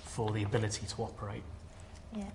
for 0.03 0.31
the 0.31 0.43
ability 0.43 0.85
to 0.85 1.01
operate? 1.01 1.43
Yeah. 2.13 2.25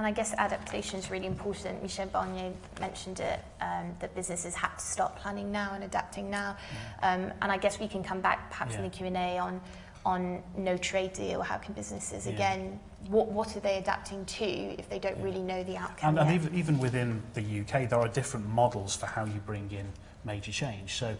And 0.00 0.06
I 0.06 0.12
guess 0.12 0.32
adaptation 0.38 0.98
is 0.98 1.10
really 1.10 1.26
important. 1.26 1.82
Michel 1.82 2.06
Barnier 2.06 2.54
mentioned 2.80 3.20
it, 3.20 3.38
um, 3.60 3.94
that 4.00 4.14
businesses 4.14 4.54
have 4.54 4.78
to 4.78 4.82
start 4.82 5.14
planning 5.16 5.52
now 5.52 5.74
and 5.74 5.84
adapting 5.84 6.30
now. 6.30 6.56
Um, 7.02 7.30
and 7.42 7.52
I 7.52 7.58
guess 7.58 7.78
we 7.78 7.86
can 7.86 8.02
come 8.02 8.22
back 8.22 8.50
perhaps 8.50 8.72
yeah. 8.72 8.78
in 8.78 8.84
the 8.84 8.88
Q&A 8.88 9.36
on 9.38 9.60
on 10.06 10.42
no 10.56 10.78
trade 10.78 11.12
deal, 11.12 11.42
how 11.42 11.58
can 11.58 11.74
businesses, 11.74 12.26
yeah. 12.26 12.32
again, 12.32 12.80
what, 13.08 13.30
what 13.30 13.54
are 13.54 13.60
they 13.60 13.76
adapting 13.76 14.24
to 14.24 14.46
if 14.46 14.88
they 14.88 14.98
don't 14.98 15.18
yeah. 15.18 15.24
really 15.24 15.42
know 15.42 15.62
the 15.64 15.76
outcome 15.76 16.16
And, 16.16 16.30
and 16.30 16.34
even, 16.34 16.54
even 16.54 16.78
within 16.78 17.22
the 17.34 17.42
UK, 17.42 17.86
there 17.86 17.98
are 17.98 18.08
different 18.08 18.48
models 18.48 18.96
for 18.96 19.04
how 19.04 19.26
you 19.26 19.38
bring 19.44 19.70
in 19.70 19.86
major 20.24 20.52
change. 20.52 20.94
So 20.94 21.14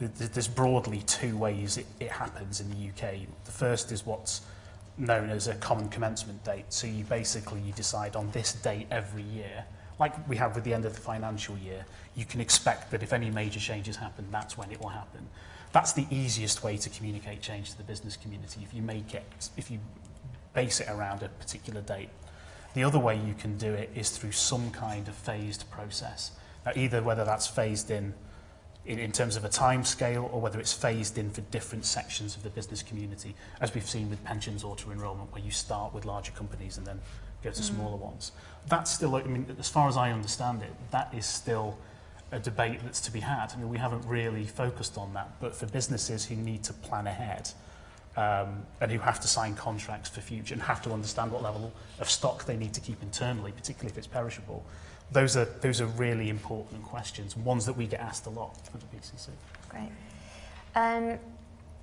there's 0.00 0.48
broadly 0.48 1.02
two 1.06 1.36
ways 1.36 1.76
it, 1.76 1.86
it 2.00 2.10
happens 2.10 2.60
in 2.60 2.68
the 2.70 2.88
UK. 2.88 3.20
The 3.44 3.52
first 3.52 3.92
is 3.92 4.04
what's 4.04 4.40
known 4.96 5.30
as 5.30 5.48
a 5.48 5.54
common 5.54 5.88
commencement 5.88 6.44
date. 6.44 6.66
So 6.68 6.86
you 6.86 7.04
basically 7.04 7.60
you 7.60 7.72
decide 7.72 8.16
on 8.16 8.30
this 8.30 8.52
date 8.52 8.86
every 8.90 9.22
year, 9.22 9.64
like 9.98 10.28
we 10.28 10.36
have 10.36 10.54
with 10.54 10.64
the 10.64 10.74
end 10.74 10.84
of 10.84 10.94
the 10.94 11.00
financial 11.00 11.56
year, 11.58 11.84
you 12.14 12.24
can 12.24 12.40
expect 12.40 12.90
that 12.90 13.02
if 13.02 13.12
any 13.12 13.30
major 13.30 13.60
changes 13.60 13.96
happen, 13.96 14.26
that's 14.30 14.56
when 14.56 14.70
it 14.70 14.80
will 14.80 14.88
happen. 14.88 15.26
That's 15.72 15.92
the 15.92 16.06
easiest 16.10 16.62
way 16.62 16.76
to 16.76 16.90
communicate 16.90 17.42
change 17.42 17.72
to 17.72 17.78
the 17.78 17.84
business 17.84 18.16
community 18.16 18.60
if 18.62 18.72
you 18.72 18.82
make 18.82 19.14
it, 19.14 19.24
if 19.56 19.70
you 19.70 19.80
base 20.52 20.80
it 20.80 20.88
around 20.88 21.22
a 21.22 21.28
particular 21.28 21.80
date. 21.80 22.10
The 22.74 22.84
other 22.84 22.98
way 22.98 23.16
you 23.16 23.34
can 23.34 23.56
do 23.56 23.72
it 23.72 23.90
is 23.94 24.10
through 24.10 24.32
some 24.32 24.70
kind 24.70 25.06
of 25.08 25.14
phased 25.14 25.68
process. 25.70 26.32
Now, 26.64 26.72
either 26.76 27.02
whether 27.02 27.24
that's 27.24 27.46
phased 27.46 27.90
in 27.90 28.14
in, 28.86 28.98
in 28.98 29.12
terms 29.12 29.36
of 29.36 29.44
a 29.44 29.48
time 29.48 29.84
scale 29.84 30.28
or 30.32 30.40
whether 30.40 30.60
it's 30.60 30.72
phased 30.72 31.16
in 31.18 31.30
for 31.30 31.40
different 31.42 31.84
sections 31.84 32.36
of 32.36 32.42
the 32.42 32.50
business 32.50 32.82
community, 32.82 33.34
as 33.60 33.74
we've 33.74 33.88
seen 33.88 34.10
with 34.10 34.22
pensions 34.24 34.64
auto-enrollment, 34.64 35.32
where 35.32 35.42
you 35.42 35.50
start 35.50 35.94
with 35.94 36.04
larger 36.04 36.32
companies 36.32 36.76
and 36.76 36.86
then 36.86 37.00
go 37.42 37.50
to 37.50 37.60
mm. 37.60 37.64
smaller 37.64 37.96
ones. 37.96 38.32
That's 38.68 38.90
still, 38.90 39.16
I 39.16 39.22
mean, 39.22 39.46
as 39.58 39.68
far 39.68 39.88
as 39.88 39.96
I 39.96 40.12
understand 40.12 40.62
it, 40.62 40.72
that 40.90 41.12
is 41.14 41.26
still 41.26 41.76
a 42.32 42.38
debate 42.38 42.80
that's 42.82 43.00
to 43.02 43.12
be 43.12 43.20
had. 43.20 43.52
I 43.52 43.56
mean, 43.56 43.68
we 43.68 43.78
haven't 43.78 44.04
really 44.06 44.44
focused 44.44 44.98
on 44.98 45.14
that, 45.14 45.30
but 45.40 45.54
for 45.54 45.66
businesses 45.66 46.24
who 46.24 46.34
need 46.34 46.64
to 46.64 46.72
plan 46.72 47.06
ahead 47.06 47.50
um, 48.16 48.64
and 48.80 48.90
who 48.90 48.98
have 48.98 49.20
to 49.20 49.28
sign 49.28 49.54
contracts 49.54 50.08
for 50.08 50.20
future 50.20 50.54
and 50.54 50.62
have 50.62 50.82
to 50.82 50.92
understand 50.92 51.32
what 51.32 51.42
level 51.42 51.72
of 52.00 52.10
stock 52.10 52.44
they 52.44 52.56
need 52.56 52.74
to 52.74 52.80
keep 52.80 53.02
internally, 53.02 53.52
particularly 53.52 53.90
if 53.90 53.98
it's 53.98 54.06
perishable, 54.06 54.64
those 55.12 55.36
are, 55.36 55.44
those 55.44 55.80
are 55.80 55.86
really 55.86 56.28
important 56.28 56.82
questions, 56.82 57.36
ones 57.36 57.66
that 57.66 57.76
we 57.76 57.86
get 57.86 58.00
asked 58.00 58.26
a 58.26 58.30
lot 58.30 58.56
for 58.66 58.78
the. 58.78 58.84
Great. 59.68 59.90
Um, 60.74 61.18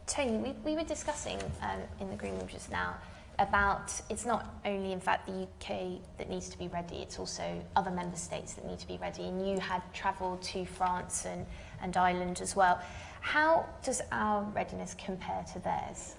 Tony, 0.08 0.38
we, 0.38 0.52
we 0.66 0.76
were 0.76 0.84
discussing 0.84 1.40
um, 1.62 1.80
in 2.00 2.10
the 2.10 2.16
green 2.16 2.38
room 2.38 2.48
just 2.48 2.72
now 2.72 2.96
about 3.40 3.92
it's 4.10 4.26
not 4.26 4.54
only 4.66 4.92
in 4.92 5.00
fact 5.00 5.26
the 5.26 5.44
UK 5.44 6.00
that 6.18 6.30
needs 6.30 6.50
to 6.50 6.58
be 6.58 6.68
ready, 6.68 6.98
it's 6.98 7.18
also 7.18 7.62
other 7.76 7.92
member 7.92 8.18
states 8.18 8.54
that 8.54 8.66
need 8.66 8.80
to 8.80 8.88
be 8.88 8.98
ready. 9.02 9.24
And 9.24 9.48
you 9.48 9.60
had 9.60 9.82
travelled 9.94 10.42
to 10.44 10.66
France 10.66 11.26
and, 11.26 11.46
and 11.82 11.96
Ireland 11.96 12.42
as 12.42 12.56
well. 12.56 12.82
How 13.22 13.66
does 13.84 14.02
our 14.12 14.44
readiness 14.44 14.96
compare 14.96 15.44
to 15.54 15.60
theirs? 15.60 16.16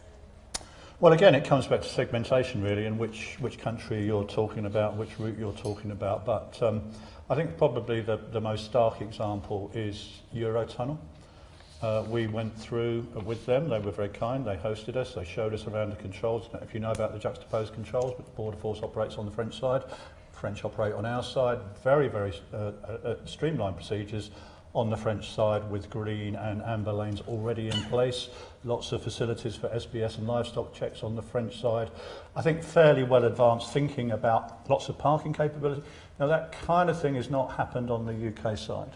Well, 1.02 1.12
again, 1.12 1.34
it 1.34 1.44
comes 1.44 1.66
back 1.66 1.82
to 1.82 1.88
segmentation, 1.88 2.62
really, 2.62 2.86
and 2.86 2.96
which, 2.96 3.34
which 3.40 3.58
country 3.58 4.06
you're 4.06 4.22
talking 4.22 4.66
about, 4.66 4.96
which 4.96 5.18
route 5.18 5.36
you're 5.36 5.52
talking 5.52 5.90
about. 5.90 6.24
But 6.24 6.56
um, 6.62 6.80
I 7.28 7.34
think 7.34 7.58
probably 7.58 8.02
the, 8.02 8.20
the 8.30 8.40
most 8.40 8.66
stark 8.66 9.00
example 9.00 9.68
is 9.74 10.20
Eurotunnel. 10.32 10.96
Uh, 11.82 12.04
we 12.08 12.28
went 12.28 12.56
through 12.56 13.00
with 13.24 13.44
them. 13.46 13.68
They 13.68 13.80
were 13.80 13.90
very 13.90 14.10
kind. 14.10 14.46
They 14.46 14.54
hosted 14.54 14.94
us. 14.94 15.12
They 15.12 15.24
showed 15.24 15.52
us 15.52 15.66
around 15.66 15.90
the 15.90 15.96
controls. 15.96 16.48
If 16.62 16.72
you 16.72 16.78
know 16.78 16.92
about 16.92 17.12
the 17.12 17.18
juxtaposed 17.18 17.74
controls, 17.74 18.14
but 18.16 18.24
the 18.24 18.36
border 18.36 18.56
force 18.56 18.80
operates 18.80 19.16
on 19.16 19.24
the 19.24 19.32
French 19.32 19.58
side, 19.58 19.82
French 20.30 20.64
operate 20.64 20.94
on 20.94 21.04
our 21.04 21.24
side. 21.24 21.58
Very, 21.82 22.06
very 22.06 22.32
uh, 22.54 22.56
uh, 22.56 22.98
uh 23.04 23.16
streamlined 23.24 23.74
procedures 23.74 24.30
on 24.74 24.88
the 24.88 24.96
French 24.96 25.30
side 25.30 25.68
with 25.68 25.90
green 25.90 26.34
and 26.36 26.62
amber 26.62 26.92
lanes 26.92 27.22
already 27.22 27.68
in 27.68 27.82
place. 27.84 28.28
Lots 28.64 28.92
of 28.92 29.02
facilities 29.02 29.56
for 29.56 29.68
SPS 29.70 30.18
and 30.18 30.28
livestock 30.28 30.72
checks 30.72 31.02
on 31.02 31.16
the 31.16 31.22
French 31.22 31.60
side. 31.60 31.90
I 32.36 32.42
think 32.42 32.62
fairly 32.62 33.02
well 33.02 33.24
advanced 33.24 33.72
thinking 33.72 34.12
about 34.12 34.70
lots 34.70 34.88
of 34.88 34.96
parking 34.98 35.32
capability. 35.32 35.82
Now 36.20 36.28
that 36.28 36.52
kind 36.52 36.88
of 36.88 37.00
thing 37.00 37.16
has 37.16 37.28
not 37.28 37.56
happened 37.56 37.90
on 37.90 38.06
the 38.06 38.28
UK 38.28 38.56
side. 38.56 38.92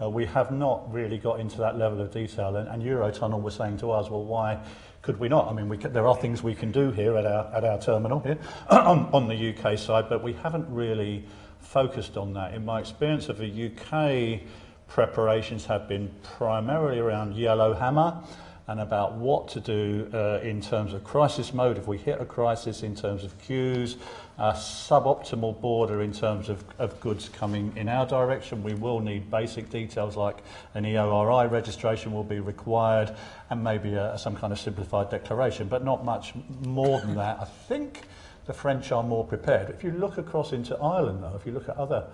Uh, 0.00 0.08
we 0.08 0.24
have 0.24 0.50
not 0.50 0.90
really 0.90 1.18
got 1.18 1.38
into 1.38 1.58
that 1.58 1.76
level 1.76 2.00
of 2.00 2.10
detail 2.10 2.56
and, 2.56 2.66
and 2.66 2.82
Eurotunnel 2.82 3.42
was 3.42 3.54
saying 3.54 3.76
to 3.78 3.90
us, 3.90 4.08
well, 4.08 4.24
why 4.24 4.58
could 5.02 5.20
we 5.20 5.28
not? 5.28 5.48
I 5.48 5.52
mean, 5.52 5.68
we 5.68 5.76
could, 5.76 5.92
there 5.92 6.06
are 6.06 6.16
things 6.16 6.42
we 6.42 6.54
can 6.54 6.72
do 6.72 6.90
here 6.90 7.14
at 7.18 7.26
our, 7.26 7.54
at 7.54 7.62
our 7.62 7.78
terminal 7.78 8.20
here 8.20 8.38
on, 8.70 9.10
on 9.12 9.28
the 9.28 9.54
UK 9.54 9.78
side, 9.78 10.08
but 10.08 10.22
we 10.22 10.32
haven't 10.32 10.66
really 10.70 11.26
focused 11.58 12.16
on 12.16 12.32
that. 12.32 12.54
In 12.54 12.64
my 12.64 12.80
experience 12.80 13.28
of 13.28 13.36
the 13.36 13.66
UK 13.66 14.48
preparations 14.88 15.66
have 15.66 15.86
been 15.86 16.10
primarily 16.22 17.00
around 17.00 17.36
Yellowhammer 17.36 18.22
and 18.70 18.78
about 18.78 19.14
what 19.14 19.48
to 19.48 19.58
do 19.58 20.08
uh, 20.14 20.38
in 20.44 20.60
terms 20.60 20.92
of 20.92 21.02
crisis 21.02 21.52
mode 21.52 21.76
if 21.76 21.88
we 21.88 21.98
hit 21.98 22.20
a 22.20 22.24
crisis 22.24 22.84
in 22.84 22.94
terms 22.94 23.24
of 23.24 23.36
queues, 23.42 23.96
a 24.38 24.52
suboptimal 24.52 25.60
border 25.60 26.02
in 26.02 26.12
terms 26.12 26.48
of, 26.48 26.62
of 26.78 26.98
goods 27.00 27.28
coming 27.28 27.72
in 27.74 27.88
our 27.88 28.06
direction. 28.06 28.62
We 28.62 28.74
will 28.74 29.00
need 29.00 29.28
basic 29.28 29.70
details 29.70 30.16
like 30.16 30.38
an 30.74 30.84
EORI 30.84 31.50
registration 31.50 32.12
will 32.12 32.22
be 32.22 32.38
required 32.38 33.16
and 33.50 33.64
maybe 33.64 33.94
a, 33.94 34.16
some 34.16 34.36
kind 34.36 34.52
of 34.52 34.60
simplified 34.60 35.10
declaration, 35.10 35.66
but 35.66 35.84
not 35.84 36.04
much 36.04 36.34
more 36.64 37.00
than 37.00 37.16
that. 37.16 37.40
I 37.40 37.46
think 37.46 38.02
the 38.46 38.54
French 38.54 38.92
are 38.92 39.02
more 39.02 39.24
prepared. 39.24 39.70
If 39.70 39.82
you 39.82 39.90
look 39.90 40.16
across 40.16 40.52
into 40.52 40.76
Ireland, 40.78 41.24
though, 41.24 41.34
if 41.34 41.44
you 41.44 41.50
look 41.50 41.68
at 41.68 41.76
other 41.76 42.06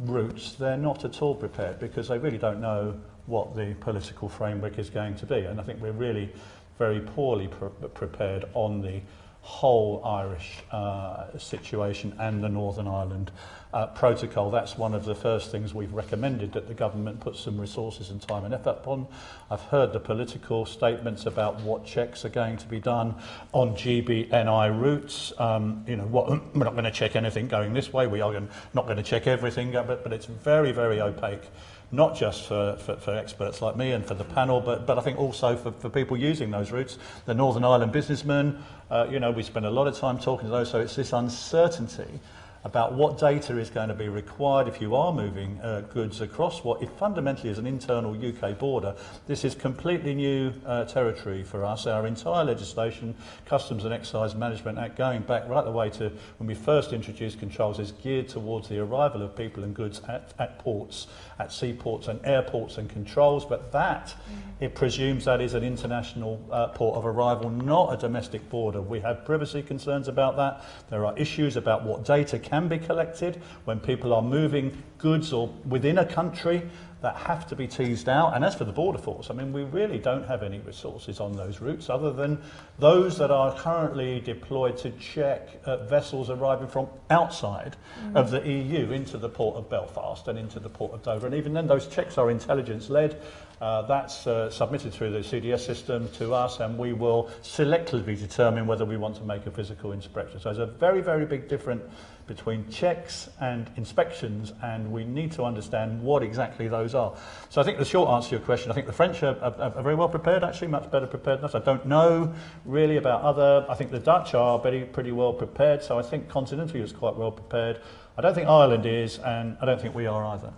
routes, 0.00 0.54
they're 0.54 0.78
not 0.78 1.04
at 1.04 1.20
all 1.20 1.34
prepared 1.34 1.78
because 1.78 2.08
they 2.08 2.16
really 2.16 2.38
don't 2.38 2.62
know 2.62 2.98
what 3.26 3.54
the 3.54 3.74
political 3.80 4.28
framework 4.28 4.78
is 4.78 4.90
going 4.90 5.14
to 5.16 5.26
be. 5.26 5.40
And 5.40 5.60
I 5.60 5.64
think 5.64 5.80
we're 5.80 5.92
really 5.92 6.32
very 6.78 7.00
poorly 7.00 7.48
pre 7.48 7.68
prepared 7.94 8.44
on 8.54 8.80
the 8.80 9.00
whole 9.44 10.02
Irish 10.06 10.62
uh, 10.72 11.26
situation 11.36 12.16
and 12.18 12.42
the 12.42 12.48
Northern 12.48 12.88
Ireland 12.88 13.30
uh, 13.74 13.88
protocol. 13.88 14.50
That's 14.50 14.78
one 14.78 14.94
of 14.94 15.04
the 15.04 15.14
first 15.14 15.50
things 15.50 15.74
we've 15.74 15.92
recommended 15.92 16.52
that 16.54 16.66
the 16.66 16.72
government 16.72 17.20
put 17.20 17.36
some 17.36 17.60
resources 17.60 18.08
and 18.08 18.22
time 18.22 18.46
and 18.46 18.54
effort 18.54 18.78
upon. 18.78 19.06
I've 19.50 19.60
heard 19.60 19.92
the 19.92 20.00
political 20.00 20.64
statements 20.64 21.26
about 21.26 21.60
what 21.60 21.84
checks 21.84 22.24
are 22.24 22.30
going 22.30 22.56
to 22.56 22.66
be 22.66 22.80
done 22.80 23.16
on 23.52 23.76
GBNI 23.76 24.80
routes. 24.80 25.34
Um, 25.36 25.84
you 25.86 25.96
know, 25.96 26.06
what, 26.06 26.30
we're 26.54 26.64
not 26.64 26.72
going 26.72 26.84
to 26.84 26.90
check 26.90 27.14
anything 27.14 27.46
going 27.46 27.74
this 27.74 27.92
way. 27.92 28.06
We 28.06 28.22
are 28.22 28.32
going, 28.32 28.48
not 28.72 28.86
going 28.86 28.96
to 28.96 29.02
check 29.02 29.26
everything, 29.26 29.72
but, 29.72 30.02
but 30.02 30.12
it's 30.14 30.26
very, 30.26 30.72
very 30.72 31.02
opaque 31.02 31.44
not 31.92 32.16
just 32.16 32.46
for, 32.46 32.76
for, 32.76 32.96
for 32.96 33.14
experts 33.14 33.62
like 33.62 33.76
me 33.76 33.92
and 33.92 34.04
for 34.04 34.14
the 34.14 34.24
panel, 34.24 34.60
but, 34.60 34.86
but 34.86 34.98
I 34.98 35.02
think 35.02 35.18
also 35.18 35.56
for, 35.56 35.72
for 35.72 35.88
people 35.88 36.16
using 36.16 36.50
those 36.50 36.70
routes. 36.70 36.98
The 37.26 37.34
Northern 37.34 37.64
Ireland 37.64 37.92
businessmen, 37.92 38.62
uh, 38.90 39.06
you 39.10 39.20
know, 39.20 39.30
we 39.30 39.42
spend 39.42 39.66
a 39.66 39.70
lot 39.70 39.86
of 39.86 39.96
time 39.96 40.18
talking 40.18 40.46
to 40.46 40.50
those, 40.50 40.70
so 40.70 40.80
it's 40.80 40.96
this 40.96 41.12
uncertainty 41.12 42.20
about 42.64 42.94
what 42.94 43.18
data 43.18 43.58
is 43.58 43.68
going 43.68 43.88
to 43.88 43.94
be 43.94 44.08
required 44.08 44.66
if 44.66 44.80
you 44.80 44.94
are 44.94 45.12
moving 45.12 45.60
uh, 45.60 45.82
goods 45.92 46.22
across 46.22 46.64
what 46.64 46.82
fundamentally 46.98 47.50
is 47.50 47.58
an 47.58 47.66
internal 47.66 48.14
UK 48.14 48.58
border. 48.58 48.96
This 49.26 49.44
is 49.44 49.54
completely 49.54 50.14
new 50.14 50.50
uh, 50.64 50.86
territory 50.86 51.42
for 51.42 51.62
us. 51.62 51.86
Our 51.86 52.06
entire 52.06 52.42
legislation, 52.42 53.14
Customs 53.44 53.84
and 53.84 53.92
Excise 53.92 54.34
Management 54.34 54.78
Act, 54.78 54.96
going 54.96 55.22
back 55.22 55.46
right 55.46 55.64
the 55.64 55.70
way 55.70 55.90
to 55.90 56.10
when 56.38 56.46
we 56.46 56.54
first 56.54 56.94
introduced 56.94 57.38
controls, 57.38 57.78
is 57.78 57.92
geared 57.92 58.30
towards 58.30 58.68
the 58.68 58.78
arrival 58.78 59.20
of 59.20 59.36
people 59.36 59.62
and 59.62 59.74
goods 59.74 60.00
at, 60.08 60.32
at 60.38 60.58
ports, 60.58 61.06
at 61.38 61.52
seaports 61.52 62.08
and 62.08 62.18
airports 62.24 62.78
and 62.78 62.88
controls, 62.88 63.44
but 63.44 63.70
that, 63.72 64.06
mm. 64.06 64.64
it 64.64 64.74
presumes 64.74 65.24
that 65.26 65.40
is 65.40 65.54
an 65.54 65.62
international 65.62 66.44
uh, 66.50 66.68
port 66.68 66.96
of 66.96 67.06
arrival, 67.06 67.50
not 67.50 67.92
a 67.92 67.96
domestic 67.96 68.48
border. 68.48 68.80
We 68.80 69.00
have 69.00 69.24
privacy 69.24 69.62
concerns 69.62 70.08
about 70.08 70.36
that. 70.36 70.64
There 70.90 71.04
are 71.06 71.16
issues 71.18 71.56
about 71.56 71.84
what 71.84 72.04
data 72.04 72.38
can 72.38 72.54
can 72.54 72.68
be 72.68 72.78
collected 72.78 73.40
when 73.64 73.80
people 73.80 74.12
are 74.12 74.22
moving 74.22 74.82
goods 74.98 75.32
or 75.32 75.48
within 75.68 75.98
a 75.98 76.06
country 76.06 76.62
that 77.04 77.16
have 77.16 77.46
to 77.46 77.54
be 77.54 77.68
teased 77.68 78.08
out. 78.08 78.34
And 78.34 78.42
as 78.42 78.54
for 78.54 78.64
the 78.64 78.72
border 78.72 78.98
force, 78.98 79.28
I 79.30 79.34
mean, 79.34 79.52
we 79.52 79.64
really 79.64 79.98
don't 79.98 80.26
have 80.26 80.42
any 80.42 80.58
resources 80.60 81.20
on 81.20 81.36
those 81.36 81.60
routes 81.60 81.90
other 81.90 82.10
than 82.10 82.38
those 82.78 83.18
that 83.18 83.30
are 83.30 83.54
currently 83.58 84.20
deployed 84.20 84.78
to 84.78 84.90
check 84.92 85.60
uh, 85.66 85.76
vessels 85.84 86.30
arriving 86.30 86.66
from 86.66 86.88
outside 87.10 87.76
mm. 88.02 88.16
of 88.16 88.30
the 88.30 88.40
EU 88.48 88.90
into 88.90 89.18
the 89.18 89.28
port 89.28 89.56
of 89.56 89.68
Belfast 89.68 90.26
and 90.28 90.38
into 90.38 90.58
the 90.58 90.70
port 90.70 90.94
of 90.94 91.02
Dover. 91.02 91.26
And 91.26 91.34
even 91.34 91.52
then, 91.52 91.66
those 91.66 91.86
checks 91.86 92.16
are 92.16 92.30
intelligence 92.30 92.88
led. 92.88 93.20
Uh, 93.60 93.82
that's 93.82 94.26
uh, 94.26 94.50
submitted 94.50 94.92
through 94.92 95.10
the 95.10 95.20
CDS 95.20 95.60
system 95.60 96.08
to 96.12 96.34
us, 96.34 96.60
and 96.60 96.76
we 96.76 96.92
will 96.92 97.30
selectively 97.42 98.18
determine 98.18 98.66
whether 98.66 98.84
we 98.84 98.96
want 98.96 99.16
to 99.16 99.24
make 99.24 99.46
a 99.46 99.50
physical 99.50 99.92
inspection. 99.92 100.40
So 100.40 100.52
there's 100.52 100.58
a 100.58 100.72
very, 100.72 101.00
very 101.00 101.24
big 101.24 101.48
difference 101.48 101.82
between 102.26 102.68
checks 102.70 103.28
and 103.40 103.70
inspections, 103.76 104.52
and 104.62 104.90
we 104.90 105.04
need 105.04 105.30
to 105.32 105.44
understand 105.44 106.02
what 106.02 106.22
exactly 106.22 106.68
those 106.68 106.94
are. 106.94 107.14
So 107.50 107.60
I 107.60 107.64
think 107.64 107.78
the 107.78 107.84
short 107.84 108.08
answer 108.10 108.30
to 108.30 108.36
your 108.36 108.44
question, 108.44 108.70
I 108.70 108.74
think 108.74 108.86
the 108.86 108.92
French 108.92 109.22
are, 109.22 109.36
are, 109.40 109.54
are 109.76 109.82
very 109.82 109.94
well 109.94 110.08
prepared, 110.08 110.42
actually, 110.42 110.68
much 110.68 110.90
better 110.90 111.06
prepared 111.06 111.40
than 111.40 111.46
us. 111.46 111.54
I 111.54 111.60
don't 111.60 111.84
know 111.86 112.34
really 112.64 112.96
about 112.96 113.22
other, 113.22 113.66
I 113.68 113.74
think 113.74 113.90
the 113.90 113.98
Dutch 113.98 114.34
are 114.34 114.58
pretty, 114.58 114.84
pretty 114.84 115.12
well 115.12 115.32
prepared, 115.32 115.82
so 115.82 115.98
I 115.98 116.02
think 116.02 116.28
continental 116.28 116.80
is 116.80 116.92
quite 116.92 117.14
well 117.14 117.32
prepared. 117.32 117.80
I 118.16 118.22
don't 118.22 118.34
think 118.34 118.48
Ireland 118.48 118.86
is, 118.86 119.18
and 119.18 119.56
I 119.60 119.66
don't 119.66 119.80
think 119.80 119.94
we 119.94 120.06
are 120.06 120.24
either. 120.24 120.52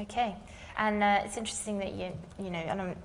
Okay, 0.00 0.36
and 0.78 1.02
uh, 1.02 1.22
it's 1.24 1.36
interesting 1.36 1.78
that 1.78 1.92
you, 1.92 2.12
you 2.38 2.50
know, 2.50 2.58
and 2.58 2.80
I'm, 2.80 2.96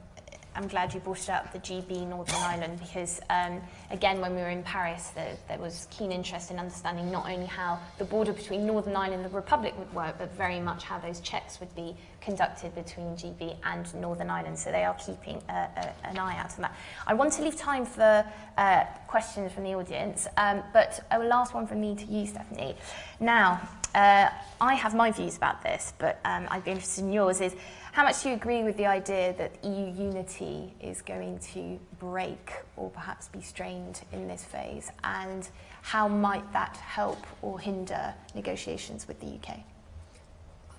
I'm 0.55 0.67
glad 0.67 0.93
you 0.93 0.99
brought 0.99 1.19
it 1.19 1.29
up 1.29 1.51
the 1.51 1.59
GB 1.59 2.07
Northern 2.07 2.35
Ireland 2.35 2.79
because, 2.79 3.19
um, 3.29 3.59
again, 3.89 4.21
when 4.21 4.35
we 4.35 4.41
were 4.41 4.49
in 4.49 4.61
Paris, 4.63 5.09
there, 5.15 5.35
there 5.47 5.57
was 5.57 5.87
keen 5.89 6.11
interest 6.11 6.51
in 6.51 6.59
understanding 6.59 7.11
not 7.11 7.27
only 7.27 7.47
how 7.47 7.79
the 7.97 8.05
border 8.05 8.33
between 8.33 8.67
Northern 8.67 8.95
Ireland 8.95 9.23
and 9.23 9.31
the 9.31 9.35
Republic 9.35 9.73
would 9.79 9.91
work, 9.93 10.15
but 10.19 10.31
very 10.33 10.59
much 10.59 10.83
how 10.83 10.99
those 10.99 11.19
checks 11.21 11.59
would 11.59 11.73
be 11.75 11.95
conducted 12.21 12.75
between 12.75 13.15
GB 13.15 13.55
and 13.63 13.93
Northern 13.95 14.29
Ireland. 14.29 14.59
So 14.59 14.71
they 14.71 14.83
are 14.83 14.95
keeping 14.95 15.41
a, 15.49 15.53
a, 15.53 15.93
an 16.07 16.19
eye 16.19 16.37
out 16.37 16.53
on 16.55 16.61
that. 16.61 16.75
I 17.07 17.15
want 17.15 17.33
to 17.33 17.41
leave 17.41 17.55
time 17.55 17.85
for 17.85 18.25
uh, 18.57 18.83
questions 19.07 19.51
from 19.51 19.63
the 19.63 19.73
audience, 19.73 20.27
um, 20.37 20.61
but 20.71 21.03
a 21.09 21.19
last 21.19 21.53
one 21.53 21.65
from 21.65 21.81
me 21.81 21.95
to 21.95 22.05
you, 22.05 22.27
Stefanie. 22.27 22.75
Now, 23.19 23.59
uh, 23.95 24.29
I 24.59 24.73
have 24.73 24.95
my 24.95 25.11
views 25.11 25.37
about 25.37 25.61
this, 25.61 25.93
but 25.99 26.19
um, 26.25 26.47
I'd 26.49 26.63
be 26.63 26.71
interested 26.71 27.03
in 27.03 27.13
yours. 27.13 27.41
Is 27.41 27.55
how 27.93 28.03
much 28.03 28.23
do 28.23 28.29
you 28.29 28.35
agree 28.35 28.63
with 28.63 28.75
the 28.77 28.87
idea 28.87 29.35
that 29.37 29.63
EU 29.63 29.93
unity 29.93 30.73
is 30.81 31.03
going 31.03 31.37
to 31.53 31.79
break 31.99 32.51
or 32.75 32.89
perhaps 32.89 33.27
be 33.27 33.39
strained 33.39 34.01
in 34.11 34.27
this 34.27 34.43
phase? 34.43 34.91
And 35.03 35.47
how 35.83 36.07
might 36.07 36.51
that 36.53 36.75
help 36.77 37.23
or 37.43 37.59
hinder 37.59 38.15
negotiations 38.33 39.07
with 39.07 39.19
the 39.19 39.27
UK? 39.27 39.59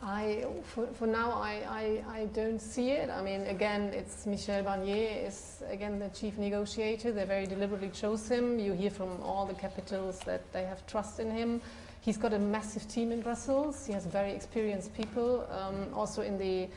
I, 0.03 0.45
for, 0.65 0.89
for 0.89 1.07
now, 1.07 1.31
I, 1.31 2.03
I, 2.11 2.19
I 2.19 2.25
don't 2.35 2.61
see 2.61 2.91
it. 2.91 3.09
I 3.09 3.23
mean, 3.23 3.43
again, 3.43 3.93
it's 3.95 4.27
Michel 4.27 4.65
Barnier 4.65 5.25
is, 5.25 5.63
again, 5.71 6.01
the 6.01 6.09
chief 6.09 6.37
negotiator. 6.37 7.13
They 7.13 7.25
very 7.25 7.47
deliberately 7.47 7.91
chose 7.91 8.29
him. 8.29 8.59
You 8.59 8.73
hear 8.73 8.91
from 8.91 9.23
all 9.23 9.47
the 9.47 9.55
capitals 9.55 10.19
that 10.27 10.53
they 10.53 10.65
have 10.65 10.85
trust 10.89 11.21
in 11.21 11.31
him. 11.31 11.61
He's 12.01 12.17
got 12.17 12.33
a 12.33 12.41
massive 12.41 12.89
team 12.89 13.13
in 13.13 13.21
Brussels. 13.21 13.87
He 13.87 13.93
has 13.93 14.05
very 14.05 14.33
experienced 14.33 14.93
people. 14.95 15.47
Um, 15.53 15.87
also 15.95 16.23
in 16.23 16.37
the 16.39 16.69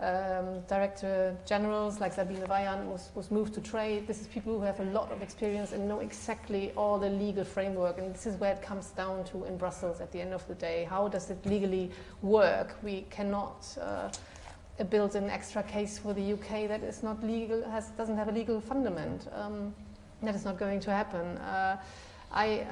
um, 0.00 0.60
director 0.68 1.36
generals 1.46 2.00
like 2.00 2.12
Sabine 2.14 2.42
Weyand 2.46 2.86
was, 2.86 3.10
was 3.14 3.30
moved 3.30 3.54
to 3.54 3.60
trade. 3.60 4.06
This 4.06 4.20
is 4.20 4.26
people 4.28 4.58
who 4.58 4.64
have 4.64 4.80
a 4.80 4.84
lot 4.84 5.12
of 5.12 5.22
experience 5.22 5.72
and 5.72 5.86
know 5.86 6.00
exactly 6.00 6.72
all 6.76 6.98
the 6.98 7.10
legal 7.10 7.44
framework. 7.44 7.98
And 7.98 8.14
this 8.14 8.26
is 8.26 8.36
where 8.36 8.52
it 8.52 8.62
comes 8.62 8.90
down 8.90 9.24
to 9.24 9.44
in 9.44 9.58
Brussels 9.58 10.00
at 10.00 10.10
the 10.12 10.20
end 10.20 10.32
of 10.32 10.46
the 10.48 10.54
day. 10.54 10.86
How 10.88 11.08
does 11.08 11.30
it 11.30 11.44
legally 11.44 11.90
work? 12.22 12.76
We 12.82 13.02
cannot 13.10 13.66
uh, 13.80 14.08
build 14.84 15.16
an 15.16 15.28
extra 15.28 15.62
case 15.62 15.98
for 15.98 16.14
the 16.14 16.32
UK 16.32 16.68
that 16.68 16.82
is 16.82 17.02
not 17.02 17.22
legal, 17.22 17.62
has, 17.70 17.90
doesn't 17.90 18.16
have 18.16 18.28
a 18.28 18.32
legal 18.32 18.60
fundament. 18.60 19.28
Um, 19.32 19.74
that 20.22 20.34
is 20.34 20.44
not 20.44 20.58
going 20.58 20.80
to 20.80 20.90
happen. 20.90 21.36
Uh, 21.38 21.76
I 22.32 22.66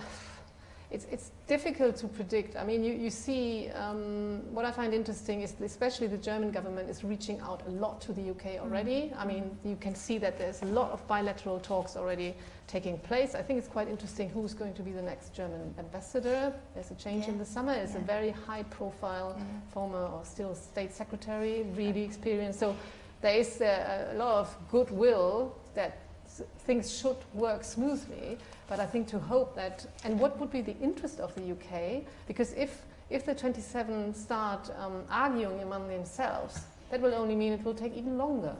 it's, 0.90 1.04
it's 1.10 1.32
difficult 1.46 1.96
to 1.96 2.08
predict. 2.08 2.56
I 2.56 2.64
mean, 2.64 2.82
you, 2.82 2.94
you 2.94 3.10
see, 3.10 3.68
um, 3.70 4.40
what 4.54 4.64
I 4.64 4.70
find 4.70 4.94
interesting 4.94 5.42
is 5.42 5.54
especially 5.60 6.06
the 6.06 6.16
German 6.16 6.50
government 6.50 6.88
is 6.88 7.04
reaching 7.04 7.38
out 7.40 7.62
a 7.66 7.70
lot 7.70 8.00
to 8.02 8.12
the 8.12 8.30
UK 8.30 8.58
already. 8.58 9.10
Mm-hmm. 9.10 9.20
I 9.20 9.26
mean, 9.26 9.58
you 9.64 9.76
can 9.76 9.94
see 9.94 10.16
that 10.18 10.38
there's 10.38 10.62
a 10.62 10.66
lot 10.66 10.90
of 10.92 11.06
bilateral 11.06 11.60
talks 11.60 11.94
already 11.94 12.34
taking 12.66 12.98
place. 13.00 13.34
I 13.34 13.42
think 13.42 13.58
it's 13.58 13.68
quite 13.68 13.88
interesting 13.88 14.30
who's 14.30 14.54
going 14.54 14.72
to 14.74 14.82
be 14.82 14.92
the 14.92 15.02
next 15.02 15.34
German 15.34 15.74
ambassador. 15.78 16.54
There's 16.74 16.90
a 16.90 16.94
change 16.94 17.24
yeah. 17.24 17.32
in 17.32 17.38
the 17.38 17.44
summer. 17.44 17.74
It's 17.74 17.92
yeah. 17.92 17.98
a 17.98 18.04
very 18.04 18.30
high 18.30 18.62
profile 18.64 19.36
yeah. 19.38 19.44
former 19.72 20.06
or 20.06 20.24
still 20.24 20.54
state 20.54 20.94
secretary, 20.94 21.66
really 21.76 22.02
experienced. 22.02 22.60
So 22.60 22.74
there 23.20 23.36
is 23.36 23.60
a, 23.60 24.12
a 24.12 24.16
lot 24.16 24.36
of 24.36 24.56
goodwill 24.70 25.54
that 25.74 25.98
things 26.60 26.96
should 26.96 27.16
work 27.34 27.64
smoothly. 27.64 28.38
But 28.68 28.80
I 28.80 28.86
think 28.86 29.08
to 29.08 29.18
hope 29.18 29.54
that, 29.56 29.86
and 30.04 30.20
what 30.20 30.38
would 30.38 30.50
be 30.50 30.60
the 30.60 30.76
interest 30.78 31.20
of 31.20 31.34
the 31.34 31.52
UK? 31.52 32.02
Because 32.26 32.52
if, 32.52 32.82
if 33.10 33.24
the 33.24 33.34
27 33.34 34.14
start 34.14 34.70
um, 34.78 35.04
arguing 35.10 35.62
among 35.62 35.88
themselves, 35.88 36.60
that 36.90 37.00
will 37.00 37.14
only 37.14 37.34
mean 37.34 37.52
it 37.52 37.64
will 37.64 37.74
take 37.74 37.96
even 37.96 38.18
longer. 38.18 38.54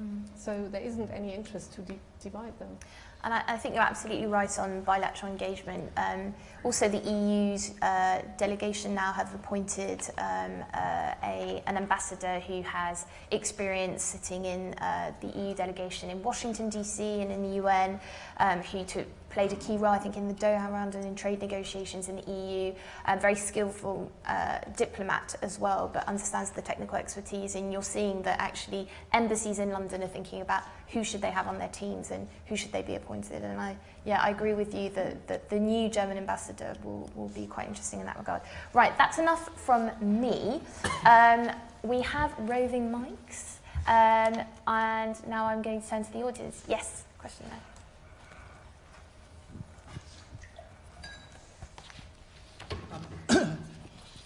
Mm. 0.00 0.22
So 0.36 0.68
there 0.70 0.82
isn't 0.82 1.10
any 1.10 1.32
interest 1.34 1.74
to 1.74 1.82
divide 2.22 2.58
them. 2.58 2.76
And 3.24 3.32
I, 3.32 3.42
I 3.48 3.56
think 3.56 3.74
you're 3.74 3.82
absolutely 3.82 4.26
right 4.26 4.58
on 4.58 4.82
bilateral 4.82 5.32
engagement. 5.32 5.90
Um, 5.96 6.34
also, 6.62 6.88
the 6.88 6.98
EU's 6.98 7.72
uh, 7.80 8.22
delegation 8.36 8.94
now 8.94 9.12
have 9.12 9.34
appointed 9.34 10.02
um, 10.18 10.62
uh, 10.74 11.14
a, 11.22 11.62
an 11.66 11.76
ambassador 11.78 12.40
who 12.40 12.60
has 12.62 13.06
experience 13.30 14.02
sitting 14.02 14.44
in 14.44 14.74
uh, 14.74 15.12
the 15.20 15.28
EU 15.38 15.54
delegation 15.54 16.10
in 16.10 16.22
Washington, 16.22 16.68
D.C. 16.68 17.02
and 17.02 17.32
in 17.32 17.42
the 17.42 17.56
UN, 17.56 17.98
um, 18.36 18.60
who 18.60 18.84
took 18.84 19.06
played 19.34 19.52
a 19.52 19.56
key 19.56 19.76
role, 19.76 19.92
I 19.92 19.98
think, 19.98 20.16
in 20.16 20.28
the 20.28 20.34
Doha 20.34 20.70
round 20.70 20.94
and 20.94 21.04
in 21.04 21.16
trade 21.16 21.42
negotiations 21.42 22.08
in 22.08 22.16
the 22.16 22.30
EU. 22.30 22.72
Um, 23.04 23.18
very 23.18 23.34
skillful 23.34 24.10
uh, 24.26 24.60
diplomat 24.76 25.34
as 25.42 25.58
well, 25.58 25.90
but 25.92 26.06
understands 26.06 26.50
the 26.50 26.62
technical 26.62 26.96
expertise. 26.96 27.56
And 27.56 27.72
you're 27.72 27.82
seeing 27.82 28.22
that 28.22 28.38
actually 28.40 28.88
embassies 29.12 29.58
in 29.58 29.70
London 29.70 30.04
are 30.04 30.08
thinking 30.08 30.40
about 30.40 30.62
who 30.88 31.02
should 31.02 31.20
they 31.20 31.32
have 31.32 31.48
on 31.48 31.58
their 31.58 31.68
teams 31.68 32.12
and 32.12 32.28
who 32.46 32.56
should 32.56 32.70
they 32.70 32.82
be 32.82 32.94
appointed. 32.94 33.42
And 33.42 33.60
I, 33.60 33.76
yeah, 34.04 34.22
I 34.22 34.30
agree 34.30 34.54
with 34.54 34.72
you 34.72 34.88
that, 34.90 35.26
that 35.26 35.50
the 35.50 35.58
new 35.58 35.88
German 35.88 36.16
ambassador 36.16 36.74
will, 36.84 37.10
will 37.16 37.28
be 37.30 37.46
quite 37.46 37.66
interesting 37.66 37.98
in 37.98 38.06
that 38.06 38.16
regard. 38.16 38.40
Right, 38.72 38.96
that's 38.96 39.18
enough 39.18 39.50
from 39.60 39.90
me. 40.00 40.60
Um, 41.04 41.50
we 41.82 42.00
have 42.02 42.32
roving 42.38 42.88
mics. 42.88 43.56
Um, 43.86 44.46
and 44.66 45.28
now 45.28 45.44
I'm 45.44 45.60
going 45.60 45.82
to 45.82 45.88
turn 45.88 46.04
to 46.04 46.12
the 46.12 46.22
audience. 46.22 46.62
Yes, 46.68 47.04
question 47.18 47.46
there. 47.50 47.73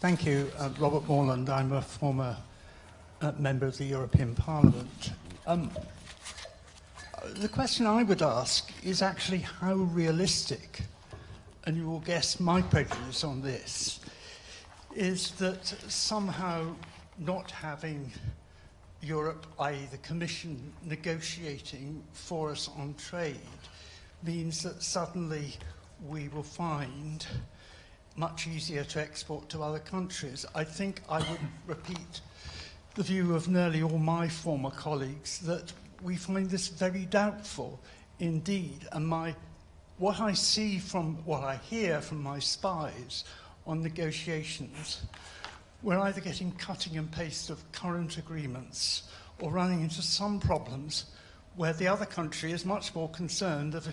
Thank 0.01 0.25
you, 0.25 0.49
uh, 0.61 0.71
Robert 0.79 1.09
Moreland. 1.09 1.51
I'm 1.51 1.73
a 1.73 1.83
former 1.83 2.37
uh, 3.21 3.33
member 3.37 3.67
of 3.67 3.77
the 3.79 3.85
European 3.85 4.33
Parliament. 4.33 5.11
Um, 5.45 5.73
the 7.35 7.49
question 7.49 7.85
I 7.85 8.05
would 8.05 8.23
ask 8.23 8.71
is 8.85 9.03
actually 9.03 9.39
how 9.39 9.75
realistic, 9.75 10.83
and 11.65 11.77
you 11.77 11.91
will 11.91 11.99
guess 11.99 12.39
my 12.39 12.63
prejudice 12.63 13.25
on 13.25 13.43
this, 13.43 13.99
is 14.95 15.33
that 15.33 15.67
somehow 15.89 16.77
not 17.19 17.51
having 17.51 18.13
Europe, 19.03 19.49
i.e., 19.59 19.89
the 19.91 19.99
Commission, 19.99 20.73
negotiating 20.85 22.05
for 22.13 22.53
us 22.53 22.71
on 22.79 22.95
trade 22.95 23.41
means 24.23 24.63
that 24.63 24.81
suddenly 24.81 25.55
we 26.07 26.29
will 26.29 26.45
find 26.45 27.27
much 28.19 28.49
easier 28.49 28.83
to 28.83 29.01
export 29.01 29.49
to 29.49 29.62
other 29.62 29.79
countries. 29.79 30.45
I 30.55 30.64
think 30.64 31.03
I 31.09 31.19
would 31.19 31.41
repeat 31.66 32.21
the 32.95 33.05
view 33.05 33.35
of 33.35 33.49
nearly 33.49 33.83
all 33.83 33.99
my 33.99 34.29
former 34.29 34.71
colleagues 34.71 35.39
that 35.41 35.73
we 36.03 36.16
find 36.16 36.51
this 36.51 36.69
very 36.69 37.05
doubtful 37.05 37.79
indeed. 38.19 38.89
And 38.91 39.07
my, 39.07 39.37
what 39.99 40.21
I 40.21 40.33
see 40.33 40.79
from 40.79 41.16
what 41.25 41.45
I 41.45 41.57
hear 41.57 42.01
from 42.01 42.21
my 42.21 42.41
spies 42.41 43.25
on 43.66 43.83
negotiations, 43.83 45.03
we're 45.83 46.01
either 46.01 46.21
getting 46.21 46.51
cutting 46.53 46.97
and 46.97 47.11
paste 47.11 47.51
of 47.51 47.71
current 47.71 48.19
agreements 48.19 49.05
or 49.39 49.53
running 49.53 49.83
into 49.83 50.03
some 50.03 50.41
problems 50.41 51.05
where 51.55 51.73
the 51.73 51.87
other 51.87 52.07
country 52.07 52.51
is 52.51 52.64
much 52.64 52.95
more 52.95 53.09
concerned 53.11 53.77
of 53.77 53.87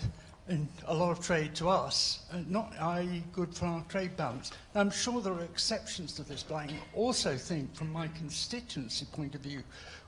in 0.47 0.67
a 0.85 0.93
lot 0.93 1.11
of 1.11 1.25
trade 1.25 1.55
to 1.55 1.69
us, 1.69 2.19
not 2.47 2.71
i.e. 2.79 3.23
good 3.33 3.53
for 3.53 3.65
our 3.65 3.83
trade 3.89 4.15
balance. 4.15 4.51
Now, 4.73 4.81
I'm 4.81 4.91
sure 4.91 5.21
there 5.21 5.33
are 5.33 5.41
exceptions 5.41 6.13
to 6.13 6.23
this, 6.23 6.43
but 6.43 6.55
I 6.55 6.69
also 6.93 7.35
think 7.35 7.73
from 7.75 7.91
my 7.91 8.07
constituency 8.09 9.05
point 9.05 9.33
of 9.33 9.41
view, 9.41 9.63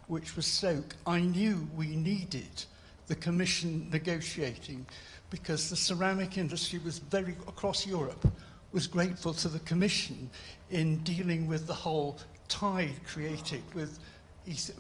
which 0.07 0.35
was 0.35 0.45
Stoke, 0.45 0.95
I 1.07 1.21
knew 1.21 1.67
we 1.75 1.95
needed 1.95 2.65
the 3.07 3.15
Commission 3.15 3.89
negotiating 3.91 4.85
because 5.29 5.69
the 5.69 5.75
ceramic 5.75 6.37
industry 6.37 6.79
was 6.85 6.99
very, 6.99 7.35
across 7.47 7.87
Europe, 7.87 8.27
was 8.71 8.85
grateful 8.85 9.33
to 9.33 9.47
the 9.47 9.59
Commission 9.59 10.29
in 10.69 10.97
dealing 10.99 11.47
with 11.47 11.65
the 11.67 11.73
whole 11.73 12.19
tide 12.47 12.93
created 13.05 13.63
with, 13.73 13.99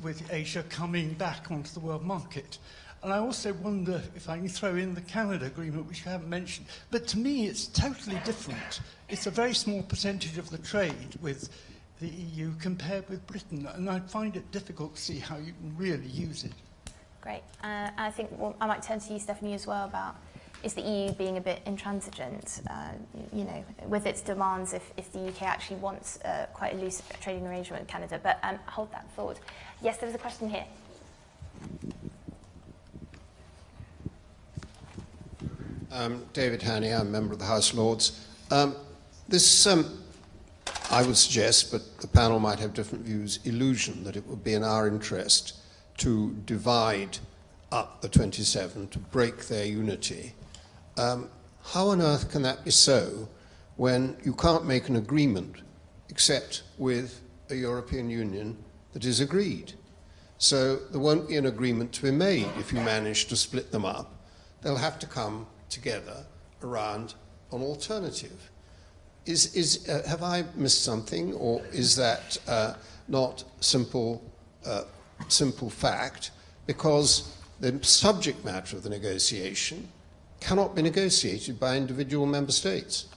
with 0.03 0.31
Asia 0.31 0.63
coming 0.69 1.13
back 1.13 1.49
onto 1.49 1.71
the 1.73 1.79
world 1.79 2.03
market. 2.03 2.59
And 3.03 3.13
I 3.13 3.19
also 3.19 3.53
wonder 3.53 4.01
if 4.15 4.27
I 4.27 4.37
can 4.37 4.49
throw 4.49 4.75
in 4.75 4.93
the 4.95 5.01
Canada 5.01 5.45
agreement, 5.45 5.87
which 5.87 6.03
you 6.03 6.11
haven't 6.11 6.29
mentioned. 6.29 6.67
But 6.91 7.07
to 7.09 7.19
me, 7.19 7.47
it's 7.47 7.67
totally 7.67 8.19
different. 8.25 8.81
It's 9.07 9.27
a 9.27 9.31
very 9.31 9.53
small 9.53 9.83
percentage 9.83 10.37
of 10.37 10.49
the 10.49 10.57
trade 10.57 11.17
with 11.21 11.49
the 11.99 12.07
EU 12.07 12.53
compared 12.59 13.07
with 13.09 13.25
Britain. 13.27 13.67
And 13.75 13.89
I 13.89 13.99
find 13.99 14.35
it 14.35 14.51
difficult 14.51 14.95
to 14.95 15.01
see 15.01 15.19
how 15.19 15.37
you 15.37 15.53
can 15.53 15.75
really 15.77 16.07
use 16.07 16.43
it. 16.43 16.51
Great. 17.21 17.43
Uh, 17.63 17.89
I 17.97 18.09
think 18.11 18.29
well, 18.37 18.55
I 18.59 18.67
might 18.67 18.81
turn 18.81 18.99
to 18.99 19.13
you, 19.13 19.19
Stefanie, 19.19 19.53
as 19.53 19.67
well 19.67 19.85
about 19.85 20.15
is 20.63 20.73
the 20.73 20.81
EU 20.81 21.11
being 21.13 21.37
a 21.37 21.41
bit 21.41 21.61
intransigent, 21.65 22.61
uh, 22.69 22.89
you 23.31 23.43
know, 23.43 23.63
with 23.85 24.05
its 24.07 24.21
demands 24.21 24.73
if, 24.73 24.91
if 24.97 25.11
the 25.11 25.27
UK 25.27 25.43
actually 25.43 25.77
wants 25.77 26.19
uh, 26.21 26.47
quite 26.53 26.73
a 26.73 26.77
loose 26.77 27.03
trading 27.21 27.45
arrangement 27.45 27.83
with 27.83 27.89
Canada. 27.89 28.19
But 28.21 28.39
um, 28.43 28.57
hold 28.65 28.91
that 28.91 29.09
thought. 29.11 29.39
Yes, 29.81 29.97
there 29.97 30.07
was 30.07 30.15
a 30.15 30.19
question 30.19 30.49
here. 30.49 30.65
Um, 35.91 36.25
David 36.33 36.61
Hannay, 36.61 36.93
I'm 36.93 37.07
a 37.07 37.09
member 37.09 37.33
of 37.33 37.39
the 37.39 37.45
House 37.45 37.71
of 37.71 37.77
Lords. 37.77 38.27
Um, 38.51 38.75
this, 39.29 39.65
um, 39.65 40.03
I 40.91 41.01
would 41.01 41.15
suggest, 41.15 41.71
but 41.71 41.99
the 41.99 42.07
panel 42.07 42.39
might 42.39 42.59
have 42.59 42.73
different 42.73 43.05
views, 43.05 43.39
illusion 43.45 44.03
that 44.03 44.17
it 44.17 44.27
would 44.27 44.43
be 44.43 44.53
in 44.53 44.63
our 44.63 44.87
interest 44.87 45.53
to 45.97 46.33
divide 46.45 47.17
up 47.71 48.01
the 48.01 48.09
27, 48.09 48.89
to 48.89 48.99
break 48.99 49.47
their 49.47 49.65
unity. 49.65 50.33
Um, 50.97 51.29
how 51.63 51.87
on 51.89 52.01
earth 52.01 52.31
can 52.31 52.41
that 52.41 52.65
be 52.65 52.71
so 52.71 53.29
when 53.77 54.17
you 54.23 54.33
can't 54.33 54.65
make 54.65 54.89
an 54.89 54.97
agreement 54.97 55.57
except 56.09 56.63
with 56.77 57.21
a 57.49 57.55
European 57.55 58.09
Union 58.09 58.57
that 58.91 59.05
is 59.05 59.21
agreed? 59.21 59.73
So 60.37 60.75
there 60.75 60.99
won't 60.99 61.29
be 61.29 61.37
an 61.37 61.45
agreement 61.45 61.93
to 61.93 62.03
be 62.03 62.11
made 62.11 62.47
if 62.59 62.73
you 62.73 62.79
manage 62.81 63.25
to 63.27 63.37
split 63.37 63.71
them 63.71 63.85
up. 63.85 64.13
They'll 64.61 64.75
have 64.75 64.99
to 64.99 65.07
come 65.07 65.47
together 65.69 66.25
around 66.63 67.13
an 67.51 67.61
alternative. 67.61 68.49
Is, 69.25 69.55
is, 69.55 69.89
uh, 69.89 70.03
have 70.07 70.23
I 70.23 70.45
missed 70.55 70.83
something, 70.83 71.33
or 71.33 71.61
is 71.73 71.95
that 71.97 72.37
uh, 72.47 72.73
not 73.07 73.43
simple, 73.59 74.23
uh, 74.65 74.83
simple 75.27 75.69
fact? 75.69 76.31
Because 76.65 77.35
the 77.59 77.83
subject 77.83 78.43
matter 78.45 78.77
of 78.77 78.83
the 78.83 78.89
negotiation 78.89 79.89
cannot 80.39 80.75
be 80.75 80.81
negotiated 80.81 81.59
by 81.59 81.75
individual 81.75 82.25
member 82.25 82.51
states. 82.51 83.07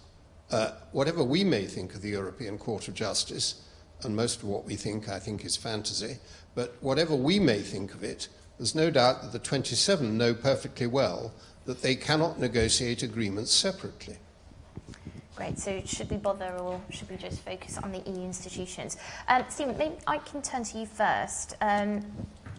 Uh, 0.50 0.72
whatever 0.92 1.22
we 1.22 1.44
may 1.44 1.64
think 1.64 1.94
of 1.94 2.02
the 2.02 2.08
European 2.08 2.58
Court 2.58 2.88
of 2.88 2.94
Justice, 2.94 3.62
and 4.02 4.16
most 4.16 4.42
of 4.42 4.48
what 4.48 4.64
we 4.64 4.74
think, 4.74 5.08
I 5.08 5.18
think, 5.18 5.44
is 5.44 5.56
fantasy, 5.56 6.18
but 6.54 6.74
whatever 6.80 7.14
we 7.14 7.38
may 7.38 7.60
think 7.60 7.94
of 7.94 8.02
it, 8.02 8.28
there's 8.58 8.74
no 8.74 8.90
doubt 8.90 9.22
that 9.22 9.32
the 9.32 9.38
27 9.38 10.18
know 10.18 10.34
perfectly 10.34 10.86
well 10.86 11.32
that 11.70 11.82
they 11.82 11.94
cannot 11.94 12.40
negotiate 12.40 13.04
agreements 13.04 13.52
separately. 13.52 14.16
Great. 15.36 15.56
So 15.56 15.80
should 15.86 16.10
we 16.10 16.16
bother 16.16 16.52
or 16.58 16.80
should 16.90 17.08
we 17.08 17.16
just 17.16 17.42
focus 17.42 17.78
on 17.78 17.92
the 17.92 18.00
EU 18.10 18.22
institutions? 18.22 18.96
Um, 19.28 19.44
Stephen, 19.48 19.78
maybe 19.78 19.94
I 20.04 20.18
can 20.18 20.42
turn 20.42 20.64
to 20.64 20.78
you 20.78 20.86
first. 20.86 21.54
Um, 21.60 22.04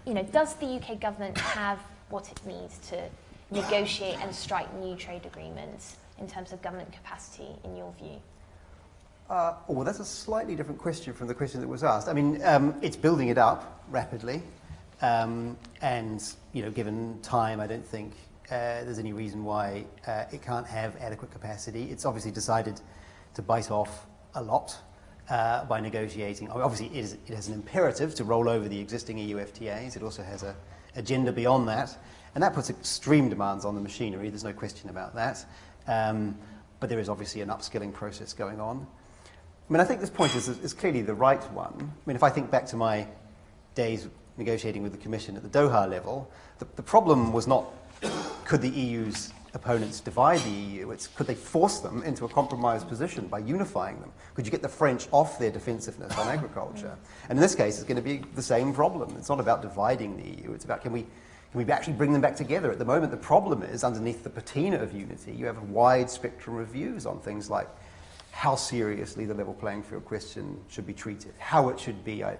you 0.05 0.13
know, 0.13 0.23
does 0.23 0.55
the 0.55 0.65
UK 0.65 0.99
government 1.01 1.37
have 1.37 1.79
what 2.09 2.31
it 2.31 2.39
needs 2.45 2.77
to 2.89 3.09
negotiate 3.51 4.17
and 4.21 4.33
strike 4.33 4.73
new 4.75 4.95
trade 4.95 5.25
agreements 5.25 5.97
in 6.17 6.25
terms 6.25 6.53
of 6.53 6.61
government 6.61 6.91
capacity, 6.93 7.49
in 7.65 7.75
your 7.75 7.93
view? 7.99 8.15
Uh, 9.29 9.55
oh, 9.67 9.73
well, 9.73 9.83
that's 9.83 9.99
a 9.99 10.05
slightly 10.05 10.55
different 10.55 10.79
question 10.79 11.13
from 11.13 11.27
the 11.27 11.33
question 11.33 11.59
that 11.59 11.67
was 11.67 11.83
asked. 11.83 12.07
I 12.07 12.13
mean, 12.13 12.41
um, 12.45 12.75
it's 12.81 12.95
building 12.95 13.27
it 13.27 13.37
up 13.37 13.83
rapidly, 13.89 14.41
um, 15.01 15.57
and 15.81 16.23
you 16.53 16.61
know, 16.61 16.71
given 16.71 17.19
time, 17.21 17.59
I 17.59 17.67
don't 17.67 17.85
think 17.85 18.13
there's 18.51 18.99
any 18.99 19.13
reason 19.13 19.43
why 19.43 19.85
uh, 20.07 20.25
it 20.31 20.41
can't 20.41 20.67
have 20.67 20.95
adequate 20.97 21.31
capacity. 21.31 21.89
It's 21.89 22.05
obviously 22.05 22.31
decided 22.31 22.81
to 23.35 23.41
bite 23.41 23.71
off 23.71 24.05
a 24.35 24.43
lot 24.43 24.77
uh, 25.29 25.65
by 25.65 25.79
negotiating. 25.79 26.49
Obviously, 26.49 26.87
it, 26.87 27.03
is, 27.03 27.13
it 27.27 27.33
has 27.33 27.47
an 27.47 27.53
imperative 27.53 28.13
to 28.15 28.23
roll 28.23 28.49
over 28.49 28.67
the 28.67 28.79
existing 28.79 29.17
EU 29.17 29.37
FTAs. 29.37 29.95
It 29.95 30.03
also 30.03 30.23
has 30.23 30.43
an 30.43 30.55
agenda 30.95 31.31
beyond 31.31 31.67
that. 31.69 31.97
And 32.35 32.43
that 32.43 32.53
puts 32.53 32.69
extreme 32.69 33.29
demands 33.29 33.65
on 33.65 33.75
the 33.75 33.81
machinery. 33.81 34.29
There's 34.29 34.43
no 34.43 34.53
question 34.53 34.89
about 34.89 35.15
that. 35.15 35.45
Um, 35.87 36.37
but 36.79 36.89
there 36.89 36.99
is 36.99 37.09
obviously 37.09 37.41
an 37.41 37.49
upskilling 37.49 37.93
process 37.93 38.33
going 38.33 38.59
on. 38.59 38.85
I 39.69 39.73
mean, 39.73 39.79
I 39.79 39.85
think 39.85 40.01
this 40.01 40.09
point 40.09 40.35
is, 40.35 40.49
is 40.49 40.73
clearly 40.73 41.01
the 41.01 41.13
right 41.13 41.43
one. 41.53 41.73
I 41.77 42.09
mean, 42.09 42.15
if 42.15 42.23
I 42.23 42.29
think 42.29 42.51
back 42.51 42.65
to 42.67 42.75
my 42.75 43.07
days 43.75 44.07
negotiating 44.37 44.83
with 44.83 44.91
the 44.91 44.97
Commission 44.97 45.37
at 45.37 45.43
the 45.43 45.59
Doha 45.59 45.89
level, 45.89 46.29
the, 46.59 46.67
the 46.75 46.83
problem 46.83 47.31
was 47.31 47.47
not 47.47 47.71
could 48.45 48.61
the 48.61 48.69
EU's 48.69 49.33
opponents 49.53 49.99
divide 49.99 50.39
the 50.41 50.49
EU? 50.49 50.91
It's 50.91 51.07
could 51.07 51.27
they 51.27 51.35
force 51.35 51.79
them 51.79 52.03
into 52.03 52.25
a 52.25 52.29
compromised 52.29 52.87
position 52.87 53.27
by 53.27 53.39
unifying 53.39 53.99
them? 53.99 54.11
Could 54.35 54.45
you 54.45 54.51
get 54.51 54.61
the 54.61 54.69
French 54.69 55.07
off 55.11 55.39
their 55.39 55.51
defensiveness 55.51 56.17
on 56.17 56.27
agriculture? 56.27 56.97
And 57.29 57.37
in 57.37 57.41
this 57.41 57.55
case, 57.55 57.75
it's 57.75 57.87
going 57.87 57.97
to 57.97 58.01
be 58.01 58.23
the 58.35 58.41
same 58.41 58.73
problem. 58.73 59.15
It's 59.17 59.29
not 59.29 59.39
about 59.39 59.61
dividing 59.61 60.17
the 60.17 60.41
EU. 60.41 60.53
It's 60.53 60.65
about 60.65 60.81
can 60.81 60.91
we 60.91 61.05
can 61.51 61.65
we 61.65 61.69
actually 61.69 61.93
bring 61.93 62.13
them 62.13 62.21
back 62.21 62.37
together? 62.37 62.71
At 62.71 62.79
the 62.79 62.85
moment, 62.85 63.11
the 63.11 63.17
problem 63.17 63.61
is 63.61 63.83
underneath 63.83 64.23
the 64.23 64.29
patina 64.29 64.77
of 64.77 64.93
unity, 64.93 65.33
you 65.33 65.45
have 65.47 65.57
a 65.57 65.65
wide 65.65 66.09
spectrum 66.09 66.57
of 66.57 66.69
views 66.69 67.05
on 67.05 67.19
things 67.19 67.49
like 67.49 67.67
how 68.31 68.55
seriously 68.55 69.25
the 69.25 69.33
level 69.33 69.53
playing 69.53 69.83
field 69.83 70.05
question 70.05 70.57
should 70.69 70.87
be 70.87 70.93
treated, 70.93 71.33
how 71.37 71.67
it 71.67 71.77
should 71.77 72.05
be, 72.05 72.23
uh, 72.23 72.35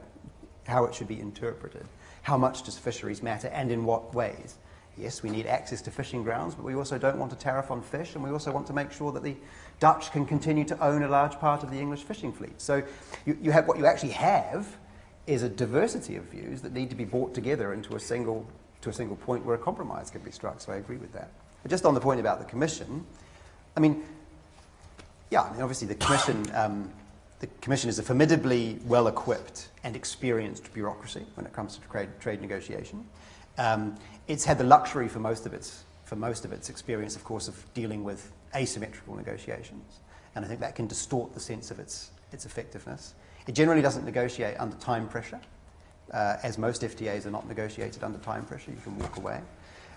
how 0.65 0.85
it 0.85 0.95
should 0.95 1.09
be 1.09 1.19
interpreted, 1.19 1.85
how 2.21 2.37
much 2.37 2.63
does 2.63 2.77
fisheries 2.77 3.21
matter, 3.21 3.49
and 3.49 3.69
in 3.69 3.83
what 3.83 4.13
ways. 4.15 4.55
Yes, 4.97 5.23
we 5.23 5.29
need 5.29 5.47
access 5.47 5.81
to 5.83 5.91
fishing 5.91 6.23
grounds, 6.23 6.53
but 6.53 6.65
we 6.65 6.75
also 6.75 6.97
don't 6.97 7.17
want 7.17 7.31
a 7.31 7.35
tariff 7.35 7.71
on 7.71 7.81
fish, 7.81 8.15
and 8.15 8.23
we 8.23 8.29
also 8.29 8.51
want 8.51 8.67
to 8.67 8.73
make 8.73 8.91
sure 8.91 9.11
that 9.13 9.23
the 9.23 9.35
Dutch 9.79 10.11
can 10.11 10.25
continue 10.25 10.65
to 10.65 10.79
own 10.83 11.03
a 11.03 11.07
large 11.07 11.39
part 11.39 11.63
of 11.63 11.71
the 11.71 11.77
English 11.77 12.03
fishing 12.03 12.31
fleet. 12.33 12.59
So 12.61 12.83
you, 13.25 13.37
you 13.41 13.51
have, 13.51 13.67
what 13.67 13.77
you 13.77 13.85
actually 13.85 14.11
have 14.11 14.67
is 15.27 15.43
a 15.43 15.49
diversity 15.49 16.17
of 16.17 16.25
views 16.25 16.61
that 16.61 16.73
need 16.73 16.89
to 16.89 16.95
be 16.95 17.05
brought 17.05 17.33
together 17.33 17.73
into 17.73 17.95
a 17.95 17.99
single, 17.99 18.45
to 18.81 18.89
a 18.89 18.93
single 18.93 19.15
point 19.15 19.45
where 19.45 19.55
a 19.55 19.59
compromise 19.59 20.11
can 20.11 20.21
be 20.21 20.31
struck. 20.31 20.59
So 20.59 20.73
I 20.73 20.75
agree 20.75 20.97
with 20.97 21.13
that. 21.13 21.31
But 21.63 21.71
just 21.71 21.85
on 21.85 21.93
the 21.93 22.01
point 22.01 22.19
about 22.19 22.39
the 22.39 22.45
Commission, 22.45 23.05
I 23.77 23.79
mean, 23.79 24.03
yeah, 25.29 25.43
I 25.43 25.53
mean, 25.53 25.61
obviously 25.61 25.87
the 25.87 25.95
Commission, 25.95 26.45
um, 26.53 26.91
the 27.39 27.47
Commission 27.61 27.89
is 27.89 27.97
a 27.97 28.03
formidably 28.03 28.79
well-equipped 28.85 29.69
and 29.83 29.95
experienced 29.95 30.73
bureaucracy 30.73 31.25
when 31.35 31.45
it 31.45 31.53
comes 31.53 31.77
to 31.77 31.87
trade, 31.87 32.09
trade 32.19 32.41
negotiation. 32.41 33.05
Um, 33.57 33.95
it's 34.31 34.45
had 34.45 34.57
the 34.57 34.63
luxury 34.63 35.09
for 35.09 35.19
most 35.19 35.45
of 35.45 35.53
its 35.53 35.83
for 36.05 36.15
most 36.15 36.43
of 36.43 36.51
its 36.51 36.69
experience, 36.69 37.15
of 37.15 37.23
course, 37.23 37.47
of 37.47 37.73
dealing 37.73 38.03
with 38.03 38.31
asymmetrical 38.53 39.15
negotiations, 39.15 39.99
and 40.35 40.43
I 40.43 40.47
think 40.47 40.59
that 40.59 40.75
can 40.75 40.87
distort 40.87 41.33
the 41.33 41.39
sense 41.39 41.71
of 41.71 41.79
its 41.79 42.11
its 42.31 42.45
effectiveness. 42.45 43.13
It 43.47 43.53
generally 43.53 43.81
doesn't 43.81 44.05
negotiate 44.05 44.55
under 44.59 44.75
time 44.77 45.07
pressure, 45.07 45.41
uh, 46.13 46.37
as 46.43 46.57
most 46.57 46.81
FTAs 46.81 47.25
are 47.25 47.31
not 47.31 47.47
negotiated 47.47 48.03
under 48.03 48.19
time 48.19 48.45
pressure. 48.45 48.71
You 48.71 48.77
can 48.83 48.97
walk 48.99 49.17
away. 49.17 49.41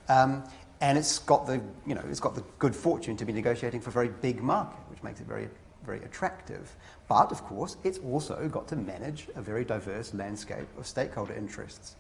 Um, 0.08 0.44
and 0.80 0.98
it's 0.98 1.18
got 1.20 1.46
the, 1.46 1.60
you 1.86 1.94
know, 1.94 2.04
it's 2.10 2.20
got 2.20 2.34
the 2.34 2.42
good 2.58 2.74
fortune 2.74 3.16
to 3.16 3.24
be 3.24 3.32
negotiating 3.32 3.80
for 3.80 3.90
a 3.90 3.92
very 3.92 4.08
big 4.08 4.42
market, 4.42 4.80
which 4.88 5.02
makes 5.02 5.20
it 5.20 5.26
very, 5.26 5.48
very 5.86 6.02
attractive. 6.04 6.74
But 7.08 7.30
of 7.30 7.42
course, 7.44 7.76
it's 7.84 7.98
also 7.98 8.48
got 8.48 8.66
to 8.68 8.76
manage 8.76 9.28
a 9.36 9.40
very 9.40 9.64
diverse 9.64 10.12
landscape 10.12 10.66
of 10.76 10.86
stakeholder 10.86 11.34
interests. 11.34 11.96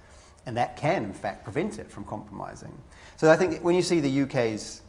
And 0.46 0.56
that 0.56 0.76
can, 0.76 1.04
in 1.04 1.12
fact, 1.12 1.44
prevent 1.44 1.78
it 1.78 1.90
from 1.90 2.04
compromising. 2.04 2.76
So 3.16 3.30
I 3.30 3.36
think 3.36 3.62
when 3.62 3.74
you 3.74 3.82
see 3.82 4.00
the 4.00 4.22
UK's 4.22 4.82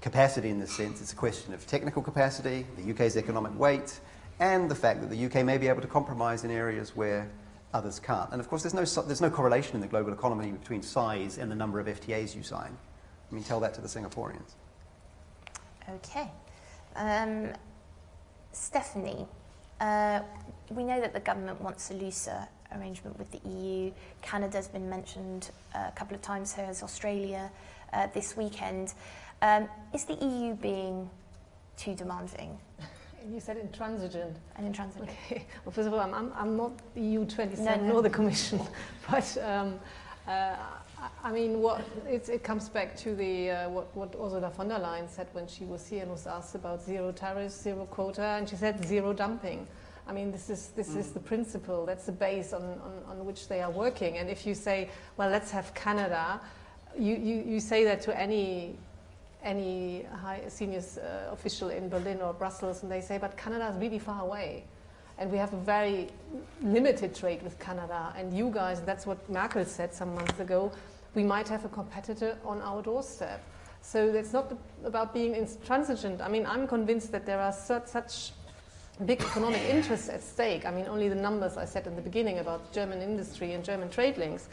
capacity 0.00 0.48
in 0.48 0.58
this 0.58 0.72
sense, 0.72 1.00
it's 1.00 1.12
a 1.12 1.16
question 1.16 1.52
of 1.52 1.66
technical 1.66 2.02
capacity, 2.02 2.66
the 2.76 2.90
UK's 2.92 3.16
economic 3.16 3.56
weight, 3.58 4.00
and 4.40 4.70
the 4.70 4.74
fact 4.74 5.00
that 5.00 5.10
the 5.10 5.26
UK 5.26 5.44
may 5.44 5.58
be 5.58 5.68
able 5.68 5.82
to 5.82 5.86
compromise 5.86 6.44
in 6.44 6.50
areas 6.50 6.96
where 6.96 7.30
others 7.74 8.00
can't. 8.00 8.30
And 8.32 8.40
of 8.40 8.48
course, 8.48 8.62
there's 8.62 8.74
no, 8.74 8.84
there's 9.02 9.20
no 9.20 9.30
correlation 9.30 9.74
in 9.74 9.80
the 9.80 9.86
global 9.86 10.12
economy 10.12 10.50
between 10.50 10.82
size 10.82 11.38
and 11.38 11.50
the 11.50 11.54
number 11.54 11.78
of 11.78 11.86
FTAs 11.86 12.34
you 12.34 12.42
sign. 12.42 12.76
I 13.30 13.34
mean, 13.34 13.44
tell 13.44 13.60
that 13.60 13.74
to 13.74 13.80
the 13.80 13.88
Singaporeans. 13.88 14.54
Okay. 15.88 16.30
Um, 16.96 17.52
Stefanie, 18.52 19.26
uh, 19.80 20.20
we 20.70 20.84
know 20.84 21.00
that 21.00 21.14
the 21.14 21.20
government 21.20 21.60
wants 21.60 21.90
a 21.90 21.94
looser 21.94 22.46
arrangement 22.78 23.18
with 23.18 23.30
the 23.30 23.40
EU. 23.48 23.90
Canada's 24.22 24.68
been 24.68 24.88
mentioned 24.88 25.50
uh, 25.74 25.86
a 25.88 25.92
couple 25.92 26.14
of 26.14 26.22
times 26.22 26.52
here 26.54 26.64
as 26.66 26.82
Australia 26.82 27.50
uh, 27.92 28.06
this 28.14 28.36
weekend. 28.36 28.94
Um, 29.42 29.68
is 29.92 30.04
the 30.04 30.14
EU 30.14 30.54
being 30.54 31.10
too 31.76 31.94
demanding 31.94 32.58
You 33.28 33.40
said 33.40 33.56
intransigent. 33.56 34.36
and 34.56 34.66
intransigent? 34.66 35.10
Okay. 35.10 35.44
Well, 35.64 35.72
first 35.72 35.88
of 35.88 35.94
all, 35.94 36.00
I'm, 36.00 36.14
I'm, 36.14 36.32
I'm 36.36 36.56
not 36.56 36.72
EU 36.94 37.24
27 37.24 37.64
No, 37.64 37.86
no. 37.86 37.92
nor 37.94 38.02
the 38.02 38.10
Commission, 38.10 38.60
but 39.10 39.36
um, 39.42 39.78
uh, 40.28 40.30
I- 40.30 40.78
I 41.24 41.32
mean, 41.32 41.60
what 41.60 41.80
it's, 42.06 42.28
it 42.28 42.44
comes 42.44 42.68
back 42.68 42.96
to 42.98 43.16
the 43.16 43.50
uh, 43.50 43.68
what, 43.70 43.86
what 43.96 44.14
Ursula 44.14 44.50
von 44.50 44.68
der 44.68 44.78
Leyen 44.78 45.08
said 45.10 45.26
when 45.32 45.48
she 45.48 45.64
was 45.64 45.84
here 45.88 46.02
and 46.02 46.12
was 46.12 46.28
asked 46.28 46.54
about 46.54 46.80
zero 46.80 47.10
tariffs, 47.10 47.60
zero 47.60 47.86
quota, 47.86 48.22
and 48.38 48.48
she 48.48 48.54
said 48.54 48.84
zero 48.86 49.12
dumping. 49.12 49.66
I 50.06 50.12
mean, 50.12 50.32
this 50.32 50.50
is 50.50 50.68
this 50.74 50.94
is 50.96 51.12
the 51.12 51.20
principle. 51.20 51.86
That's 51.86 52.06
the 52.06 52.12
base 52.12 52.52
on, 52.52 52.62
on, 52.62 52.92
on 53.08 53.24
which 53.24 53.48
they 53.48 53.62
are 53.62 53.70
working. 53.70 54.18
And 54.18 54.28
if 54.28 54.46
you 54.46 54.54
say, 54.54 54.90
well, 55.16 55.30
let's 55.30 55.50
have 55.50 55.72
Canada, 55.74 56.40
you, 56.98 57.14
you, 57.14 57.44
you 57.46 57.60
say 57.60 57.84
that 57.84 58.02
to 58.02 58.18
any 58.18 58.76
any 59.44 60.04
high 60.22 60.42
senior 60.48 60.80
uh, 60.80 61.32
official 61.32 61.70
in 61.70 61.88
Berlin 61.88 62.20
or 62.20 62.32
Brussels, 62.32 62.82
and 62.82 62.92
they 62.92 63.00
say, 63.00 63.18
but 63.18 63.36
Canada 63.36 63.68
is 63.68 63.76
really 63.76 63.98
far 63.98 64.22
away. 64.22 64.64
And 65.18 65.30
we 65.30 65.38
have 65.38 65.52
a 65.52 65.58
very 65.58 66.08
limited 66.62 67.14
trade 67.14 67.42
with 67.42 67.58
Canada. 67.58 68.12
And 68.16 68.36
you 68.36 68.50
guys, 68.50 68.80
that's 68.82 69.06
what 69.06 69.18
Merkel 69.28 69.64
said 69.64 69.94
some 69.94 70.14
months 70.14 70.40
ago, 70.40 70.72
we 71.14 71.22
might 71.22 71.48
have 71.48 71.64
a 71.64 71.68
competitor 71.68 72.38
on 72.44 72.62
our 72.62 72.82
doorstep. 72.82 73.42
So 73.82 74.08
it's 74.08 74.32
not 74.32 74.52
about 74.84 75.12
being 75.12 75.34
intransigent. 75.34 76.20
I 76.20 76.28
mean, 76.28 76.46
I'm 76.46 76.66
convinced 76.66 77.10
that 77.12 77.26
there 77.26 77.40
are 77.40 77.52
such, 77.52 77.88
such 77.88 78.30
big 79.06 79.20
economic 79.20 79.62
interests 79.62 80.08
at 80.08 80.22
stake. 80.22 80.64
I 80.64 80.70
mean, 80.70 80.86
only 80.86 81.08
the 81.08 81.14
numbers 81.14 81.56
I 81.56 81.64
said 81.64 81.86
in 81.86 81.96
the 81.96 82.02
beginning 82.02 82.38
about 82.38 82.72
German 82.72 83.00
industry 83.02 83.52
and 83.52 83.64
German 83.64 83.90
trade 83.90 84.16
links. 84.18 84.48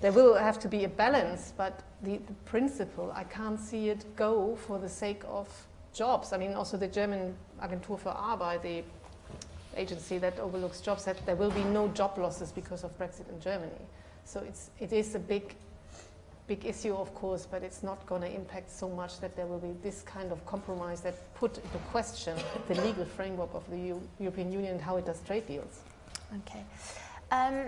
There 0.00 0.12
will 0.12 0.34
have 0.34 0.60
to 0.60 0.68
be 0.68 0.84
a 0.84 0.88
balance, 0.88 1.52
but 1.56 1.82
the, 2.02 2.18
the 2.18 2.32
principle, 2.44 3.12
I 3.14 3.24
can't 3.24 3.58
see 3.58 3.88
it 3.88 4.04
go 4.14 4.56
for 4.56 4.78
the 4.78 4.88
sake 4.88 5.22
of 5.26 5.48
jobs. 5.92 6.32
I 6.32 6.38
mean, 6.38 6.54
also 6.54 6.76
the 6.76 6.86
German 6.86 7.34
Agentur 7.60 7.98
für 7.98 8.14
Arbeit, 8.14 8.62
the 8.62 8.84
agency 9.76 10.18
that 10.18 10.38
overlooks 10.38 10.80
jobs, 10.80 11.02
said 11.02 11.16
there 11.26 11.36
will 11.36 11.50
be 11.50 11.64
no 11.64 11.88
job 11.88 12.16
losses 12.16 12.52
because 12.52 12.84
of 12.84 12.96
Brexit 12.98 13.28
in 13.28 13.40
Germany. 13.40 13.72
So 14.24 14.40
it's, 14.40 14.70
it 14.78 14.92
is 14.92 15.14
a 15.14 15.18
big, 15.18 15.54
big 16.48 16.64
issue, 16.64 16.94
of 16.94 17.14
course, 17.14 17.46
but 17.46 17.62
it's 17.62 17.82
not 17.82 18.04
going 18.06 18.22
to 18.22 18.34
impact 18.34 18.70
so 18.70 18.88
much 18.88 19.20
that 19.20 19.36
there 19.36 19.46
will 19.46 19.58
be 19.58 19.74
this 19.82 20.00
kind 20.02 20.32
of 20.32 20.44
compromise 20.46 21.02
that 21.02 21.14
put 21.34 21.58
into 21.58 21.78
question 21.90 22.36
the 22.68 22.74
legal 22.80 23.04
framework 23.04 23.50
of 23.54 23.68
the 23.70 23.76
EU, 23.76 24.00
European 24.18 24.50
Union 24.50 24.72
and 24.72 24.80
how 24.80 24.96
it 24.96 25.04
does 25.04 25.20
trade 25.20 25.46
deals. 25.46 25.82
Okay. 26.38 26.64
Um, 27.30 27.66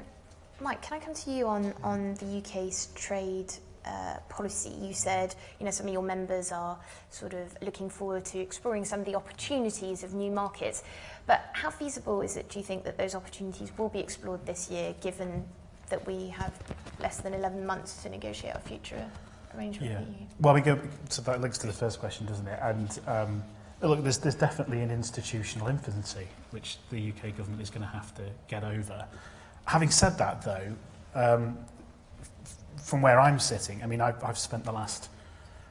Mike, 0.61 0.81
can 0.83 1.01
I 1.01 1.05
come 1.05 1.15
to 1.15 1.31
you 1.31 1.47
on, 1.47 1.75
on 1.83 2.15
the 2.15 2.39
UK's 2.39 2.89
trade 2.95 3.53
uh, 3.85 4.17
policy? 4.31 4.71
You 4.71 4.95
said, 4.95 5.35
you 5.59 5.67
know, 5.67 5.71
some 5.71 5.87
of 5.87 5.93
your 5.93 6.03
members 6.03 6.51
are 6.51 6.79
sort 7.11 7.35
of 7.35 7.55
looking 7.63 7.91
forward 7.91 8.25
to 8.27 8.39
exploring 8.39 8.87
some 8.87 9.01
of 9.01 9.07
the 9.07 9.15
opportunities 9.15 10.03
of 10.03 10.15
new 10.15 10.31
markets. 10.31 10.83
But 11.27 11.51
how 11.53 11.71
feasible 11.71 12.23
is 12.23 12.37
it, 12.37 12.49
do 12.49 12.59
you 12.59 12.65
think, 12.65 12.85
that 12.85 12.97
those 12.97 13.15
opportunities 13.15 13.71
will 13.77 13.91
be 13.91 14.01
explored 14.01 14.47
this 14.47 14.71
year, 14.71 14.95
given 15.03 15.45
that 15.91 16.07
we 16.07 16.29
have 16.29 16.53
less 17.01 17.19
than 17.19 17.35
11 17.35 17.67
months 17.67 18.03
to 18.03 18.09
negotiate 18.09 18.55
a 18.55 18.61
future 18.61 19.05
arrangement 19.57 19.91
Yeah. 19.93 19.99
with 20.01 20.09
the 20.09 20.13
EU? 20.15 20.27
Well, 20.41 20.55
we 20.55 20.61
go, 20.61 20.79
so 21.09 21.23
that 21.23 21.41
links 21.41 21.59
to 21.59 21.67
the 21.67 21.73
first 21.73 22.01
question, 22.01 22.27
doesn't 22.27 22.47
it? 22.47 22.59
And 22.63 23.01
um, 23.07 23.43
look, 23.83 24.03
there's, 24.03 24.19
there's 24.19 24.35
definitely 24.35 24.81
an 24.81 24.91
institutional 24.91 25.69
infancy 25.69 26.27
which 26.51 26.79
the 26.91 27.11
UK 27.11 27.37
government 27.37 27.63
is 27.63 27.71
going 27.71 27.83
to 27.83 27.89
have 27.89 28.15
to 28.17 28.23
get 28.49 28.65
over. 28.65 29.07
Having 29.67 29.91
said 29.91 30.19
that, 30.19 30.43
though, 30.43 30.73
um, 31.15 31.59
from 32.83 33.03
where 33.03 33.21
I'm 33.21 33.39
sitting, 33.39 33.83
I 33.83 33.87
mean, 33.87 34.01
I've, 34.01 34.23
I've 34.25 34.39
spent 34.39 34.65
the 34.65 34.73
last, 34.73 35.11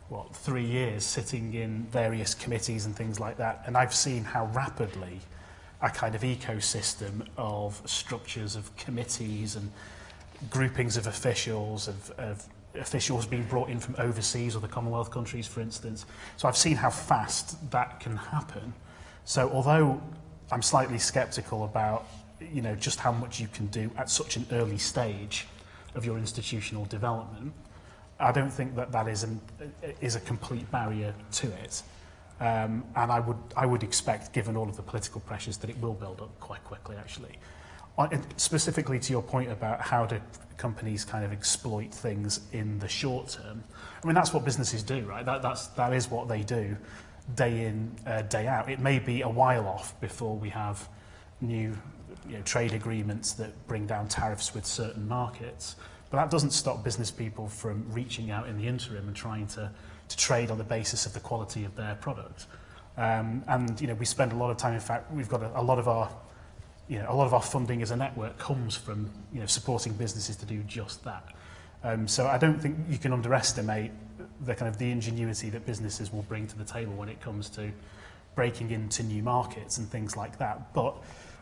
what, 0.09 0.36
three 0.36 0.65
years 0.65 1.03
sitting 1.03 1.53
in 1.53 1.84
various 1.91 2.34
committees 2.34 2.86
and 2.86 2.95
things 2.95 3.20
like 3.20 3.38
that, 3.38 3.63
and 3.65 3.76
I've 3.76 3.93
seen 3.93 4.24
how 4.24 4.45
rapidly 4.47 5.20
a 5.82 5.89
kind 5.89 6.13
of 6.13 6.22
ecosystem 6.22 7.26
of 7.38 7.82
structures 7.86 8.55
of 8.55 8.76
committees 8.76 9.55
and 9.55 9.72
groupings 10.50 10.98
of 10.98 11.08
officials, 11.08 11.88
of, 11.88 12.12
of 12.18 12.46
officials 12.76 13.26
being 13.26 13.44
brought 13.44 13.70
in 13.70 13.80
from 13.80 13.96
overseas 13.98 14.56
or 14.56 14.60
the 14.60 14.68
Commonwealth 14.68 15.12
countries, 15.12 15.48
for 15.48 15.62
instance. 15.62 16.06
So 16.38 16.48
I've 16.48 16.58
seen 16.58 16.76
how 16.76 16.90
fast 16.90 17.72
that 17.72 18.00
can 18.00 18.16
happen. 18.16 18.74
So 19.26 19.50
although 19.52 20.02
I'm 20.52 20.62
slightly 20.62 20.98
sceptical 21.00 21.66
about 21.66 22.08
you 22.40 22.62
know 22.62 22.74
just 22.76 23.00
how 23.00 23.12
much 23.12 23.40
you 23.40 23.48
can 23.48 23.68
do 23.68 23.92
at 23.98 24.10
such 24.10 24.38
an 24.38 24.46
early 24.52 24.78
stage 24.78 25.46
of 25.96 26.06
your 26.06 26.18
institutional 26.18 26.86
development, 26.86 27.54
I 28.20 28.32
don't 28.32 28.52
think 28.52 28.76
that 28.76 28.92
that 28.92 29.08
is, 29.08 29.24
an, 29.24 29.40
is 30.02 30.16
a 30.16 30.20
complete 30.20 30.70
barrier 30.72 31.14
to 31.34 31.48
it. 31.64 31.82
Um, 32.42 32.84
and 32.96 33.12
I 33.12 33.20
would, 33.20 33.38
I 33.56 33.66
would 33.66 33.84
expect, 33.84 34.34
given 34.34 34.56
all 34.56 34.68
of 34.68 34.76
the 34.76 34.82
political 34.82 35.22
pressures, 35.22 35.58
that 35.58 35.70
it 35.70 35.80
will 35.82 35.94
build 35.94 36.22
up 36.22 36.38
quite 36.40 36.64
quickly, 36.64 36.96
actually. 36.98 37.38
Specifically 38.38 39.00
to 39.00 39.12
your 39.12 39.22
point 39.22 39.52
about 39.52 39.82
how 39.82 40.06
do 40.06 40.22
companies 40.58 41.04
kind 41.04 41.26
of 41.26 41.32
exploit 41.32 41.93
things 41.93 42.41
in 42.54 42.80
the 42.80 42.88
short 42.88 43.30
term, 43.30 43.64
I 44.04 44.08
mean, 44.08 44.16
that's 44.16 44.34
what 44.34 44.45
businesses 44.45 44.84
do, 44.84 45.02
right? 45.02 45.26
That, 45.26 45.41
that's, 45.41 45.68
that 45.68 45.93
is 45.93 46.10
what 46.10 46.28
they 46.28 46.43
do 46.43 46.78
day 47.36 47.66
in, 47.66 47.91
uh, 48.08 48.22
day 48.24 48.47
out. 48.47 48.70
It 48.70 48.80
may 48.80 49.00
be 49.00 49.22
a 49.22 49.30
while 49.30 49.68
off 49.68 50.00
before 50.02 50.36
we 50.36 50.50
have 50.50 50.88
new 51.41 51.78
you 52.28 52.38
know, 52.38 52.41
trade 52.43 52.74
agreements 52.74 53.34
that 53.34 53.68
bring 53.68 53.86
down 53.86 54.08
tariffs 54.08 54.54
with 54.54 54.66
certain 54.66 55.08
markets, 55.08 55.76
but 56.10 56.18
that 56.18 56.32
doesn't 56.32 56.52
stop 56.52 56.84
business 56.84 57.12
people 57.12 57.47
from 57.47 57.86
reaching 57.91 58.32
out 58.32 58.47
in 58.47 58.58
the 58.58 58.68
interim 58.68 59.08
and 59.08 59.16
trying 59.16 59.47
to, 59.47 59.72
to 60.08 60.18
trade 60.18 60.52
on 60.52 60.58
the 60.58 60.64
basis 60.64 61.06
of 61.06 61.14
the 61.14 61.20
quality 61.20 61.66
of 61.66 61.76
their 61.76 61.95
product. 61.95 62.47
Um, 62.97 63.43
and 63.47 63.80
you 63.80 63.88
know, 63.88 63.93
we 63.93 64.06
spend 64.06 64.32
a 64.32 64.36
lot 64.36 64.50
of 64.50 64.58
time. 64.58 64.74
In 64.74 64.80
fact, 64.80 65.12
we've 65.12 65.30
got 65.30 65.43
a, 65.43 65.60
a 65.60 65.62
lot 65.62 65.80
of 65.80 65.88
our, 65.88 66.10
you 66.90 66.98
know, 66.98 67.06
a 67.10 67.14
lot 67.14 67.26
of 67.26 67.34
our 67.34 67.42
funding 67.42 67.82
as 67.82 67.92
a 67.92 67.96
network 67.96 68.38
comes 68.38 68.76
from 68.76 69.10
you 69.32 69.40
know, 69.40 69.46
supporting 69.46 69.94
businesses 69.94 70.36
to 70.38 70.46
do 70.46 70.62
just 70.64 71.04
that. 71.06 71.24
Um, 71.84 72.08
so 72.08 72.28
I 72.28 72.38
don't 72.38 72.60
think 72.60 72.78
you 72.90 72.98
can 72.98 73.14
underestimate 73.14 73.92
the 74.42 74.56
kind 74.56 74.68
of 74.68 74.78
the 74.78 74.90
ingenuity 74.92 75.50
that 75.52 75.66
businesses 75.66 76.12
will 76.12 76.24
bring 76.24 76.48
to 76.48 76.58
the 76.58 76.66
table 76.66 76.94
when 76.94 77.08
it 77.08 77.22
comes 77.22 77.50
to 77.52 77.72
breaking 78.36 78.72
into 78.72 79.04
new 79.04 79.22
markets 79.22 79.78
and 79.78 79.88
things 79.88 80.18
like 80.18 80.38
that. 80.40 80.74
But 80.74 80.96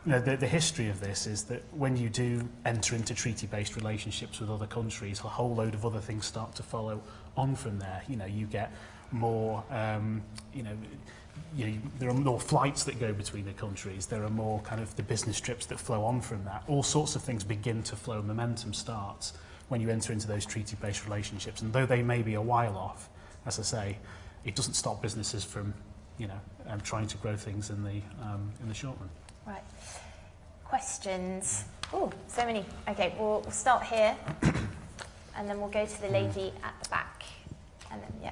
you 0.06 0.12
know, 0.12 0.20
the, 0.20 0.38
the 0.38 0.48
history 0.48 0.90
of 0.90 1.00
this 1.00 1.28
is 1.28 1.44
that 1.44 1.64
when 1.72 1.98
you 1.98 2.10
do 2.10 2.48
enter 2.66 2.96
into 2.96 3.14
treaty-based 3.14 3.76
relationships 3.76 4.40
with 4.40 4.50
other 4.50 4.68
countries, 4.68 5.20
a 5.20 5.28
whole 5.28 5.56
load 5.56 5.74
of 5.74 5.86
other 5.86 6.00
things 6.00 6.26
start 6.26 6.56
to 6.56 6.64
follow 6.64 7.02
on 7.36 7.56
from 7.56 7.80
there. 7.80 8.02
You 8.08 8.18
know, 8.18 8.26
you 8.26 8.46
get 8.46 8.72
more, 9.12 9.64
um, 9.70 10.22
you 10.54 10.64
know, 10.64 10.78
you 11.56 11.68
know, 11.68 11.78
there 12.00 12.10
are 12.10 12.14
more 12.14 12.40
flights 12.40 12.84
that 12.84 13.00
go 13.00 13.14
between 13.14 13.46
the 13.46 13.54
countries. 13.54 14.06
There 14.06 14.24
are 14.24 14.30
more 14.30 14.60
kind 14.62 14.82
of 14.82 14.96
the 14.96 15.04
business 15.04 15.40
trips 15.40 15.66
that 15.68 15.80
flow 15.80 16.04
on 16.04 16.22
from 16.22 16.44
that. 16.46 16.64
All 16.68 16.84
sorts 16.84 17.16
of 17.16 17.22
things 17.22 17.44
begin 17.44 17.84
to 17.84 17.96
flow. 17.96 18.22
Momentum 18.22 18.74
starts 18.74 19.34
when 19.70 19.82
you 19.82 19.90
enter 19.90 20.14
into 20.14 20.28
those 20.28 20.46
treaty-based 20.46 21.06
relationships. 21.06 21.62
And 21.62 21.74
though 21.74 21.86
they 21.86 22.02
may 22.02 22.22
be 22.22 22.36
a 22.36 22.42
while 22.42 22.78
off, 22.78 23.10
as 23.46 23.60
I 23.60 23.64
say, 23.64 23.98
it 24.46 24.56
doesn't 24.56 24.76
stop 24.76 25.02
businesses 25.02 25.44
from, 25.44 25.74
you 26.18 26.28
know, 26.28 26.40
um, 26.68 26.80
trying 26.82 27.08
to 27.08 27.18
grow 27.18 27.36
things 27.36 27.70
in 27.70 27.84
the 27.84 28.02
um, 28.22 28.52
in 28.62 28.68
the 28.68 28.74
short 28.74 28.98
run. 29.00 29.10
Right. 29.46 29.64
Questions? 30.66 31.66
Oh, 31.94 32.12
so 32.28 32.46
many. 32.46 32.66
Okay, 32.90 33.14
we'll, 33.18 33.42
we'll 33.42 33.52
start 33.52 33.84
here, 33.84 34.16
and 35.36 35.50
then 35.50 35.60
we'll 35.60 35.70
go 35.70 35.86
to 35.86 36.02
the 36.02 36.10
lady 36.10 36.52
at 36.64 36.74
the 36.84 36.90
back, 36.90 37.24
and 37.92 38.02
then 38.02 38.12
yeah. 38.22 38.32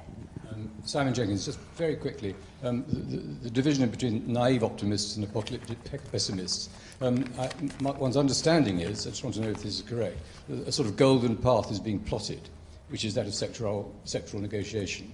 Um, 0.56 0.70
Simon 0.84 1.12
Jenkins, 1.12 1.44
just 1.44 1.58
very 1.76 1.96
quickly, 1.96 2.34
um, 2.62 2.84
the, 2.88 3.18
the, 3.44 3.50
division 3.50 3.86
between 3.88 4.30
naive 4.32 4.64
optimists 4.64 5.16
and 5.16 5.24
apocalyptic 5.24 6.10
pessimists. 6.10 6.70
Um, 7.02 7.24
I, 7.38 7.50
my, 7.80 7.90
one's 7.90 8.16
understanding 8.16 8.80
is, 8.80 9.06
I 9.06 9.10
just 9.10 9.22
want 9.22 9.34
to 9.36 9.42
know 9.42 9.50
if 9.50 9.62
this 9.62 9.80
is 9.80 9.82
correct, 9.82 10.16
a, 10.50 10.68
a 10.68 10.72
sort 10.72 10.88
of 10.88 10.96
golden 10.96 11.36
path 11.36 11.70
is 11.70 11.78
being 11.78 11.98
plotted 12.00 12.40
which 12.88 13.04
is 13.04 13.14
that 13.14 13.26
of 13.26 13.32
sectoral, 13.32 13.90
sectoral 14.04 14.40
negotiation, 14.40 15.12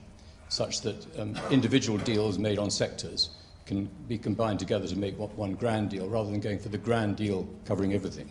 such 0.49 0.83
that 0.83 1.19
um, 1.19 1.39
individual 1.51 1.99
deals 1.99 2.39
made 2.39 2.59
on 2.59 2.71
sectors 2.71 3.31
can 3.65 3.89
be 4.09 4.19
combined 4.19 4.59
together 4.59 4.87
to 4.87 4.99
make 4.99 5.15
one 5.17 5.55
grand 5.55 5.89
deal 5.89 6.09
rather 6.09 6.31
than 6.31 6.41
going 6.41 6.59
for 6.59 6.69
the 6.69 6.79
grand 6.79 7.17
deal 7.17 7.49
covering 7.65 7.95
everything. 7.95 8.31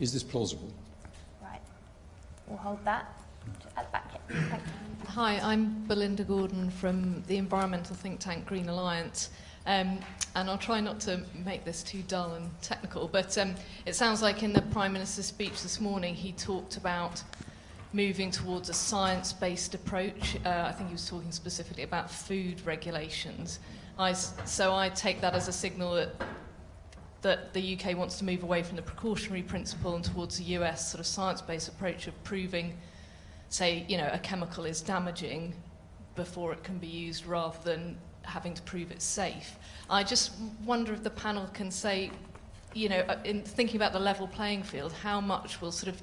Is 0.00 0.12
this 0.12 0.22
plausible? 0.22 0.72
Right. 1.40 1.60
We'll 2.46 2.58
hold 2.58 2.84
that. 2.84 3.21
At 3.76 3.86
the 3.86 3.92
back 3.92 4.30
here. 4.30 4.60
Hi, 5.08 5.38
I'm 5.42 5.84
Belinda 5.86 6.24
Gordon 6.24 6.70
from 6.70 7.22
the 7.26 7.36
environmental 7.36 7.96
think 7.96 8.20
tank 8.20 8.44
Green 8.46 8.68
Alliance. 8.68 9.30
Um, 9.66 9.98
and 10.34 10.50
I'll 10.50 10.58
try 10.58 10.80
not 10.80 11.00
to 11.00 11.22
make 11.44 11.64
this 11.64 11.82
too 11.82 12.02
dull 12.08 12.32
and 12.34 12.50
technical, 12.60 13.08
but 13.08 13.36
um, 13.38 13.54
it 13.86 13.94
sounds 13.94 14.20
like 14.20 14.42
in 14.42 14.52
the 14.52 14.62
Prime 14.62 14.92
Minister's 14.92 15.26
speech 15.26 15.62
this 15.62 15.80
morning 15.80 16.14
he 16.14 16.32
talked 16.32 16.76
about 16.76 17.22
moving 17.92 18.30
towards 18.30 18.68
a 18.68 18.74
science-based 18.74 19.74
approach. 19.74 20.36
Uh, 20.44 20.64
I 20.66 20.72
think 20.72 20.88
he 20.88 20.94
was 20.94 21.08
talking 21.08 21.30
specifically 21.30 21.84
about 21.84 22.10
food 22.10 22.64
regulations. 22.66 23.60
I, 23.98 24.12
so 24.12 24.74
I 24.74 24.88
take 24.88 25.20
that 25.20 25.34
as 25.34 25.48
a 25.48 25.52
signal 25.52 25.94
that 25.94 26.14
that 27.22 27.52
the 27.54 27.78
UK 27.78 27.96
wants 27.96 28.18
to 28.18 28.24
move 28.24 28.42
away 28.42 28.64
from 28.64 28.74
the 28.74 28.82
precautionary 28.82 29.42
principle 29.42 29.94
and 29.94 30.04
towards 30.04 30.40
a 30.40 30.42
US 30.42 30.90
sort 30.90 30.98
of 30.98 31.06
science-based 31.06 31.68
approach 31.68 32.08
of 32.08 32.24
proving, 32.24 32.76
say, 33.52 33.84
you 33.88 33.98
know, 33.98 34.08
a 34.12 34.18
chemical 34.18 34.64
is 34.64 34.80
damaging 34.80 35.54
before 36.14 36.52
it 36.52 36.62
can 36.64 36.78
be 36.78 36.86
used 36.86 37.26
rather 37.26 37.58
than 37.64 37.96
having 38.22 38.54
to 38.54 38.62
prove 38.62 38.90
it's 38.90 39.04
safe. 39.04 39.56
I 39.90 40.04
just 40.04 40.32
wonder 40.64 40.92
if 40.92 41.02
the 41.02 41.10
panel 41.10 41.46
can 41.52 41.70
say, 41.70 42.10
you 42.72 42.88
know, 42.88 43.00
uh, 43.08 43.18
in 43.24 43.42
thinking 43.42 43.76
about 43.76 43.92
the 43.92 44.00
level 44.00 44.26
playing 44.26 44.62
field, 44.62 44.92
how 44.92 45.20
much 45.20 45.60
will 45.60 45.72
sort 45.72 45.94
of 45.94 46.00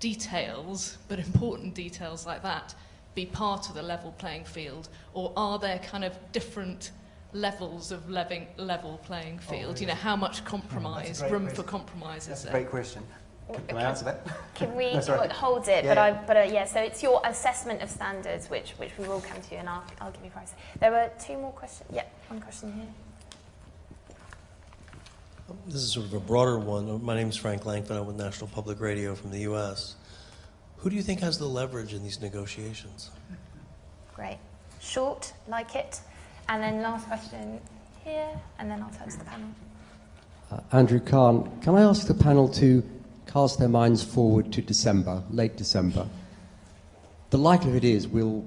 details, 0.00 0.98
but 1.08 1.18
important 1.18 1.74
details 1.74 2.26
like 2.26 2.42
that, 2.42 2.74
be 3.14 3.26
part 3.26 3.68
of 3.68 3.74
the 3.74 3.82
level 3.82 4.12
playing 4.18 4.44
field, 4.44 4.88
or 5.14 5.32
are 5.36 5.58
there 5.58 5.78
kind 5.78 6.04
of 6.04 6.16
different 6.32 6.90
levels 7.32 7.92
of 7.92 8.08
level, 8.10 8.40
level 8.56 9.00
playing 9.04 9.38
oh, 9.46 9.50
field? 9.50 9.76
Oh, 9.76 9.80
you 9.80 9.86
know, 9.86 9.94
how 9.94 10.16
much 10.16 10.44
compromise, 10.44 11.22
room 11.30 11.42
question. 11.42 11.62
for 11.62 11.62
compromise 11.62 12.26
That's 12.26 12.40
is 12.40 12.46
there? 12.46 12.56
a 12.56 12.60
great 12.60 12.70
question. 12.70 13.02
Can, 13.52 13.66
can 13.66 13.76
I 13.78 13.82
answer 13.84 14.04
that? 14.04 14.26
Can 14.54 14.74
we 14.76 14.92
no, 15.08 15.28
hold 15.30 15.68
it? 15.68 15.84
Yeah, 15.84 15.94
but, 15.94 15.98
I, 15.98 16.12
but 16.12 16.36
uh, 16.36 16.40
yeah, 16.40 16.64
so 16.66 16.80
it's 16.80 17.02
your 17.02 17.20
assessment 17.24 17.80
of 17.82 17.88
standards, 17.88 18.50
which, 18.50 18.72
which 18.72 18.92
we 18.98 19.08
will 19.08 19.20
come 19.20 19.40
to, 19.40 19.56
and 19.56 19.68
I'll, 19.68 19.84
I'll 20.00 20.10
give 20.10 20.24
you 20.24 20.30
price. 20.30 20.52
There 20.80 20.90
were 20.90 21.10
two 21.18 21.38
more 21.38 21.52
questions. 21.52 21.88
Yeah, 21.92 22.04
one 22.28 22.40
question 22.40 22.72
here. 22.72 22.86
This 25.66 25.76
is 25.76 25.92
sort 25.92 26.04
of 26.04 26.12
a 26.12 26.20
broader 26.20 26.58
one. 26.58 27.02
My 27.02 27.14
name 27.14 27.30
is 27.30 27.36
Frank 27.36 27.62
Langfitt. 27.62 27.92
I'm 27.92 28.06
with 28.06 28.16
National 28.16 28.48
Public 28.48 28.80
Radio 28.80 29.14
from 29.14 29.30
the 29.30 29.40
U.S. 29.40 29.96
Who 30.78 30.90
do 30.90 30.96
you 30.96 31.02
think 31.02 31.20
has 31.20 31.38
the 31.38 31.46
leverage 31.46 31.94
in 31.94 32.02
these 32.02 32.20
negotiations? 32.20 33.10
Great. 34.14 34.38
Short, 34.80 35.32
like 35.48 35.74
it. 35.74 36.00
And 36.50 36.62
then 36.62 36.82
last 36.82 37.06
question 37.08 37.60
here, 38.04 38.28
and 38.58 38.70
then 38.70 38.82
I'll 38.82 38.90
turn 38.90 39.08
to 39.08 39.18
the 39.18 39.24
panel. 39.24 39.48
Uh, 40.50 40.60
Andrew 40.72 41.00
Kahn, 41.00 41.50
can 41.62 41.74
I 41.74 41.82
ask 41.82 42.06
the 42.06 42.14
panel 42.14 42.48
to 42.50 42.82
cast 43.28 43.58
their 43.58 43.68
minds 43.68 44.02
forward 44.02 44.52
to 44.54 44.62
December, 44.62 45.22
late 45.30 45.56
December? 45.56 46.08
The 47.30 47.38
likelihood 47.38 47.84
is 47.84 48.08
we'll 48.08 48.44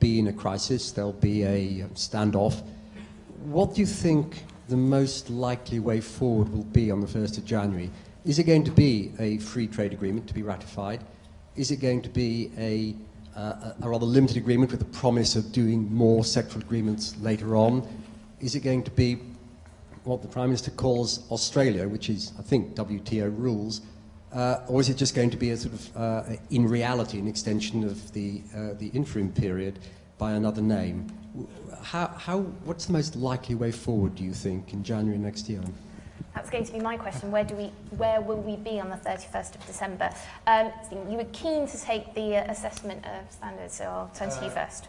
be 0.00 0.18
in 0.18 0.26
a 0.26 0.32
crisis, 0.32 0.92
there'll 0.92 1.12
be 1.12 1.44
a 1.44 1.84
standoff. 1.94 2.62
What 3.44 3.74
do 3.74 3.80
you 3.80 3.86
think 3.86 4.44
the 4.68 4.76
most 4.76 5.30
likely 5.30 5.78
way 5.78 6.00
forward 6.00 6.48
will 6.52 6.64
be 6.64 6.90
on 6.90 7.00
the 7.00 7.06
1st 7.06 7.38
of 7.38 7.44
January? 7.44 7.90
Is 8.24 8.38
it 8.38 8.44
going 8.44 8.64
to 8.64 8.72
be 8.72 9.12
a 9.20 9.38
free 9.38 9.68
trade 9.68 9.92
agreement 9.92 10.26
to 10.26 10.34
be 10.34 10.42
ratified? 10.42 11.04
Is 11.54 11.70
it 11.70 11.76
going 11.76 12.02
to 12.02 12.10
be 12.10 12.50
a 12.58 12.94
uh, 13.36 13.72
a 13.82 13.88
rather 13.88 14.06
limited 14.06 14.38
agreement 14.38 14.70
with 14.70 14.80
the 14.80 14.98
promise 14.98 15.36
of 15.36 15.52
doing 15.52 15.92
more 15.92 16.22
sectoral 16.22 16.62
agreements 16.62 17.14
later 17.20 17.54
on? 17.54 17.86
Is 18.40 18.54
it 18.54 18.60
going 18.60 18.82
to 18.84 18.90
be 18.90 19.18
what 20.04 20.22
the 20.22 20.28
Prime 20.28 20.48
Minister 20.48 20.70
calls 20.70 21.30
Australia, 21.30 21.86
which 21.86 22.08
is, 22.08 22.32
I 22.38 22.42
think, 22.42 22.74
WTO 22.74 23.36
rules, 23.36 23.82
uh, 24.32 24.60
or 24.68 24.80
is 24.80 24.88
it 24.88 24.96
just 24.96 25.14
going 25.14 25.30
to 25.30 25.36
be 25.36 25.50
a 25.50 25.56
sort 25.56 25.74
of, 25.74 25.96
uh, 25.96 26.22
in 26.50 26.68
reality, 26.68 27.18
an 27.18 27.28
extension 27.28 27.84
of 27.84 28.12
the, 28.12 28.42
uh, 28.54 28.74
the 28.78 28.88
interim 28.88 29.32
period 29.32 29.78
by 30.18 30.32
another 30.32 30.62
name? 30.62 31.06
How, 31.82 32.08
how, 32.08 32.40
what's 32.64 32.86
the 32.86 32.92
most 32.92 33.16
likely 33.16 33.54
way 33.54 33.70
forward, 33.70 34.14
do 34.14 34.24
you 34.24 34.32
think, 34.32 34.72
in 34.72 34.82
January 34.82 35.18
next 35.18 35.48
year? 35.48 35.62
That's 36.34 36.50
going 36.50 36.64
to 36.64 36.72
be 36.72 36.80
my 36.80 36.96
question. 36.96 37.30
Where, 37.30 37.44
do 37.44 37.54
we, 37.54 37.72
where 37.96 38.20
will 38.20 38.40
we 38.40 38.56
be 38.56 38.78
on 38.78 38.90
the 38.90 38.96
31st 38.96 39.54
of 39.54 39.66
December? 39.66 40.10
Um, 40.46 40.70
you 40.90 41.16
were 41.16 41.24
keen 41.32 41.66
to 41.66 41.80
take 41.80 42.14
the 42.14 42.36
uh, 42.36 42.50
assessment 42.50 43.04
of 43.06 43.30
standards, 43.30 43.74
so 43.74 43.84
I'll 43.84 44.10
turn 44.14 44.30
to 44.30 44.44
you 44.44 44.50
first. 44.50 44.88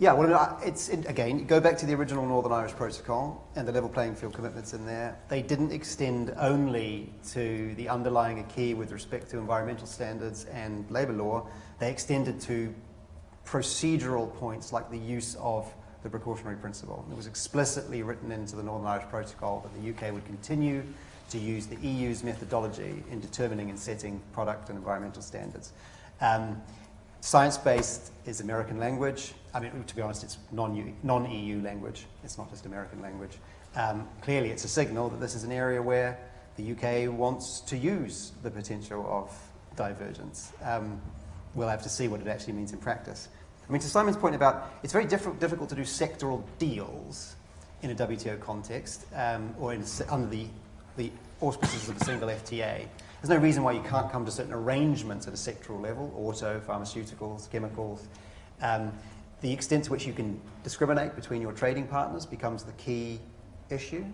Yeah, 0.00 0.12
well, 0.12 0.60
it's 0.62 0.90
again, 0.90 1.44
go 1.46 1.58
back 1.58 1.76
to 1.78 1.86
the 1.86 1.92
original 1.94 2.24
Northern 2.24 2.52
Irish 2.52 2.70
Protocol 2.70 3.44
and 3.56 3.66
the 3.66 3.72
level 3.72 3.88
playing 3.88 4.14
field 4.14 4.32
commitments 4.32 4.72
in 4.72 4.86
there. 4.86 5.18
They 5.28 5.42
didn't 5.42 5.72
extend 5.72 6.32
only 6.38 7.12
to 7.30 7.74
the 7.74 7.88
underlying 7.88 8.38
acquis 8.38 8.74
with 8.74 8.92
respect 8.92 9.28
to 9.30 9.38
environmental 9.38 9.88
standards 9.88 10.44
and 10.44 10.88
labour 10.88 11.14
law. 11.14 11.48
They 11.80 11.90
extended 11.90 12.40
to 12.42 12.72
procedural 13.44 14.32
points 14.36 14.72
like 14.72 14.88
the 14.88 14.98
use 14.98 15.36
of 15.40 15.68
the 16.04 16.08
precautionary 16.08 16.58
principle. 16.58 17.04
It 17.10 17.16
was 17.16 17.26
explicitly 17.26 18.04
written 18.04 18.30
into 18.30 18.54
the 18.54 18.62
Northern 18.62 18.86
Irish 18.86 19.08
Protocol 19.08 19.66
that 19.66 19.82
the 19.82 19.90
UK 19.90 20.14
would 20.14 20.24
continue 20.26 20.84
to 21.30 21.38
use 21.38 21.66
the 21.66 21.76
EU's 21.76 22.22
methodology 22.22 23.02
in 23.10 23.18
determining 23.18 23.68
and 23.68 23.78
setting 23.78 24.20
product 24.32 24.68
and 24.68 24.78
environmental 24.78 25.22
standards. 25.22 25.72
Um, 26.20 26.62
Science-based 27.20 28.12
is 28.26 28.40
American 28.40 28.78
language. 28.78 29.32
I 29.52 29.60
mean, 29.60 29.84
to 29.84 29.96
be 29.96 30.02
honest, 30.02 30.22
it's 30.22 30.38
non-EU, 30.52 30.92
non 31.02 31.62
language. 31.62 32.06
It's 32.22 32.38
not 32.38 32.50
just 32.50 32.66
American 32.66 33.02
language. 33.02 33.38
Um, 33.74 34.08
clearly, 34.22 34.50
it's 34.50 34.64
a 34.64 34.68
signal 34.68 35.08
that 35.10 35.20
this 35.20 35.34
is 35.34 35.44
an 35.44 35.52
area 35.52 35.82
where 35.82 36.18
the 36.56 36.72
UK 36.72 37.12
wants 37.12 37.60
to 37.60 37.76
use 37.76 38.32
the 38.42 38.50
potential 38.50 39.06
of 39.08 39.32
divergence. 39.76 40.52
Um, 40.62 41.00
we'll 41.54 41.68
have 41.68 41.82
to 41.82 41.88
see 41.88 42.08
what 42.08 42.20
it 42.20 42.26
actually 42.26 42.54
means 42.54 42.72
in 42.72 42.78
practice. 42.78 43.28
I 43.68 43.72
mean, 43.72 43.80
to 43.80 43.88
Simon's 43.88 44.16
point 44.16 44.34
about 44.34 44.72
it's 44.82 44.92
very 44.92 45.04
diff- 45.04 45.38
difficult 45.38 45.68
to 45.70 45.74
do 45.74 45.82
sectoral 45.82 46.42
deals 46.58 47.36
in 47.82 47.90
a 47.90 47.94
WTO 47.94 48.40
context 48.40 49.06
um, 49.14 49.54
or 49.58 49.72
in, 49.72 49.84
under 50.08 50.26
the, 50.26 50.46
the 50.96 51.10
auspices 51.40 51.88
of 51.88 52.00
a 52.00 52.04
single 52.04 52.28
FTA. 52.28 52.86
There's 53.20 53.30
no 53.30 53.36
reason 53.36 53.64
why 53.64 53.72
you 53.72 53.82
can't 53.82 54.10
come 54.12 54.24
to 54.26 54.30
certain 54.30 54.52
arrangements 54.52 55.26
at 55.26 55.34
a 55.34 55.36
sectoral 55.36 55.80
level, 55.80 56.12
auto, 56.16 56.60
pharmaceuticals, 56.60 57.50
chemicals. 57.50 58.06
Um, 58.62 58.92
the 59.40 59.52
extent 59.52 59.84
to 59.84 59.90
which 59.90 60.06
you 60.06 60.12
can 60.12 60.40
discriminate 60.62 61.16
between 61.16 61.42
your 61.42 61.52
trading 61.52 61.88
partners 61.88 62.24
becomes 62.24 62.62
the 62.62 62.72
key 62.72 63.18
issue. 63.70 64.04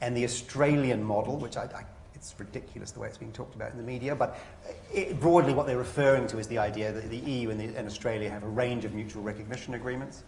And 0.00 0.16
the 0.16 0.24
Australian 0.24 1.02
model, 1.04 1.36
which 1.36 1.56
I, 1.56 1.64
I 1.64 1.84
it's 2.14 2.34
ridiculous 2.36 2.90
the 2.90 2.98
way 2.98 3.06
it's 3.06 3.16
being 3.16 3.30
talked 3.30 3.54
about 3.54 3.70
in 3.70 3.76
the 3.76 3.84
media, 3.84 4.12
but 4.12 4.38
it, 4.92 5.20
broadly 5.20 5.54
what 5.54 5.68
they're 5.68 5.78
referring 5.78 6.26
to 6.26 6.38
is 6.38 6.48
the 6.48 6.58
idea 6.58 6.90
that 6.90 7.08
the 7.10 7.16
EU 7.16 7.50
and, 7.50 7.60
the, 7.60 7.78
and 7.78 7.86
Australia 7.86 8.28
have 8.28 8.42
a 8.42 8.48
range 8.48 8.84
of 8.84 8.92
mutual 8.92 9.22
recognition 9.22 9.74
agreements, 9.74 10.24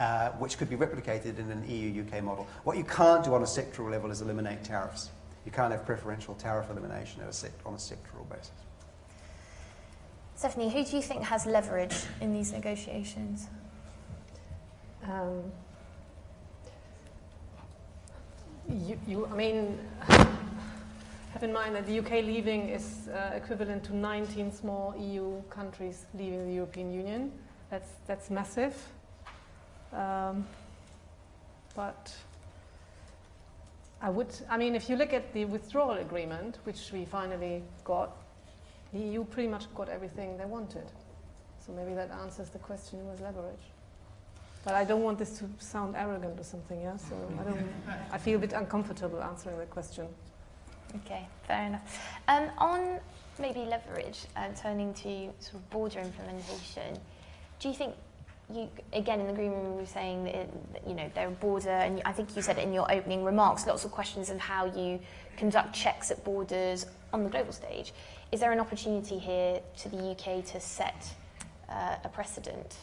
uh, 0.00 0.30
which 0.30 0.56
could 0.56 0.70
be 0.70 0.76
replicated 0.76 1.38
in 1.38 1.50
an 1.50 1.62
EU-UK 1.68 2.22
model. 2.22 2.46
What 2.64 2.78
you 2.78 2.84
can't 2.84 3.22
do 3.22 3.34
on 3.34 3.42
a 3.42 3.46
sectoral 3.46 3.90
level 3.90 4.10
is 4.10 4.22
eliminate 4.22 4.64
tariffs. 4.64 5.10
You 5.44 5.52
can't 5.52 5.72
have 5.72 5.84
preferential 5.84 6.34
tariff 6.34 6.70
elimination 6.70 7.20
a 7.22 7.26
on 7.66 7.74
a 7.74 7.76
sectoral 7.76 8.28
basis. 8.30 8.50
Stefanie, 10.38 10.72
who 10.72 10.84
do 10.84 10.96
you 10.96 11.02
think 11.02 11.22
has 11.22 11.46
leverage 11.46 11.94
in 12.20 12.32
these 12.32 12.52
negotiations? 12.52 13.48
Um, 15.04 15.52
you, 18.68 18.98
you, 19.06 19.26
I 19.26 19.34
mean, 19.34 19.78
have 21.34 21.42
in 21.42 21.52
mind 21.52 21.76
that 21.76 21.86
the 21.86 21.98
UK 21.98 22.24
leaving 22.24 22.68
is 22.70 23.08
uh, 23.08 23.32
equivalent 23.34 23.84
to 23.84 23.94
19 23.94 24.50
small 24.50 24.94
EU 24.98 25.42
countries 25.50 26.06
leaving 26.18 26.46
the 26.46 26.54
European 26.54 26.92
Union. 26.92 27.32
That's, 27.70 27.90
that's 28.06 28.30
massive. 28.30 28.74
Um, 29.92 30.46
but 31.76 32.12
I 34.04 34.10
would, 34.10 34.28
I 34.50 34.58
mean, 34.58 34.74
if 34.74 34.90
you 34.90 34.96
look 34.96 35.14
at 35.14 35.32
the 35.32 35.46
withdrawal 35.46 35.92
agreement, 35.92 36.58
which 36.64 36.92
we 36.92 37.06
finally 37.06 37.62
got, 37.84 38.14
the 38.92 38.98
EU 38.98 39.24
pretty 39.24 39.48
much 39.48 39.74
got 39.74 39.88
everything 39.88 40.36
they 40.36 40.44
wanted. 40.44 40.84
So 41.64 41.72
maybe 41.72 41.94
that 41.94 42.10
answers 42.10 42.50
the 42.50 42.58
question 42.58 43.06
was 43.06 43.22
leverage. 43.22 43.64
But 44.62 44.74
I 44.74 44.84
don't 44.84 45.02
want 45.02 45.18
this 45.18 45.38
to 45.38 45.48
sound 45.58 45.96
arrogant 45.96 46.38
or 46.38 46.44
something, 46.44 46.82
yeah? 46.82 46.98
So 46.98 47.16
I 47.40 47.44
don't, 47.44 47.66
I 48.12 48.18
feel 48.18 48.36
a 48.36 48.40
bit 48.40 48.52
uncomfortable 48.52 49.22
answering 49.22 49.58
the 49.58 49.64
question. 49.64 50.06
Okay, 50.96 51.26
fair 51.46 51.64
enough. 51.64 51.98
Um, 52.28 52.50
on 52.58 53.00
maybe 53.38 53.60
leverage, 53.60 54.26
uh, 54.36 54.48
turning 54.54 54.92
to 54.94 55.30
sort 55.38 55.54
of 55.54 55.70
border 55.70 56.00
implementation, 56.00 56.98
do 57.58 57.68
you 57.68 57.74
think 57.74 57.94
you 58.52 58.68
again 58.92 59.20
in 59.20 59.26
the 59.26 59.32
green 59.32 59.52
room 59.52 59.74
we 59.74 59.80
were 59.80 59.86
saying 59.86 60.24
that, 60.24 60.86
you 60.86 60.94
know 60.94 61.10
they're 61.14 61.30
border, 61.30 61.70
and 61.70 62.02
I 62.04 62.12
think 62.12 62.34
you 62.36 62.42
said 62.42 62.58
it 62.58 62.62
in 62.62 62.72
your 62.72 62.90
opening 62.92 63.24
remarks. 63.24 63.66
Lots 63.66 63.84
of 63.84 63.90
questions 63.90 64.30
of 64.30 64.38
how 64.38 64.66
you 64.66 65.00
conduct 65.36 65.74
checks 65.74 66.10
at 66.10 66.22
borders 66.24 66.86
on 67.12 67.24
the 67.24 67.30
global 67.30 67.52
stage. 67.52 67.92
Is 68.32 68.40
there 68.40 68.52
an 68.52 68.60
opportunity 68.60 69.18
here 69.18 69.60
to 69.78 69.88
the 69.88 70.10
UK 70.10 70.44
to 70.46 70.60
set 70.60 71.14
uh, 71.68 71.96
a 72.04 72.08
precedent? 72.08 72.76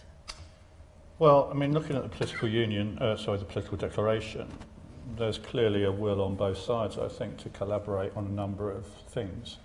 Well, 1.19 1.49
I 1.51 1.53
mean, 1.53 1.73
looking 1.73 1.95
at 1.95 2.03
the 2.03 2.09
political 2.09 2.49
union, 2.49 2.97
uh, 2.97 3.15
sorry, 3.15 3.37
the 3.37 3.45
political 3.45 3.77
declaration, 3.77 4.51
there's 5.17 5.37
clearly 5.37 5.83
a 5.83 5.91
will 5.91 6.21
on 6.21 6.35
both 6.35 6.57
sides, 6.57 6.97
I 6.97 7.07
think, 7.07 7.37
to 7.39 7.49
collaborate 7.49 8.11
on 8.15 8.25
a 8.25 8.31
number 8.31 8.71
of 8.71 8.85
things, 8.87 9.57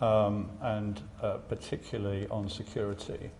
um, 0.00 0.50
and 0.62 1.00
uh, 1.22 1.38
particularly 1.48 2.28
on 2.30 2.48
security, 2.48 3.30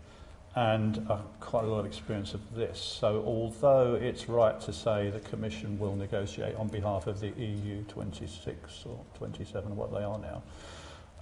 and 0.57 1.07
uh, 1.11 1.19
quite 1.39 1.65
a 1.65 1.67
lot 1.67 1.81
of 1.81 1.87
experience 1.87 2.33
of 2.33 2.41
this. 2.55 2.81
So, 2.81 3.23
although 3.27 3.95
it's 3.95 4.27
right 4.27 4.59
to 4.63 4.73
say 4.73 5.11
the 5.11 5.21
Commission 5.21 5.79
will 5.79 5.95
negotiate 5.95 6.57
on 6.57 6.69
behalf 6.69 7.07
of 7.07 7.21
the 7.21 7.29
EU 7.29 7.83
26 7.85 8.87
or 8.87 9.05
27, 9.19 9.77
what 9.77 9.93
they 9.93 10.03
are 10.03 10.19
now, 10.19 10.43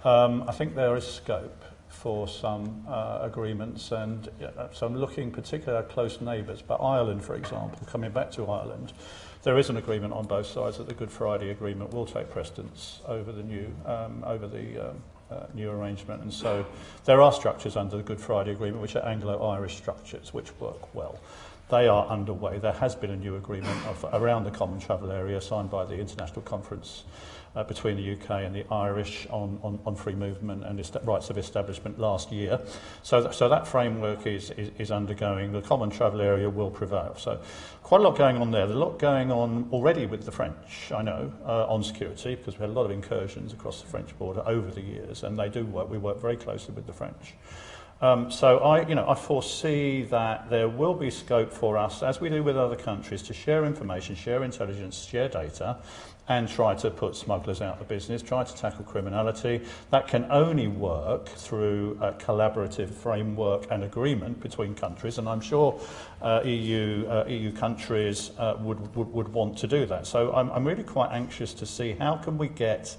um, 0.09 0.45
I 0.47 0.53
think 0.53 0.73
there 0.73 0.95
is 0.95 1.05
scope 1.05 1.65
for 1.89 2.27
some 2.27 2.85
uh, 2.87 3.19
agreements 3.21 3.91
and 3.91 4.29
uh, 4.41 4.67
so 4.71 4.85
I'm 4.85 4.97
looking 4.97 5.31
particularly 5.31 5.83
at 5.83 5.89
close 5.89 6.19
neighbours 6.19 6.61
but 6.61 6.75
Ireland 6.75 7.23
for 7.23 7.35
example 7.35 7.79
coming 7.87 8.11
back 8.11 8.31
to 8.31 8.45
Ireland 8.45 8.91
there 9.43 9.57
is 9.57 9.69
an 9.69 9.77
agreement 9.77 10.13
on 10.13 10.25
both 10.25 10.47
sides 10.47 10.77
that 10.77 10.87
the 10.87 10.93
Good 10.93 11.11
Friday 11.11 11.51
Agreement 11.51 11.93
will 11.93 12.05
take 12.05 12.29
precedence 12.29 13.01
over 13.07 13.31
the 13.31 13.43
new 13.43 13.73
um, 13.85 14.23
over 14.25 14.47
the 14.47 14.89
um, 14.89 15.03
uh, 15.31 15.45
new 15.53 15.69
arrangement. 15.71 16.21
And 16.21 16.33
so 16.33 16.65
there 17.05 17.21
are 17.21 17.31
structures 17.31 17.75
under 17.75 17.97
the 17.97 18.03
Good 18.03 18.19
Friday 18.19 18.51
Agreement 18.51 18.81
which 18.81 18.95
are 18.95 19.05
Anglo-Irish 19.05 19.75
structures 19.75 20.33
which 20.33 20.51
work 20.59 20.93
well. 20.93 21.19
They 21.69 21.87
are 21.87 22.05
underway. 22.07 22.59
There 22.59 22.73
has 22.73 22.95
been 22.95 23.09
a 23.09 23.15
new 23.15 23.35
agreement 23.35 23.85
of, 23.87 24.05
around 24.13 24.43
the 24.43 24.51
common 24.51 24.79
travel 24.79 25.11
area 25.11 25.41
signed 25.41 25.71
by 25.71 25.85
the 25.85 25.95
International 25.95 26.41
Conference 26.43 27.05
uh, 27.55 27.63
between 27.63 27.95
the 27.97 28.13
UK 28.13 28.43
and 28.43 28.55
the 28.55 28.65
Irish 28.71 29.27
on, 29.29 29.59
on, 29.63 29.79
on 29.85 29.95
free 29.95 30.15
movement 30.15 30.65
and 30.65 30.79
rights 31.03 31.29
of 31.29 31.37
establishment 31.37 31.99
last 31.99 32.31
year. 32.31 32.59
So, 33.03 33.21
th 33.21 33.35
so 33.35 33.49
that 33.49 33.67
framework 33.67 34.27
is, 34.27 34.51
is, 34.51 34.71
is 34.77 34.91
undergoing. 34.91 35.51
The 35.51 35.61
common 35.61 35.89
travel 35.89 36.21
area 36.21 36.49
will 36.49 36.71
prevail. 36.71 37.15
So 37.17 37.39
quite 37.83 38.01
a 38.01 38.03
lot 38.03 38.17
going 38.17 38.37
on 38.37 38.51
there. 38.51 38.65
There's 38.65 38.77
a 38.77 38.79
lot 38.79 38.99
going 38.99 39.31
on 39.31 39.69
already 39.71 40.05
with 40.05 40.25
the 40.25 40.31
French, 40.31 40.91
I 40.91 41.01
know, 41.01 41.31
uh, 41.45 41.67
on 41.67 41.83
security, 41.83 42.35
because 42.35 42.57
we 42.57 42.61
had 42.61 42.69
a 42.69 42.73
lot 42.73 42.85
of 42.85 42.91
incursions 42.91 43.53
across 43.53 43.81
the 43.81 43.87
French 43.87 44.17
border 44.17 44.43
over 44.45 44.71
the 44.71 44.81
years, 44.81 45.23
and 45.23 45.37
they 45.37 45.49
do 45.49 45.65
work. 45.65 45.89
We 45.89 45.97
work 45.97 46.19
very 46.21 46.37
closely 46.37 46.73
with 46.73 46.87
the 46.87 46.93
French. 46.93 47.35
Um, 48.01 48.29
so 48.29 48.57
I, 48.59 48.85
you 48.87 48.93
know, 48.93 49.09
I 49.09 49.15
foresee 49.15 50.03
that 50.03 50.49
there 50.49 50.67
will 50.67 50.93
be 50.93 51.09
scope 51.09 51.51
for 51.51 51.77
us, 51.77 52.03
as 52.03 52.19
we 52.19 52.29
do 52.29 52.43
with 52.43 52.57
other 52.57 52.75
countries, 52.75 53.21
to 53.23 53.33
share 53.33 53.63
information, 53.65 54.15
share 54.15 54.43
intelligence, 54.43 55.05
share 55.05 55.29
data, 55.29 55.77
and 56.27 56.49
try 56.49 56.73
to 56.75 56.89
put 56.89 57.15
smugglers 57.15 57.61
out 57.61 57.79
of 57.79 57.87
business, 57.87 58.21
try 58.21 58.43
to 58.43 58.55
tackle 58.55 58.83
criminality. 58.83 59.61
That 59.91 60.07
can 60.07 60.25
only 60.31 60.67
work 60.67 61.27
through 61.27 61.97
a 62.01 62.13
collaborative 62.13 62.89
framework 62.89 63.67
and 63.69 63.83
agreement 63.83 64.41
between 64.41 64.73
countries, 64.73 65.17
and 65.17 65.29
I'm 65.29 65.41
sure 65.41 65.79
uh, 66.21 66.41
EU, 66.43 67.05
uh, 67.07 67.25
EU 67.27 67.51
countries 67.51 68.31
uh, 68.37 68.55
would, 68.59 68.95
would, 68.95 69.13
would 69.13 69.27
want 69.29 69.57
to 69.59 69.67
do 69.67 69.85
that. 69.85 70.07
So 70.07 70.33
I'm, 70.33 70.49
I'm 70.51 70.65
really 70.65 70.83
quite 70.83 71.11
anxious 71.11 71.53
to 71.55 71.65
see 71.65 71.91
how 71.91 72.15
can 72.15 72.37
we 72.37 72.47
get 72.47 72.95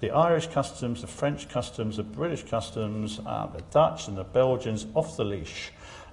the 0.00 0.10
Irish 0.10 0.48
customs, 0.48 1.02
the 1.02 1.06
French 1.06 1.48
customs, 1.48 1.96
the 1.96 2.02
British 2.02 2.42
customs, 2.42 3.20
uh, 3.24 3.46
the 3.46 3.62
Dutch 3.70 4.08
and 4.08 4.16
the 4.16 4.24
Belgians 4.24 4.86
off 4.94 5.16
the 5.16 5.24
leash 5.24 5.72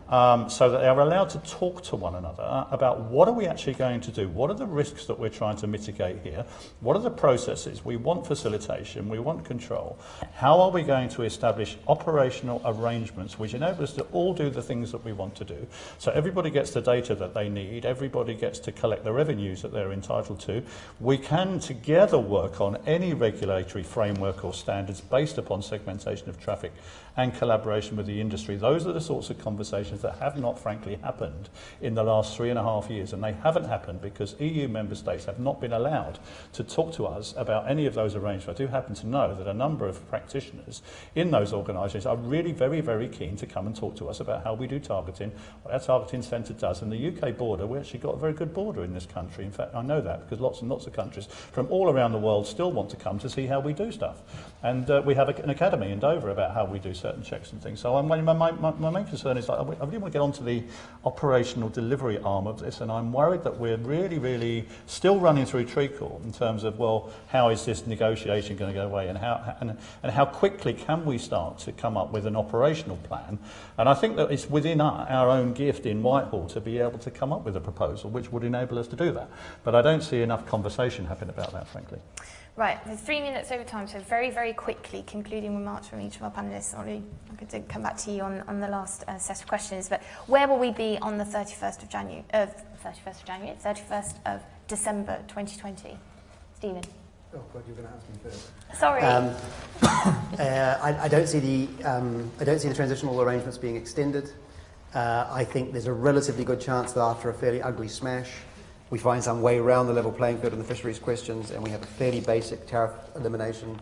um, 0.10 0.50
so 0.50 0.70
that 0.70 0.80
they 0.80 0.88
are 0.88 1.00
allowed 1.00 1.30
to 1.30 1.38
talk 1.40 1.84
to 1.84 1.96
one 1.96 2.16
another 2.16 2.66
about 2.72 3.02
what 3.02 3.28
are 3.28 3.34
we 3.34 3.46
actually 3.46 3.74
going 3.74 4.02
to 4.02 4.12
do, 4.12 4.28
what 4.30 4.50
are 4.50 4.56
the 4.56 4.66
risks 4.66 5.06
that 5.06 5.20
we're 5.20 5.30
trying 5.30 5.56
to 5.58 5.68
mitigate 5.68 6.22
here, 6.24 6.46
what 6.82 6.96
are 6.96 7.02
the 7.02 7.10
processes, 7.10 7.86
we 7.86 7.96
want 7.96 8.26
facilitation, 8.26 9.08
we 9.08 9.20
want 9.20 9.46
control, 9.46 9.98
how 10.34 10.60
are 10.60 10.72
we 10.72 10.82
going 10.82 11.10
to 11.10 11.24
establish 11.24 11.78
operational 11.88 12.62
arrangements 12.66 13.38
which 13.38 13.54
enable 13.54 13.84
us 13.84 13.94
to 13.94 14.04
all 14.12 14.34
do 14.34 14.50
the 14.50 14.62
things 14.62 14.92
that 14.92 15.04
we 15.06 15.14
want 15.14 15.36
to 15.36 15.46
do, 15.46 15.68
so 15.98 16.12
everybody 16.12 16.50
gets 16.50 16.72
the 16.72 16.82
data 16.82 17.14
that 17.16 17.34
they 17.34 17.48
need, 17.48 17.86
everybody 17.86 18.34
gets 18.34 18.60
to 18.60 18.72
collect 18.72 19.04
the 19.04 19.14
revenues 19.14 19.62
that 19.62 19.72
they're 19.72 19.92
entitled 19.92 20.40
to, 20.40 20.64
we 21.00 21.18
can 21.18 21.60
together 21.60 22.18
work 22.18 22.60
on 22.60 22.78
any 22.88 23.14
regulatory 23.14 23.84
framework 23.84 24.44
or 24.44 24.54
standards 24.54 25.02
based 25.02 25.38
upon 25.38 25.62
segmentation 25.62 26.30
of 26.30 26.40
traffic 26.40 26.72
and 27.18 27.36
collaboration 27.36 27.98
with 27.98 28.06
the 28.06 28.22
industry. 28.22 28.56
Those 28.56 28.88
are 28.88 28.94
the 28.94 29.02
sorts 29.02 29.30
of 29.30 29.40
conversations 29.40 29.99
that 30.02 30.18
have 30.20 30.40
not, 30.40 30.60
frankly, 30.60 30.96
happened 30.96 31.50
in 31.82 31.96
the 31.96 32.04
last 32.04 32.36
three 32.36 32.50
and 32.50 32.60
a 32.60 32.64
half 32.64 32.90
years. 32.90 33.14
And 33.14 33.24
they 33.24 33.34
haven't 33.34 33.66
happened 33.66 34.02
because 34.02 34.36
EU 34.40 34.68
member 34.68 34.96
states 34.96 35.26
have 35.26 35.40
not 35.40 35.60
been 35.62 35.74
allowed 35.74 36.20
to 36.54 36.64
talk 36.64 36.94
to 36.94 37.06
us 37.06 37.34
about 37.38 37.70
any 37.70 37.86
of 37.86 37.94
those 37.94 38.16
arrangements. 38.16 38.60
I 38.60 38.64
do 38.64 38.68
happen 38.68 38.96
to 38.96 39.08
know 39.08 39.36
that 39.36 39.48
a 39.48 39.54
number 39.54 39.88
of 39.88 40.08
practitioners 40.10 40.82
in 41.16 41.32
those 41.32 41.54
organisations 41.54 42.06
are 42.06 42.18
really 42.18 42.52
very, 42.52 42.82
very 42.82 43.08
keen 43.08 43.36
to 43.38 43.46
come 43.46 43.68
and 43.68 43.76
talk 43.76 43.96
to 43.98 44.10
us 44.10 44.20
about 44.20 44.44
how 44.44 44.54
we 44.54 44.68
do 44.68 44.80
targeting, 44.80 45.32
what 45.64 45.74
our 45.74 45.80
targeting 45.80 46.22
centre 46.22 46.54
does. 46.54 46.82
And 46.82 46.92
the 46.92 47.08
UK 47.08 47.38
border, 47.38 47.66
we 47.66 47.78
actually 47.78 48.00
got 48.00 48.16
a 48.16 48.20
very 48.20 48.34
good 48.34 48.54
border 48.54 48.84
in 48.84 48.94
this 48.94 49.06
country. 49.06 49.46
In 49.46 49.52
fact, 49.52 49.76
I 49.76 49.82
know 49.82 50.02
that 50.02 50.22
because 50.22 50.40
lots 50.40 50.62
and 50.62 50.70
lots 50.70 50.88
of 50.88 50.94
countries 50.94 51.28
from 51.28 51.68
all 51.70 51.90
around 51.90 52.12
the 52.12 52.20
world 52.20 52.48
still 52.48 52.72
want 52.72 52.90
to 52.92 52.98
come 52.98 53.20
to 53.20 53.30
see 53.30 53.46
how 53.46 53.60
we 53.60 53.74
do 53.74 53.92
stuff. 53.92 54.22
And 54.64 54.90
uh, 54.90 55.02
we 55.06 55.16
have 55.16 55.30
a, 55.30 55.36
an 55.42 55.50
academy 55.50 55.92
in 55.92 56.00
Dover 56.00 56.30
about 56.30 56.54
how 56.54 56.66
we 56.66 56.80
do 56.80 56.94
certain 56.94 57.24
checks 57.24 57.52
and 57.52 57.62
things. 57.62 57.80
So 57.80 57.96
I'm, 57.96 58.08
my, 58.08 58.22
my, 58.22 58.52
my 58.52 58.90
main 58.90 59.06
concern 59.06 59.38
is 59.38 59.48
like, 59.48 59.60
really 59.90 60.00
want 60.00 60.14
to 60.14 60.20
get 60.20 60.24
onto 60.24 60.44
the 60.44 60.64
operational 61.04 61.70
delivery 61.70 62.18
arm 62.20 62.48
of 62.48 62.60
this, 62.60 62.82
and 62.82 62.92
I'm 62.92 63.12
worried 63.12 63.44
that 63.44 63.60
we're 63.60 63.78
really, 63.78 64.20
really 64.20 64.68
still 64.86 65.20
running 65.20 65.46
through 65.46 65.66
treacle 65.66 66.22
in 66.24 66.32
terms 66.32 66.64
of, 66.64 66.78
well, 66.78 67.12
how 67.28 67.50
is 67.50 67.66
this 67.66 67.88
negotiation 67.88 68.56
going 68.56 68.74
to 68.74 68.80
go 68.80 68.86
away, 68.86 69.08
and 69.08 69.18
how, 69.18 69.56
and, 69.60 69.78
and 70.04 70.12
how 70.12 70.26
quickly 70.26 70.74
can 70.74 71.06
we 71.06 71.18
start 71.18 71.60
to 71.60 71.72
come 71.72 71.98
up 71.98 72.12
with 72.12 72.26
an 72.26 72.36
operational 72.36 72.98
plan? 72.98 73.40
And 73.78 73.90
I 73.90 73.94
think 73.94 74.16
that 74.18 74.32
it's 74.32 74.50
within 74.50 74.82
our, 74.82 75.08
our 75.10 75.30
own 75.30 75.54
gift 75.54 75.86
in 75.86 76.04
Whitehall 76.04 76.48
to 76.50 76.62
be 76.62 76.80
able 76.80 77.00
to 77.00 77.12
come 77.12 77.34
up 77.34 77.44
with 77.44 77.56
a 77.56 77.62
proposal 77.62 78.10
which 78.10 78.32
would 78.32 78.44
enable 78.44 78.78
us 78.80 78.88
to 78.90 78.96
do 78.96 79.12
that. 79.12 79.30
But 79.64 79.76
I 79.76 79.82
don't 79.82 80.04
see 80.04 80.22
enough 80.22 80.46
conversation 80.46 81.06
happening 81.06 81.30
about 81.30 81.52
that, 81.54 81.68
frankly. 81.68 82.00
Right, 82.60 82.78
we're 82.86 82.98
three 82.98 83.22
minutes 83.22 83.54
over 83.54 83.64
time, 83.64 83.88
so 83.88 84.02
very, 84.02 84.32
very 84.32 84.52
quickly, 84.52 85.02
concluding 85.08 85.56
remarks 85.56 85.88
from 85.88 86.02
each 86.02 86.18
of 86.18 86.24
our 86.24 86.32
panellists. 86.32 86.64
Sorry, 86.64 87.02
I'm 87.30 87.36
going 87.38 87.48
to 87.48 87.62
come 87.62 87.84
back 87.84 87.96
to 88.00 88.12
you 88.12 88.22
on, 88.22 88.42
on 88.50 88.60
the 88.60 88.68
last 88.68 89.06
uh, 89.08 89.18
set 89.18 89.40
of 89.40 89.48
questions, 89.48 89.88
but 89.88 90.04
where 90.28 90.46
will 90.46 90.60
we 90.60 90.72
be 90.72 90.98
on 91.02 91.18
the 91.18 91.24
31st 91.24 91.84
of 91.84 91.90
January, 91.90 92.26
uh, 92.34 92.48
31st 92.84 93.22
of 93.22 93.24
January, 93.24 93.58
31st 93.64 94.16
of 94.26 94.42
December 94.68 95.24
2020? 95.30 95.98
Stephen. 96.54 96.84
Oh 97.34 97.40
God, 97.54 97.64
you're 97.66 97.78
going 97.78 97.88
to 97.88 97.94
ask 97.94 98.10
me 98.10 98.16
first. 98.24 98.52
Sorry. 98.78 99.04
Um, 99.04 99.34
uh, 100.38 100.80
I, 100.82 101.06
I 101.06 101.08
don't 101.08 101.28
see 101.28 101.40
the 101.40 101.86
um, 101.86 102.30
I 102.42 102.44
don't 102.44 102.60
see 102.60 102.68
the 102.68 102.76
transitional 102.76 103.22
arrangements 103.22 103.58
being 103.58 103.78
extended. 103.78 104.34
Uh, 104.94 105.30
I 105.32 105.46
think 105.46 105.72
there's 105.72 105.88
a 105.88 105.94
relatively 105.94 106.44
good 106.44 106.60
chance 106.60 106.92
that 106.92 107.02
after 107.02 107.30
a 107.30 107.34
fairly 107.34 107.62
ugly 107.62 107.88
smash, 107.88 108.32
we 108.90 108.98
find 108.98 109.24
some 109.24 109.42
way 109.42 109.58
around 109.58 109.88
the 109.88 109.94
level 109.94 110.12
playing 110.12 110.40
field 110.40 110.54
in 110.54 110.60
the 110.60 110.66
fisheries 110.66 111.00
questions, 111.00 111.52
and 111.52 111.62
we 111.64 111.70
have 111.70 111.84
a 111.84 111.88
fairly 111.88 112.22
basic 112.22 112.66
tariff 112.66 112.94
elimination 113.16 113.80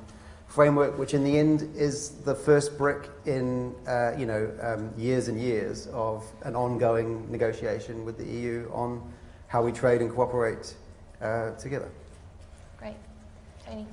framework, 0.48 0.98
which 0.98 1.14
in 1.14 1.24
the 1.24 1.38
end 1.38 1.70
is 1.76 2.10
the 2.26 2.34
first 2.36 2.78
brick 2.78 3.10
in 3.26 3.74
uh, 3.88 4.14
you 4.18 4.26
know 4.26 4.52
um, 4.62 4.92
years 4.98 5.28
and 5.28 5.40
years 5.40 5.88
of 5.88 6.26
an 6.44 6.56
ongoing 6.56 7.30
negotiation 7.32 8.06
with 8.06 8.18
the 8.18 8.26
EU 8.26 8.70
on 8.74 9.02
how 9.48 9.64
we 9.64 9.72
trade 9.72 10.02
and 10.02 10.12
cooperate 10.12 10.76
uh, 11.22 11.52
together. 11.52 11.90
Great, 12.80 12.96
Tony. 13.66 13.86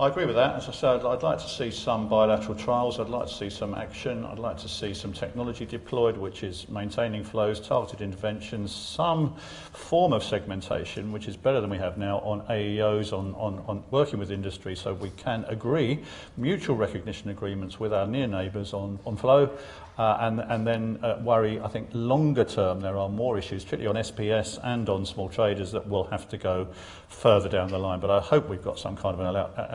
I 0.00 0.06
agree 0.06 0.26
with 0.26 0.36
that. 0.36 0.54
As 0.54 0.68
I 0.68 0.72
said, 0.72 1.04
I'd 1.04 1.24
like 1.24 1.38
to 1.38 1.48
see 1.48 1.72
some 1.72 2.08
bilateral 2.08 2.54
trials. 2.54 3.00
I'd 3.00 3.08
like 3.08 3.26
to 3.26 3.34
see 3.34 3.50
some 3.50 3.74
action. 3.74 4.24
I'd 4.26 4.38
like 4.38 4.56
to 4.58 4.68
see 4.68 4.94
some 4.94 5.12
technology 5.12 5.66
deployed, 5.66 6.16
which 6.16 6.44
is 6.44 6.68
maintaining 6.68 7.24
flows, 7.24 7.58
targeted 7.58 8.00
interventions, 8.00 8.72
some 8.72 9.34
form 9.72 10.12
of 10.12 10.22
segmentation, 10.22 11.10
which 11.10 11.26
is 11.26 11.36
better 11.36 11.60
than 11.60 11.68
we 11.68 11.78
have 11.78 11.98
now 11.98 12.18
on 12.18 12.42
AEOs, 12.42 13.12
on, 13.12 13.34
on, 13.34 13.64
on 13.66 13.82
working 13.90 14.20
with 14.20 14.30
industry, 14.30 14.76
so 14.76 14.94
we 14.94 15.10
can 15.16 15.44
agree 15.48 15.98
mutual 16.36 16.76
recognition 16.76 17.30
agreements 17.30 17.80
with 17.80 17.92
our 17.92 18.06
near 18.06 18.28
neighbours 18.28 18.72
on, 18.72 19.00
on 19.04 19.16
flow. 19.16 19.50
Uh, 19.98 20.16
and, 20.20 20.40
and 20.40 20.64
then 20.64 20.96
uh, 21.02 21.18
worry, 21.22 21.60
I 21.60 21.66
think, 21.66 21.88
longer 21.92 22.44
term, 22.44 22.80
there 22.80 22.96
are 22.96 23.08
more 23.08 23.36
issues, 23.36 23.64
particularly 23.64 23.98
on 23.98 24.04
SPS 24.04 24.60
and 24.62 24.88
on 24.88 25.04
small 25.04 25.28
traders, 25.28 25.72
that 25.72 25.88
will 25.88 26.04
have 26.04 26.28
to 26.28 26.38
go 26.38 26.68
further 27.08 27.48
down 27.48 27.68
the 27.68 27.78
line. 27.78 27.98
But 27.98 28.10
I 28.10 28.20
hope 28.20 28.48
we've 28.48 28.62
got 28.62 28.78
some 28.78 28.96
kind 28.96 29.18
of 29.18 29.20
an, 29.20 29.34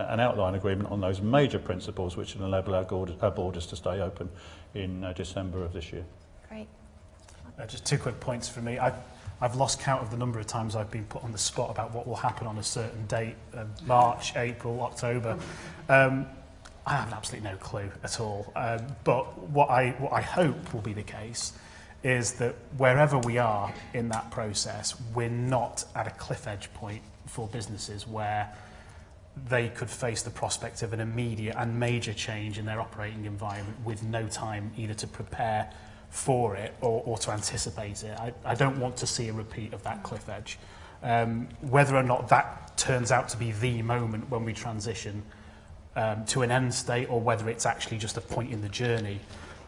an 0.10 0.20
outline 0.22 0.56
agreement 0.56 0.90
on 0.92 1.02
those 1.02 1.20
major 1.22 1.60
principles 1.60 2.16
which 2.16 2.36
will 2.36 2.46
enable 2.46 2.74
our, 2.74 2.88
our 3.22 3.32
borders 3.32 3.66
to 3.68 3.76
stay 3.76 4.00
open 4.00 4.30
in 4.74 5.04
uh, 5.04 5.12
December 5.12 5.62
of 5.62 5.74
this 5.74 5.92
year. 5.92 6.06
Great. 6.48 6.68
Uh, 7.60 7.66
just 7.66 7.86
two 7.86 7.98
quick 7.98 8.18
points 8.22 8.48
for 8.48 8.62
me. 8.62 8.80
I've, 8.80 8.96
I've 9.42 9.56
lost 9.56 9.82
count 9.82 10.02
of 10.02 10.10
the 10.10 10.18
number 10.18 10.40
of 10.40 10.48
times 10.48 10.78
I've 10.78 10.90
been 10.90 11.04
put 11.04 11.22
on 11.26 11.34
the 11.34 11.38
spot 11.38 11.70
about 11.70 11.94
what 11.94 12.08
will 12.08 12.16
happen 12.16 12.48
on 12.48 12.58
a 12.60 12.64
certain 12.64 13.06
date, 13.08 13.36
uh, 13.54 13.66
March, 13.86 14.38
April, 14.38 14.80
October. 14.84 15.38
Um, 15.90 16.28
I 16.86 16.96
have 16.96 17.14
absolutely 17.14 17.50
no 17.50 17.58
clue 17.58 17.90
at 18.04 18.20
all. 18.20 18.52
Um, 18.56 18.80
but 19.04 19.38
what 19.50 19.70
I, 19.70 19.92
what 20.00 20.12
I 20.12 20.22
hope 20.22 20.74
will 20.74 20.82
be 20.82 20.94
the 20.94 21.04
case 21.04 21.54
is 22.04 22.34
that 22.34 22.56
wherever 22.78 23.18
we 23.20 23.38
are 23.38 23.74
in 23.94 24.10
that 24.10 24.30
process, 24.32 24.96
we're 25.14 25.30
not 25.30 25.86
at 25.96 26.08
a 26.08 26.12
cliff 26.12 26.48
edge 26.48 26.74
point 26.74 27.02
for 27.26 27.48
businesses 27.48 28.06
where 28.06 28.54
they 29.48 29.70
could 29.70 29.90
face 29.90 30.22
the 30.22 30.30
prospect 30.30 30.84
of 30.84 30.94
an 30.94 31.00
immediate 31.00 31.56
and 31.58 31.80
major 31.80 32.14
change 32.14 32.60
in 32.60 32.66
their 32.66 32.80
operating 32.80 33.26
environment 33.26 33.78
with 33.84 34.04
no 34.04 34.28
time 34.28 34.72
either 34.78 34.94
to 34.94 35.08
prepare 35.08 35.72
for 36.10 36.56
it 36.56 36.76
or, 36.82 37.02
or 37.06 37.18
to 37.18 37.32
anticipate 37.32 38.04
it. 38.04 38.18
I, 38.20 38.34
I 38.46 38.54
don't 38.54 38.80
want 38.80 38.98
to 38.98 39.08
see 39.08 39.30
a 39.30 39.34
repeat 39.34 39.74
of 39.74 39.82
that 39.84 40.04
cliff 40.04 40.30
edge. 40.30 40.60
Um, 41.02 41.48
whether 41.62 41.96
or 41.96 42.04
not 42.04 42.30
that 42.30 42.78
turns 42.78 43.12
out 43.12 43.30
to 43.30 43.38
be 43.38 43.52
the 43.54 43.82
moment 43.82 44.30
when 44.30 44.46
we 44.46 44.54
transition 44.54 45.24
um, 45.96 46.26
to 46.26 46.42
an 46.42 46.52
end 46.52 46.74
state 46.74 47.10
or 47.10 47.20
whether 47.20 47.50
it's 47.50 47.66
actually 47.66 47.98
just 47.98 48.18
a 48.18 48.22
point 48.22 48.52
in 48.52 48.62
the 48.62 48.70
journey, 48.70 49.20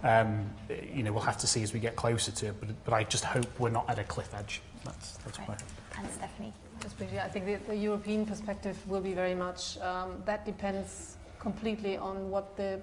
um, 0.03 0.49
you 0.93 1.03
know, 1.03 1.11
we'll 1.11 1.23
have 1.23 1.37
to 1.37 1.47
see 1.47 1.63
as 1.63 1.73
we 1.73 1.79
get 1.79 1.95
closer 1.95 2.31
to 2.31 2.47
it. 2.47 2.55
But, 2.59 2.69
but 2.83 2.93
I 2.93 3.03
just 3.03 3.23
hope 3.23 3.47
we're 3.59 3.69
not 3.69 3.89
at 3.89 3.99
a 3.99 4.03
cliff 4.03 4.33
edge. 4.35 4.61
That's, 4.83 5.17
that's 5.17 5.39
Right. 5.39 5.47
my 5.47 5.55
And 5.97 6.07
Stefanie. 6.07 6.53
Just 6.81 6.97
briefly, 6.97 7.19
I 7.19 7.27
think 7.27 7.45
the, 7.45 7.55
the 7.67 7.75
European 7.75 8.25
perspective 8.25 8.77
will 8.87 9.01
be 9.01 9.13
very 9.13 9.33
much, 9.33 9.79
um, 9.79 10.21
that 10.25 10.45
depends 10.45 11.17
completely 11.39 11.97
on 11.97 12.29
what 12.29 12.55
the 12.57 12.79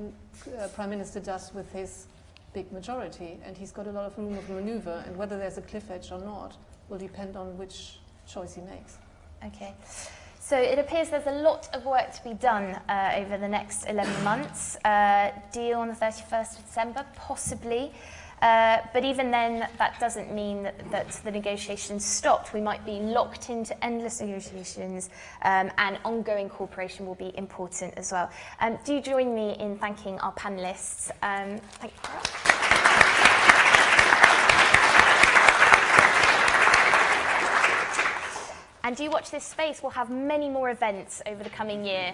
uh, 0.00 0.68
Prime 0.68 0.90
Minister 0.90 1.20
does 1.20 1.52
with 1.54 1.70
his 1.72 2.06
big 2.52 2.70
majority. 2.70 3.38
And 3.44 3.56
he's 3.56 3.72
got 3.72 3.86
a 3.86 3.90
lot 3.90 4.06
of 4.06 4.18
room 4.18 4.36
of 4.36 4.48
maneuver, 4.50 5.02
and 5.06 5.16
whether 5.16 5.38
there's 5.38 5.58
a 5.58 5.62
cliff 5.62 5.90
edge 5.90 6.12
or 6.12 6.20
not 6.20 6.56
will 6.88 6.98
depend 6.98 7.36
on 7.36 7.56
which 7.56 7.98
choice 8.28 8.54
he 8.54 8.60
makes. 8.62 8.98
Okay. 9.44 9.74
So 10.50 10.58
it 10.58 10.80
appears 10.80 11.10
there's 11.10 11.28
a 11.28 11.42
lot 11.42 11.68
of 11.72 11.84
work 11.84 12.12
to 12.12 12.24
be 12.24 12.34
done 12.34 12.74
uh, 12.88 13.12
over 13.14 13.38
the 13.38 13.46
next 13.46 13.84
11 13.84 14.24
months. 14.24 14.74
Uh, 14.84 15.30
deal 15.52 15.78
on 15.78 15.86
the 15.86 15.94
31st 15.94 16.58
of 16.58 16.66
December, 16.66 17.06
possibly. 17.14 17.92
Uh, 18.42 18.78
but 18.92 19.04
even 19.04 19.30
then, 19.30 19.68
that 19.78 20.00
doesn't 20.00 20.34
mean 20.34 20.64
that, 20.64 20.90
that 20.90 21.08
the 21.22 21.30
negotiations 21.30 22.04
stopped. 22.04 22.52
We 22.52 22.60
might 22.60 22.84
be 22.84 22.98
locked 22.98 23.48
into 23.48 23.80
endless 23.84 24.20
negotiations, 24.20 25.10
um, 25.42 25.70
and 25.78 26.00
ongoing 26.04 26.48
cooperation 26.48 27.06
will 27.06 27.14
be 27.14 27.30
important 27.38 27.94
as 27.96 28.10
well. 28.10 28.28
Um, 28.60 28.76
do 28.84 29.00
join 29.00 29.32
me 29.32 29.54
in 29.60 29.78
thanking 29.78 30.18
our 30.18 30.32
panelists. 30.32 31.12
Um, 31.22 31.60
thank 31.78 31.92
you. 33.62 33.69
And 38.90 38.96
do 38.96 39.08
watch 39.08 39.30
this 39.30 39.44
space. 39.44 39.84
We'll 39.84 39.92
have 39.92 40.10
many 40.10 40.48
more 40.48 40.68
events 40.68 41.22
over 41.24 41.44
the 41.44 41.50
coming 41.50 41.84
year. 41.84 42.12